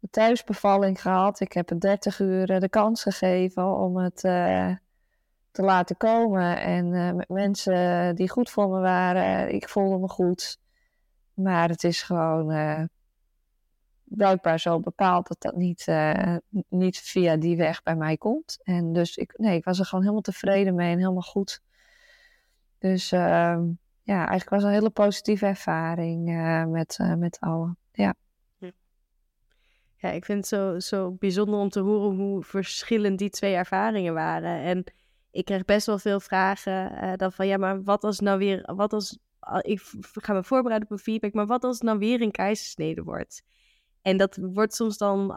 een 0.00 0.10
thuisbevalling 0.10 1.00
gehad. 1.00 1.40
Ik 1.40 1.52
heb 1.52 1.70
een 1.70 1.78
30 1.78 2.18
uur 2.18 2.50
eh, 2.50 2.60
de 2.60 2.68
kans 2.68 3.02
gegeven 3.02 3.76
om 3.76 3.96
het 3.96 4.24
uh, 4.24 4.72
te 5.50 5.62
laten 5.62 5.96
komen. 5.96 6.60
En 6.60 6.86
uh, 6.86 7.12
met 7.12 7.28
mensen 7.28 8.14
die 8.16 8.30
goed 8.30 8.50
voor 8.50 8.68
me 8.68 8.80
waren. 8.80 9.54
Ik 9.54 9.68
voelde 9.68 9.98
me 9.98 10.08
goed. 10.08 10.58
Maar 11.34 11.68
het 11.68 11.84
is 11.84 12.02
gewoon 12.02 12.52
uh, 12.52 12.82
blijkbaar 14.04 14.60
zo 14.60 14.80
bepaald 14.80 15.28
dat 15.28 15.40
dat 15.40 15.56
niet, 15.56 15.86
niet 16.68 16.98
via 16.98 17.36
die 17.36 17.56
weg 17.56 17.82
bij 17.82 17.96
mij 17.96 18.16
komt. 18.16 18.58
En 18.62 18.92
dus 18.92 19.16
ik, 19.16 19.34
nee, 19.36 19.56
ik 19.56 19.64
was 19.64 19.78
er 19.78 19.84
gewoon 19.84 20.02
helemaal 20.02 20.22
tevreden 20.22 20.74
mee 20.74 20.92
en 20.92 20.98
helemaal 20.98 21.22
goed. 21.22 21.60
Dus 22.78 23.12
ehm, 23.12 23.62
ja, 24.02 24.16
eigenlijk 24.16 24.50
was 24.50 24.62
een 24.62 24.70
hele 24.70 24.90
positieve 24.90 25.46
ervaring 25.46 26.24
met, 26.70 26.98
met 27.16 27.40
allen. 27.40 27.76
Ja. 27.92 28.14
Ja, 30.00 30.10
ik 30.10 30.24
vind 30.24 30.38
het 30.38 30.48
zo, 30.48 30.78
zo 30.78 31.12
bijzonder 31.12 31.58
om 31.58 31.68
te 31.68 31.80
horen 31.80 32.16
hoe 32.16 32.42
verschillend 32.42 33.18
die 33.18 33.30
twee 33.30 33.54
ervaringen 33.54 34.14
waren. 34.14 34.62
En 34.62 34.84
ik 35.30 35.44
kreeg 35.44 35.64
best 35.64 35.86
wel 35.86 35.98
veel 35.98 36.20
vragen 36.20 36.92
uh, 36.92 37.12
dan 37.16 37.32
van, 37.32 37.46
ja, 37.46 37.56
maar 37.56 37.82
wat 37.82 38.04
als 38.04 38.20
nou 38.20 38.38
weer, 38.38 38.74
wat 38.74 38.92
als, 38.92 39.18
ik 39.60 39.80
ga 40.00 40.32
me 40.32 40.44
voorbereiden 40.44 40.88
op 40.90 40.96
een 40.96 41.02
feedback, 41.02 41.32
maar 41.32 41.46
wat 41.46 41.64
als 41.64 41.74
het 41.74 41.84
nou 41.84 41.98
weer 41.98 42.20
een 42.20 42.30
keizersnede 42.30 43.02
wordt? 43.02 43.42
En 44.02 44.16
dat 44.16 44.38
wordt 44.40 44.74
soms 44.74 44.96
dan 44.98 45.32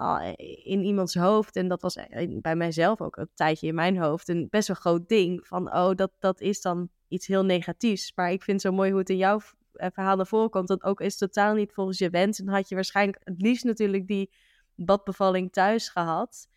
in 0.64 0.84
iemands 0.84 1.16
hoofd, 1.16 1.56
en 1.56 1.68
dat 1.68 1.82
was 1.82 1.98
bij 2.42 2.56
mijzelf 2.56 3.02
ook 3.02 3.18
een 3.18 3.30
tijdje 3.34 3.68
in 3.68 3.76
mijn 3.76 3.98
hoofd, 3.98 4.30
een 4.30 4.48
best 4.50 4.68
wel 4.68 4.78
groot 4.78 5.08
ding. 5.08 5.48
Van, 5.48 5.74
oh, 5.74 5.96
dat, 5.96 6.12
dat 6.20 6.42
is 6.42 6.62
dan 6.62 6.90
iets 7.08 7.28
heel 7.28 7.46
negatiefs. 7.46 8.12
Maar 8.16 8.32
ik 8.32 8.44
vind 8.44 8.62
zo 8.62 8.72
mooi 8.72 8.90
hoe 8.90 9.00
het 9.00 9.10
in 9.10 9.18
jouw 9.18 9.40
eh, 9.74 9.88
verhaal 9.94 10.16
naar 10.16 10.28
voren 10.28 10.50
komt. 10.50 10.68
Dat 10.68 10.84
ook 10.84 11.02
is 11.02 11.18
totaal 11.18 11.54
niet 11.54 11.74
volgens 11.74 11.98
je 11.98 12.10
wens. 12.10 12.40
En 12.40 12.48
had 12.48 12.70
je 12.70 12.76
waarschijnlijk 12.76 13.20
het 13.24 13.42
liefst 13.42 13.64
natuurlijk 13.64 14.08
die 14.08 14.30
badbevalling 14.86 15.52
thuis 15.52 15.90
gehad. 15.90 16.48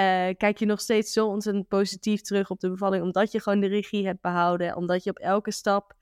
Uh, 0.00 0.28
kijk 0.36 0.58
je 0.58 0.66
nog 0.66 0.80
steeds 0.80 1.12
zo 1.12 1.26
ontzettend 1.26 1.68
positief 1.68 2.20
terug 2.20 2.50
op 2.50 2.60
de 2.60 2.70
bevalling. 2.70 3.02
Omdat 3.02 3.32
je 3.32 3.40
gewoon 3.40 3.60
de 3.60 3.66
regie 3.66 4.06
hebt 4.06 4.20
behouden. 4.20 4.76
Omdat 4.76 5.04
je 5.04 5.10
op 5.10 5.18
elke 5.18 5.50
stap 5.50 5.94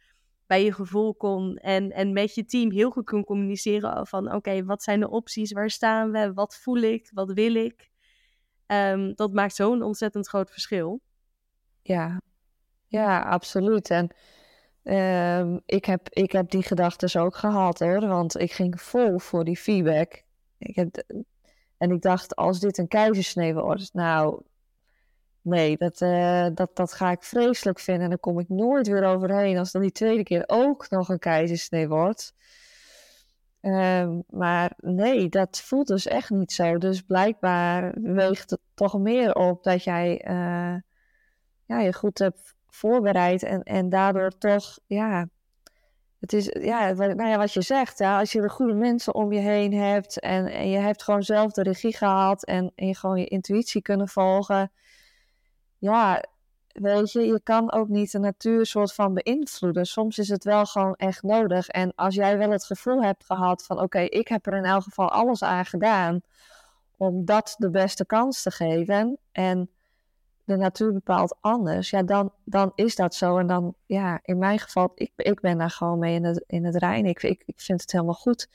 bij 0.46 0.64
je 0.64 0.72
gevoel 0.72 1.14
kon. 1.14 1.56
En, 1.56 1.90
en 1.90 2.12
met 2.12 2.34
je 2.34 2.44
team 2.44 2.70
heel 2.70 2.90
goed 2.90 3.04
kon 3.04 3.24
communiceren 3.24 4.06
van 4.06 4.34
oké, 4.34 4.64
wat 4.64 4.82
zijn 4.82 5.00
de 5.00 5.10
opties? 5.10 5.52
Waar 5.52 5.70
staan 5.70 6.10
we? 6.10 6.32
Wat 6.32 6.56
voel 6.56 6.76
ik? 6.76 7.10
Wat 7.12 7.32
wil 7.32 7.54
ik? 7.54 7.90
Um, 8.66 9.14
dat 9.14 9.32
maakt 9.32 9.54
zo'n 9.54 9.82
ontzettend 9.82 10.28
groot 10.28 10.50
verschil. 10.50 11.00
Ja, 11.82 12.20
ja, 12.86 13.20
absoluut. 13.20 13.90
En 13.90 14.14
uh, 14.84 15.56
ik, 15.66 15.84
heb, 15.84 16.08
ik 16.08 16.32
heb 16.32 16.50
die 16.50 16.62
gedachten 16.62 17.20
ook 17.20 17.36
gehad 17.36 17.78
hoor. 17.78 18.06
Want 18.06 18.38
ik 18.38 18.52
ging 18.52 18.80
vol 18.80 19.18
voor 19.18 19.44
die 19.44 19.56
feedback. 19.56 20.22
Ik 20.58 20.76
heb, 20.76 21.04
en 21.82 21.90
ik 21.90 22.02
dacht, 22.02 22.36
als 22.36 22.60
dit 22.60 22.78
een 22.78 22.88
keizersnee 22.88 23.54
wordt, 23.54 23.94
nou, 23.94 24.42
nee, 25.40 25.76
dat, 25.76 26.00
uh, 26.00 26.46
dat, 26.54 26.76
dat 26.76 26.92
ga 26.92 27.10
ik 27.10 27.22
vreselijk 27.22 27.78
vinden. 27.80 28.04
En 28.04 28.08
dan 28.08 28.20
kom 28.20 28.38
ik 28.38 28.48
nooit 28.48 28.86
weer 28.86 29.04
overheen 29.04 29.58
als 29.58 29.72
dan 29.72 29.82
die 29.82 29.92
tweede 29.92 30.22
keer 30.22 30.44
ook 30.46 30.90
nog 30.90 31.08
een 31.08 31.18
keizersnee 31.18 31.88
wordt. 31.88 32.34
Uh, 33.60 34.16
maar 34.28 34.72
nee, 34.76 35.28
dat 35.28 35.60
voelt 35.60 35.86
dus 35.86 36.06
echt 36.06 36.30
niet 36.30 36.52
zo. 36.52 36.78
Dus 36.78 37.02
blijkbaar 37.02 37.92
weegt 38.00 38.50
het 38.50 38.60
toch 38.74 38.98
meer 38.98 39.34
op 39.34 39.62
dat 39.62 39.84
jij 39.84 40.24
uh, 40.28 40.76
ja, 41.64 41.80
je 41.80 41.92
goed 41.92 42.18
hebt 42.18 42.54
voorbereid 42.66 43.42
en, 43.42 43.62
en 43.62 43.88
daardoor 43.88 44.38
toch, 44.38 44.78
ja, 44.86 45.28
het 46.22 46.32
is, 46.32 46.56
ja, 46.60 46.92
nou 46.92 47.28
ja, 47.28 47.38
wat 47.38 47.52
je 47.52 47.62
zegt, 47.62 47.98
ja, 47.98 48.18
als 48.18 48.32
je 48.32 48.40
de 48.40 48.48
goede 48.48 48.74
mensen 48.74 49.14
om 49.14 49.32
je 49.32 49.40
heen 49.40 49.72
hebt 49.74 50.20
en, 50.20 50.46
en 50.46 50.68
je 50.68 50.78
hebt 50.78 51.02
gewoon 51.02 51.22
zelf 51.22 51.52
de 51.52 51.62
regie 51.62 51.96
gehad 51.96 52.44
en, 52.44 52.72
en 52.74 52.86
je 52.86 52.96
gewoon 52.96 53.18
je 53.18 53.26
intuïtie 53.26 53.82
kunnen 53.82 54.08
volgen, 54.08 54.72
ja, 55.78 56.24
weet 56.72 57.12
je, 57.12 57.20
je 57.20 57.40
kan 57.42 57.72
ook 57.72 57.88
niet 57.88 58.12
de 58.12 58.18
natuur 58.18 58.66
soort 58.66 58.94
van 58.94 59.14
beïnvloeden. 59.14 59.86
Soms 59.86 60.18
is 60.18 60.28
het 60.28 60.44
wel 60.44 60.66
gewoon 60.66 60.94
echt 60.94 61.22
nodig. 61.22 61.68
En 61.68 61.92
als 61.94 62.14
jij 62.14 62.38
wel 62.38 62.50
het 62.50 62.64
gevoel 62.64 63.02
hebt 63.02 63.24
gehad 63.24 63.64
van, 63.64 63.80
oké, 63.80 64.00
ik 64.00 64.28
heb 64.28 64.46
er 64.46 64.56
in 64.56 64.64
elk 64.64 64.82
geval 64.82 65.10
alles 65.10 65.42
aan 65.42 65.66
gedaan 65.66 66.20
om 66.96 67.24
dat 67.24 67.54
de 67.58 67.70
beste 67.70 68.06
kans 68.06 68.42
te 68.42 68.50
geven 68.50 69.18
en 69.32 69.70
de 70.45 70.57
natuur 70.57 70.93
bepaalt 70.93 71.36
anders, 71.40 71.90
ja, 71.90 72.03
dan, 72.03 72.32
dan 72.45 72.72
is 72.74 72.97
dat 72.97 73.14
zo. 73.14 73.38
En 73.38 73.47
dan, 73.47 73.74
ja, 73.86 74.20
in 74.22 74.38
mijn 74.38 74.59
geval, 74.59 74.93
ik, 74.95 75.12
ik 75.16 75.40
ben 75.40 75.59
daar 75.59 75.70
gewoon 75.70 75.99
mee 75.99 76.14
in 76.14 76.24
het, 76.24 76.45
in 76.47 76.64
het 76.64 76.76
rein. 76.76 77.07
Ik, 77.07 77.22
ik, 77.22 77.43
vind 77.57 77.80
het 77.80 77.93
helemaal 77.93 78.14
goed. 78.14 78.49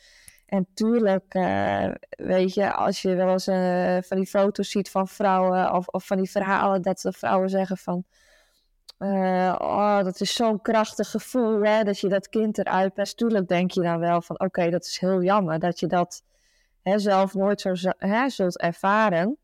En 0.46 0.68
tuurlijk, 0.74 1.34
uh, 1.34 1.92
weet 2.10 2.54
je, 2.54 2.74
als 2.74 3.02
je 3.02 3.16
wel 3.16 3.32
eens 3.32 3.48
uh, 3.48 3.98
van 4.02 4.18
die 4.18 4.26
foto's 4.26 4.70
ziet 4.70 4.90
van 4.90 5.08
vrouwen 5.08 5.74
of, 5.74 5.88
of 5.88 6.06
van 6.06 6.18
die 6.18 6.32
verhalen 6.32 6.82
dat 6.82 7.02
de 7.02 7.12
vrouwen 7.12 7.50
zeggen 7.50 7.78
van, 7.78 8.04
uh, 9.00 9.56
oh, 9.58 10.04
dat 10.04 10.22
is 10.22 10.34
zo'n 10.34 10.62
krachtig 10.62 11.10
gevoel, 11.10 11.62
hè, 11.62 11.84
dat 11.84 12.00
je 12.00 12.08
dat 12.08 12.30
kind 12.30 12.58
eruit 12.58 12.94
pest. 12.94 13.18
Tuurlijk 13.18 13.48
denk 13.48 13.72
je 13.72 13.82
dan 13.82 14.00
wel 14.00 14.22
van, 14.22 14.40
oké, 14.40 14.70
dat 14.70 14.86
is 14.86 15.00
heel 15.00 15.22
jammer 15.22 15.60
dat 15.60 15.80
je 15.80 15.88
dat 15.88 16.24
hè, 16.82 17.00
zelf 17.00 17.34
nooit 17.34 17.62
zo 17.62 17.74
hè, 17.98 18.30
zult 18.30 18.58
ervaren. 18.58 19.38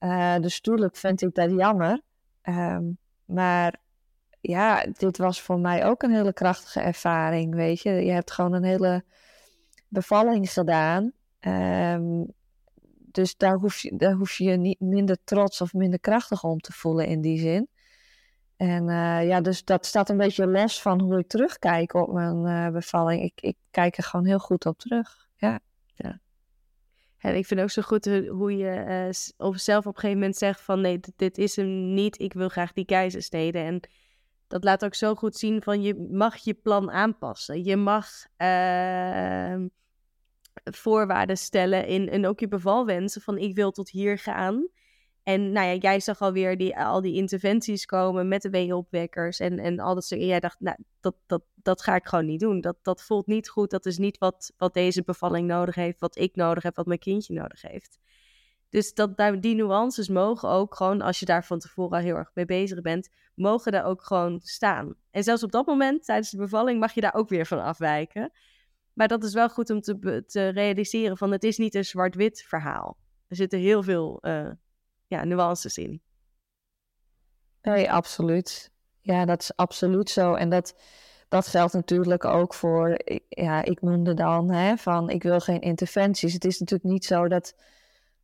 Uh, 0.00 0.38
dus 0.38 0.60
tuurlijk 0.60 0.96
vind 0.96 1.22
ik 1.22 1.34
dat 1.34 1.50
jammer. 1.50 2.00
Um, 2.42 2.98
maar 3.24 3.80
ja, 4.40 4.86
dit 4.92 5.18
was 5.18 5.40
voor 5.40 5.58
mij 5.58 5.86
ook 5.86 6.02
een 6.02 6.14
hele 6.14 6.32
krachtige 6.32 6.80
ervaring, 6.80 7.54
weet 7.54 7.80
je. 7.80 7.90
Je 7.90 8.10
hebt 8.10 8.30
gewoon 8.30 8.52
een 8.52 8.64
hele 8.64 9.04
bevalling 9.88 10.52
gedaan. 10.52 11.12
Um, 11.40 12.26
dus 12.96 13.36
daar 13.36 13.54
hoef, 13.54 13.78
je, 13.78 13.96
daar 13.96 14.12
hoef 14.12 14.38
je 14.38 14.50
niet 14.50 14.80
minder 14.80 15.16
trots 15.24 15.60
of 15.60 15.72
minder 15.72 16.00
krachtig 16.00 16.44
om 16.44 16.58
te 16.58 16.72
voelen 16.72 17.06
in 17.06 17.20
die 17.20 17.38
zin. 17.38 17.68
En 18.56 18.88
uh, 18.88 19.26
ja, 19.26 19.40
dus 19.40 19.64
dat 19.64 19.86
staat 19.86 20.08
een 20.08 20.16
beetje 20.16 20.46
los 20.46 20.82
van 20.82 21.00
hoe 21.00 21.18
ik 21.18 21.28
terugkijk 21.28 21.94
op 21.94 22.12
mijn 22.12 22.46
uh, 22.46 22.68
bevalling. 22.68 23.22
Ik, 23.22 23.40
ik 23.40 23.56
kijk 23.70 23.96
er 23.96 24.02
gewoon 24.02 24.26
heel 24.26 24.38
goed 24.38 24.66
op 24.66 24.78
terug. 24.78 25.28
Ja. 25.36 25.60
ja. 25.94 26.20
En 27.18 27.36
ik 27.36 27.46
vind 27.46 27.60
ook 27.60 27.70
zo 27.70 27.82
goed 27.82 28.04
hoe 28.28 28.56
je 28.56 29.10
uh, 29.38 29.52
zelf 29.52 29.86
op 29.86 29.94
een 29.94 30.00
gegeven 30.00 30.18
moment 30.18 30.36
zegt 30.36 30.60
van 30.60 30.80
nee, 30.80 31.00
dit, 31.16 31.38
is 31.38 31.56
hem 31.56 31.94
niet. 31.94 32.20
Ik 32.20 32.32
wil 32.32 32.48
graag 32.48 32.72
die 32.72 32.84
keizersnede. 32.84 33.58
En 33.58 33.80
dat 34.46 34.64
laat 34.64 34.84
ook 34.84 34.94
zo 34.94 35.14
goed 35.14 35.36
zien 35.36 35.62
van 35.62 35.82
je 35.82 36.06
mag 36.10 36.36
je 36.36 36.54
plan 36.54 36.90
aanpassen. 36.90 37.64
Je 37.64 37.76
mag 37.76 38.08
uh, 38.38 39.66
voorwaarden 40.64 41.38
stellen 41.38 41.86
in, 41.86 42.08
en 42.08 42.26
ook 42.26 42.40
je 42.40 42.48
bevalwensen 42.48 43.22
van 43.22 43.38
ik 43.38 43.54
wil 43.54 43.70
tot 43.70 43.90
hier 43.90 44.18
gaan. 44.18 44.68
En 45.26 45.52
nou 45.52 45.66
ja, 45.66 45.74
jij 45.74 46.00
zag 46.00 46.20
alweer 46.20 46.56
die, 46.56 46.78
al 46.78 47.00
die 47.00 47.14
interventies 47.14 47.84
komen 47.86 48.28
met 48.28 48.42
de 48.42 48.50
weeopwekkers 48.50 49.40
en, 49.40 49.58
en 49.58 49.78
al 49.78 49.94
dat 49.94 50.04
soort. 50.04 50.20
En 50.20 50.26
jij 50.26 50.40
dacht, 50.40 50.60
nou, 50.60 50.76
dat, 51.00 51.14
dat, 51.26 51.42
dat 51.54 51.82
ga 51.82 51.94
ik 51.94 52.06
gewoon 52.06 52.26
niet 52.26 52.40
doen. 52.40 52.60
Dat, 52.60 52.76
dat 52.82 53.02
voelt 53.02 53.26
niet 53.26 53.48
goed. 53.48 53.70
Dat 53.70 53.86
is 53.86 53.98
niet 53.98 54.18
wat, 54.18 54.52
wat 54.56 54.74
deze 54.74 55.02
bevalling 55.02 55.48
nodig 55.48 55.74
heeft, 55.74 56.00
wat 56.00 56.18
ik 56.18 56.36
nodig 56.36 56.62
heb, 56.62 56.76
wat 56.76 56.86
mijn 56.86 56.98
kindje 56.98 57.34
nodig 57.34 57.62
heeft. 57.62 57.98
Dus 58.68 58.94
dat, 58.94 59.16
die 59.40 59.54
nuances 59.54 60.08
mogen 60.08 60.48
ook 60.48 60.74
gewoon, 60.74 61.00
als 61.00 61.18
je 61.18 61.26
daar 61.26 61.44
van 61.44 61.58
tevoren 61.58 61.98
al 61.98 62.04
heel 62.04 62.16
erg 62.16 62.30
mee 62.34 62.44
bezig 62.44 62.80
bent, 62.80 63.08
mogen 63.34 63.72
daar 63.72 63.84
ook 63.84 64.02
gewoon 64.02 64.40
staan. 64.42 64.94
En 65.10 65.22
zelfs 65.22 65.42
op 65.42 65.52
dat 65.52 65.66
moment, 65.66 66.04
tijdens 66.04 66.30
de 66.30 66.36
bevalling, 66.36 66.80
mag 66.80 66.92
je 66.92 67.00
daar 67.00 67.14
ook 67.14 67.28
weer 67.28 67.46
van 67.46 67.62
afwijken. 67.62 68.32
Maar 68.92 69.08
dat 69.08 69.24
is 69.24 69.32
wel 69.32 69.48
goed 69.48 69.70
om 69.70 69.80
te, 69.80 70.24
te 70.26 70.48
realiseren 70.48 71.16
van 71.16 71.32
het 71.32 71.44
is 71.44 71.58
niet 71.58 71.74
een 71.74 71.84
zwart-wit 71.84 72.44
verhaal. 72.48 72.96
Er 73.28 73.36
zitten 73.36 73.58
heel 73.58 73.82
veel 73.82 74.18
uh, 74.22 74.50
ja, 75.06 75.24
nuances 75.24 75.78
in. 75.78 76.02
Nee, 77.62 77.92
absoluut. 77.92 78.70
Ja, 79.00 79.24
dat 79.24 79.42
is 79.42 79.56
absoluut 79.56 80.10
zo. 80.10 80.34
En 80.34 80.48
dat, 80.48 80.74
dat 81.28 81.46
geldt 81.46 81.72
natuurlijk 81.72 82.24
ook 82.24 82.54
voor, 82.54 82.98
ja, 83.28 83.64
ik 83.64 83.82
noemde 83.82 84.14
dan 84.14 84.50
hè, 84.50 84.76
van 84.76 85.10
ik 85.10 85.22
wil 85.22 85.40
geen 85.40 85.60
interventies. 85.60 86.32
Het 86.32 86.44
is 86.44 86.58
natuurlijk 86.58 86.90
niet 86.90 87.04
zo 87.04 87.28
dat, 87.28 87.54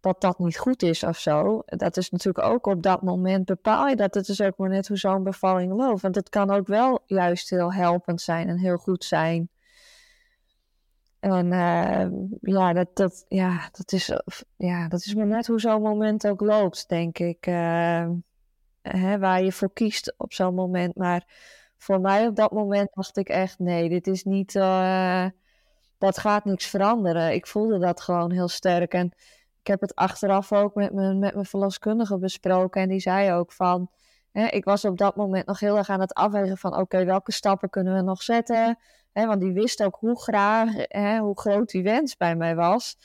dat 0.01 0.21
dat 0.21 0.39
niet 0.39 0.59
goed 0.59 0.83
is 0.83 1.03
of 1.03 1.19
zo. 1.19 1.63
Dat 1.67 1.97
is 1.97 2.11
natuurlijk 2.11 2.47
ook 2.47 2.67
op 2.67 2.83
dat 2.83 3.03
moment 3.03 3.45
bepaal 3.45 3.89
je 3.89 3.97
dat. 3.97 4.15
Het 4.15 4.29
is 4.29 4.41
ook 4.41 4.57
maar 4.57 4.69
net 4.69 4.89
hoe 4.89 4.97
zo'n 4.97 5.23
bevalling 5.23 5.73
loopt. 5.73 6.01
Want 6.01 6.15
het 6.15 6.29
kan 6.29 6.51
ook 6.51 6.67
wel 6.67 7.03
juist 7.07 7.51
heel 7.51 7.73
helpend 7.73 8.21
zijn 8.21 8.49
en 8.49 8.59
heel 8.59 8.77
goed 8.77 9.05
zijn. 9.05 9.51
En 11.23 11.47
uh, 11.47 12.07
ja, 12.41 12.73
dat, 12.73 12.97
dat, 12.97 13.25
ja, 13.29 13.69
dat, 13.73 13.93
is, 13.93 14.13
ja, 14.57 14.89
dat 14.89 15.01
is 15.01 15.15
maar 15.15 15.27
net 15.27 15.47
hoe 15.47 15.61
zo'n 15.61 15.83
moment 15.83 16.27
ook 16.27 16.41
loopt, 16.41 16.89
denk 16.89 17.19
ik. 17.19 17.47
Uh, 17.47 18.09
hè, 18.83 19.19
waar 19.19 19.43
je 19.43 19.53
voor 19.53 19.73
kiest 19.73 20.15
op 20.17 20.33
zo'n 20.33 20.55
moment. 20.55 20.97
Maar 20.97 21.27
voor 21.77 22.01
mij 22.01 22.27
op 22.27 22.37
dat 22.37 22.53
moment 22.53 22.91
dacht 22.95 23.17
ik 23.17 23.29
echt, 23.29 23.59
nee, 23.59 23.89
dit 23.89 24.07
is 24.07 24.25
niet, 24.25 24.55
uh, 24.55 25.27
dat 25.99 26.19
gaat 26.19 26.45
niks 26.45 26.67
veranderen. 26.67 27.33
Ik 27.33 27.47
voelde 27.47 27.79
dat 27.79 28.01
gewoon 28.01 28.31
heel 28.33 28.49
sterk. 28.49 28.95
En 28.95 29.13
ik 29.61 29.67
heb 29.67 29.81
het 29.81 29.95
achteraf 29.95 30.53
ook 30.53 30.75
met 30.75 30.93
mijn, 30.93 31.19
met 31.19 31.35
mijn 31.35 31.47
verloskundige 31.47 32.19
besproken. 32.19 32.83
En 32.83 32.89
die 32.89 33.01
zei 33.01 33.33
ook 33.33 33.53
van, 33.53 33.91
ik 34.33 34.65
was 34.65 34.85
op 34.85 34.99
dat 34.99 35.17
moment 35.17 35.47
nog 35.47 35.61
heel 35.61 35.77
erg 35.77 35.89
aan 35.89 36.01
het 36.01 36.15
afwegen 36.15 36.59
van, 36.59 36.77
oké, 36.77 37.05
welke 37.05 37.33
stappen 37.33 37.71
kunnen 37.71 37.95
we 37.95 38.03
nog 38.03 38.23
zetten? 38.23 38.79
Want 39.13 39.41
die 39.41 39.53
wist 39.53 39.83
ook 39.83 39.97
hoe 40.01 40.21
graag, 40.21 40.71
hoe 41.19 41.41
groot 41.41 41.71
die 41.71 41.83
wens 41.83 42.17
bij 42.17 42.37
mij 42.37 42.55
was. 42.55 42.97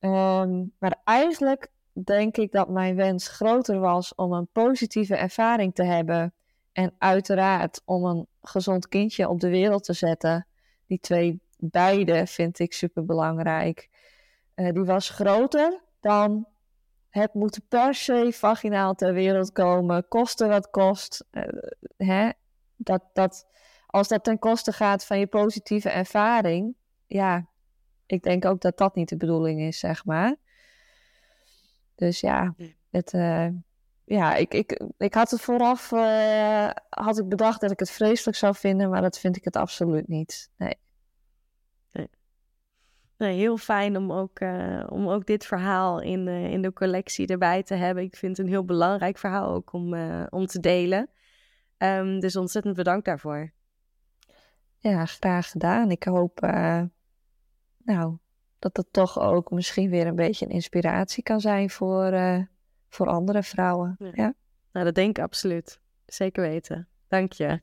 Um, 0.00 0.72
maar 0.78 1.00
eigenlijk 1.04 1.70
denk 1.92 2.36
ik 2.36 2.52
dat 2.52 2.68
mijn 2.68 2.96
wens 2.96 3.28
groter 3.28 3.78
was 3.78 4.14
om 4.14 4.32
een 4.32 4.48
positieve 4.52 5.16
ervaring 5.16 5.74
te 5.74 5.84
hebben. 5.84 6.34
En 6.72 6.94
uiteraard 6.98 7.82
om 7.84 8.04
een 8.04 8.26
gezond 8.42 8.88
kindje 8.88 9.28
op 9.28 9.40
de 9.40 9.48
wereld 9.48 9.84
te 9.84 9.92
zetten. 9.92 10.46
Die 10.86 11.00
twee 11.00 11.40
beide 11.58 12.26
vind 12.26 12.58
ik 12.58 12.72
super 12.72 13.04
belangrijk. 13.04 13.88
Uh, 14.54 14.72
die 14.72 14.84
was 14.84 15.10
groter 15.10 15.80
dan 16.00 16.46
het 17.20 17.34
moet 17.34 17.60
per 17.68 17.94
se 17.94 18.28
vaginaal 18.32 18.94
ter 18.94 19.12
wereld 19.12 19.52
komen, 19.52 20.08
koste 20.08 20.46
wat 20.46 20.70
kost. 20.70 21.24
Uh, 21.32 21.42
hè? 21.96 22.30
Dat, 22.76 23.02
dat, 23.12 23.46
als 23.86 24.08
dat 24.08 24.24
ten 24.24 24.38
koste 24.38 24.72
gaat 24.72 25.04
van 25.04 25.18
je 25.18 25.26
positieve 25.26 25.90
ervaring, 25.90 26.74
ja, 27.06 27.46
ik 28.06 28.22
denk 28.22 28.44
ook 28.44 28.60
dat 28.60 28.78
dat 28.78 28.94
niet 28.94 29.08
de 29.08 29.16
bedoeling 29.16 29.60
is, 29.60 29.78
zeg 29.78 30.04
maar. 30.04 30.36
Dus 31.94 32.20
ja, 32.20 32.54
het, 32.90 33.12
uh, 33.12 33.48
ja 34.04 34.34
ik, 34.34 34.54
ik, 34.54 34.80
ik 34.98 35.14
had 35.14 35.30
het 35.30 35.40
vooraf 35.40 35.92
uh, 35.92 36.70
had 36.88 37.18
ik 37.18 37.28
bedacht 37.28 37.60
dat 37.60 37.70
ik 37.70 37.78
het 37.78 37.90
vreselijk 37.90 38.36
zou 38.36 38.54
vinden, 38.54 38.90
maar 38.90 39.02
dat 39.02 39.18
vind 39.18 39.36
ik 39.36 39.44
het 39.44 39.56
absoluut 39.56 40.08
niet. 40.08 40.50
Nee. 40.56 40.74
Heel 43.16 43.56
fijn 43.56 43.96
om 43.96 44.12
ook, 44.12 44.40
uh, 44.40 44.86
om 44.88 45.08
ook 45.08 45.26
dit 45.26 45.46
verhaal 45.46 46.00
in, 46.00 46.28
in 46.28 46.62
de 46.62 46.72
collectie 46.72 47.26
erbij 47.26 47.62
te 47.62 47.74
hebben. 47.74 48.04
Ik 48.04 48.16
vind 48.16 48.36
het 48.36 48.46
een 48.46 48.52
heel 48.52 48.64
belangrijk 48.64 49.18
verhaal 49.18 49.48
ook 49.48 49.72
om, 49.72 49.94
om 50.30 50.46
te 50.46 50.60
delen. 50.60 51.10
Um, 51.78 52.20
dus 52.20 52.36
ontzettend 52.36 52.76
bedankt 52.76 53.04
daarvoor. 53.04 53.52
Ja, 54.78 55.04
graag 55.04 55.50
gedaan. 55.50 55.90
Ik 55.90 56.04
hoop 56.04 56.40
nou, 57.84 58.16
dat 58.58 58.76
het 58.76 58.92
toch 58.92 59.20
ook 59.20 59.50
misschien 59.50 59.90
weer 59.90 60.06
een 60.06 60.16
beetje 60.16 60.46
een 60.46 60.52
inspiratie 60.52 61.22
kan 61.22 61.40
zijn 61.40 61.70
voor, 61.70 62.12
voor 62.88 63.06
andere 63.06 63.42
vrouwen. 63.42 63.96
Ja. 63.98 64.34
Nou, 64.72 64.84
dat 64.84 64.94
denk 64.94 65.18
ik 65.18 65.24
absoluut. 65.24 65.80
Zeker 66.06 66.42
weten. 66.42 66.88
Dank 67.08 67.32
je. 67.32 67.46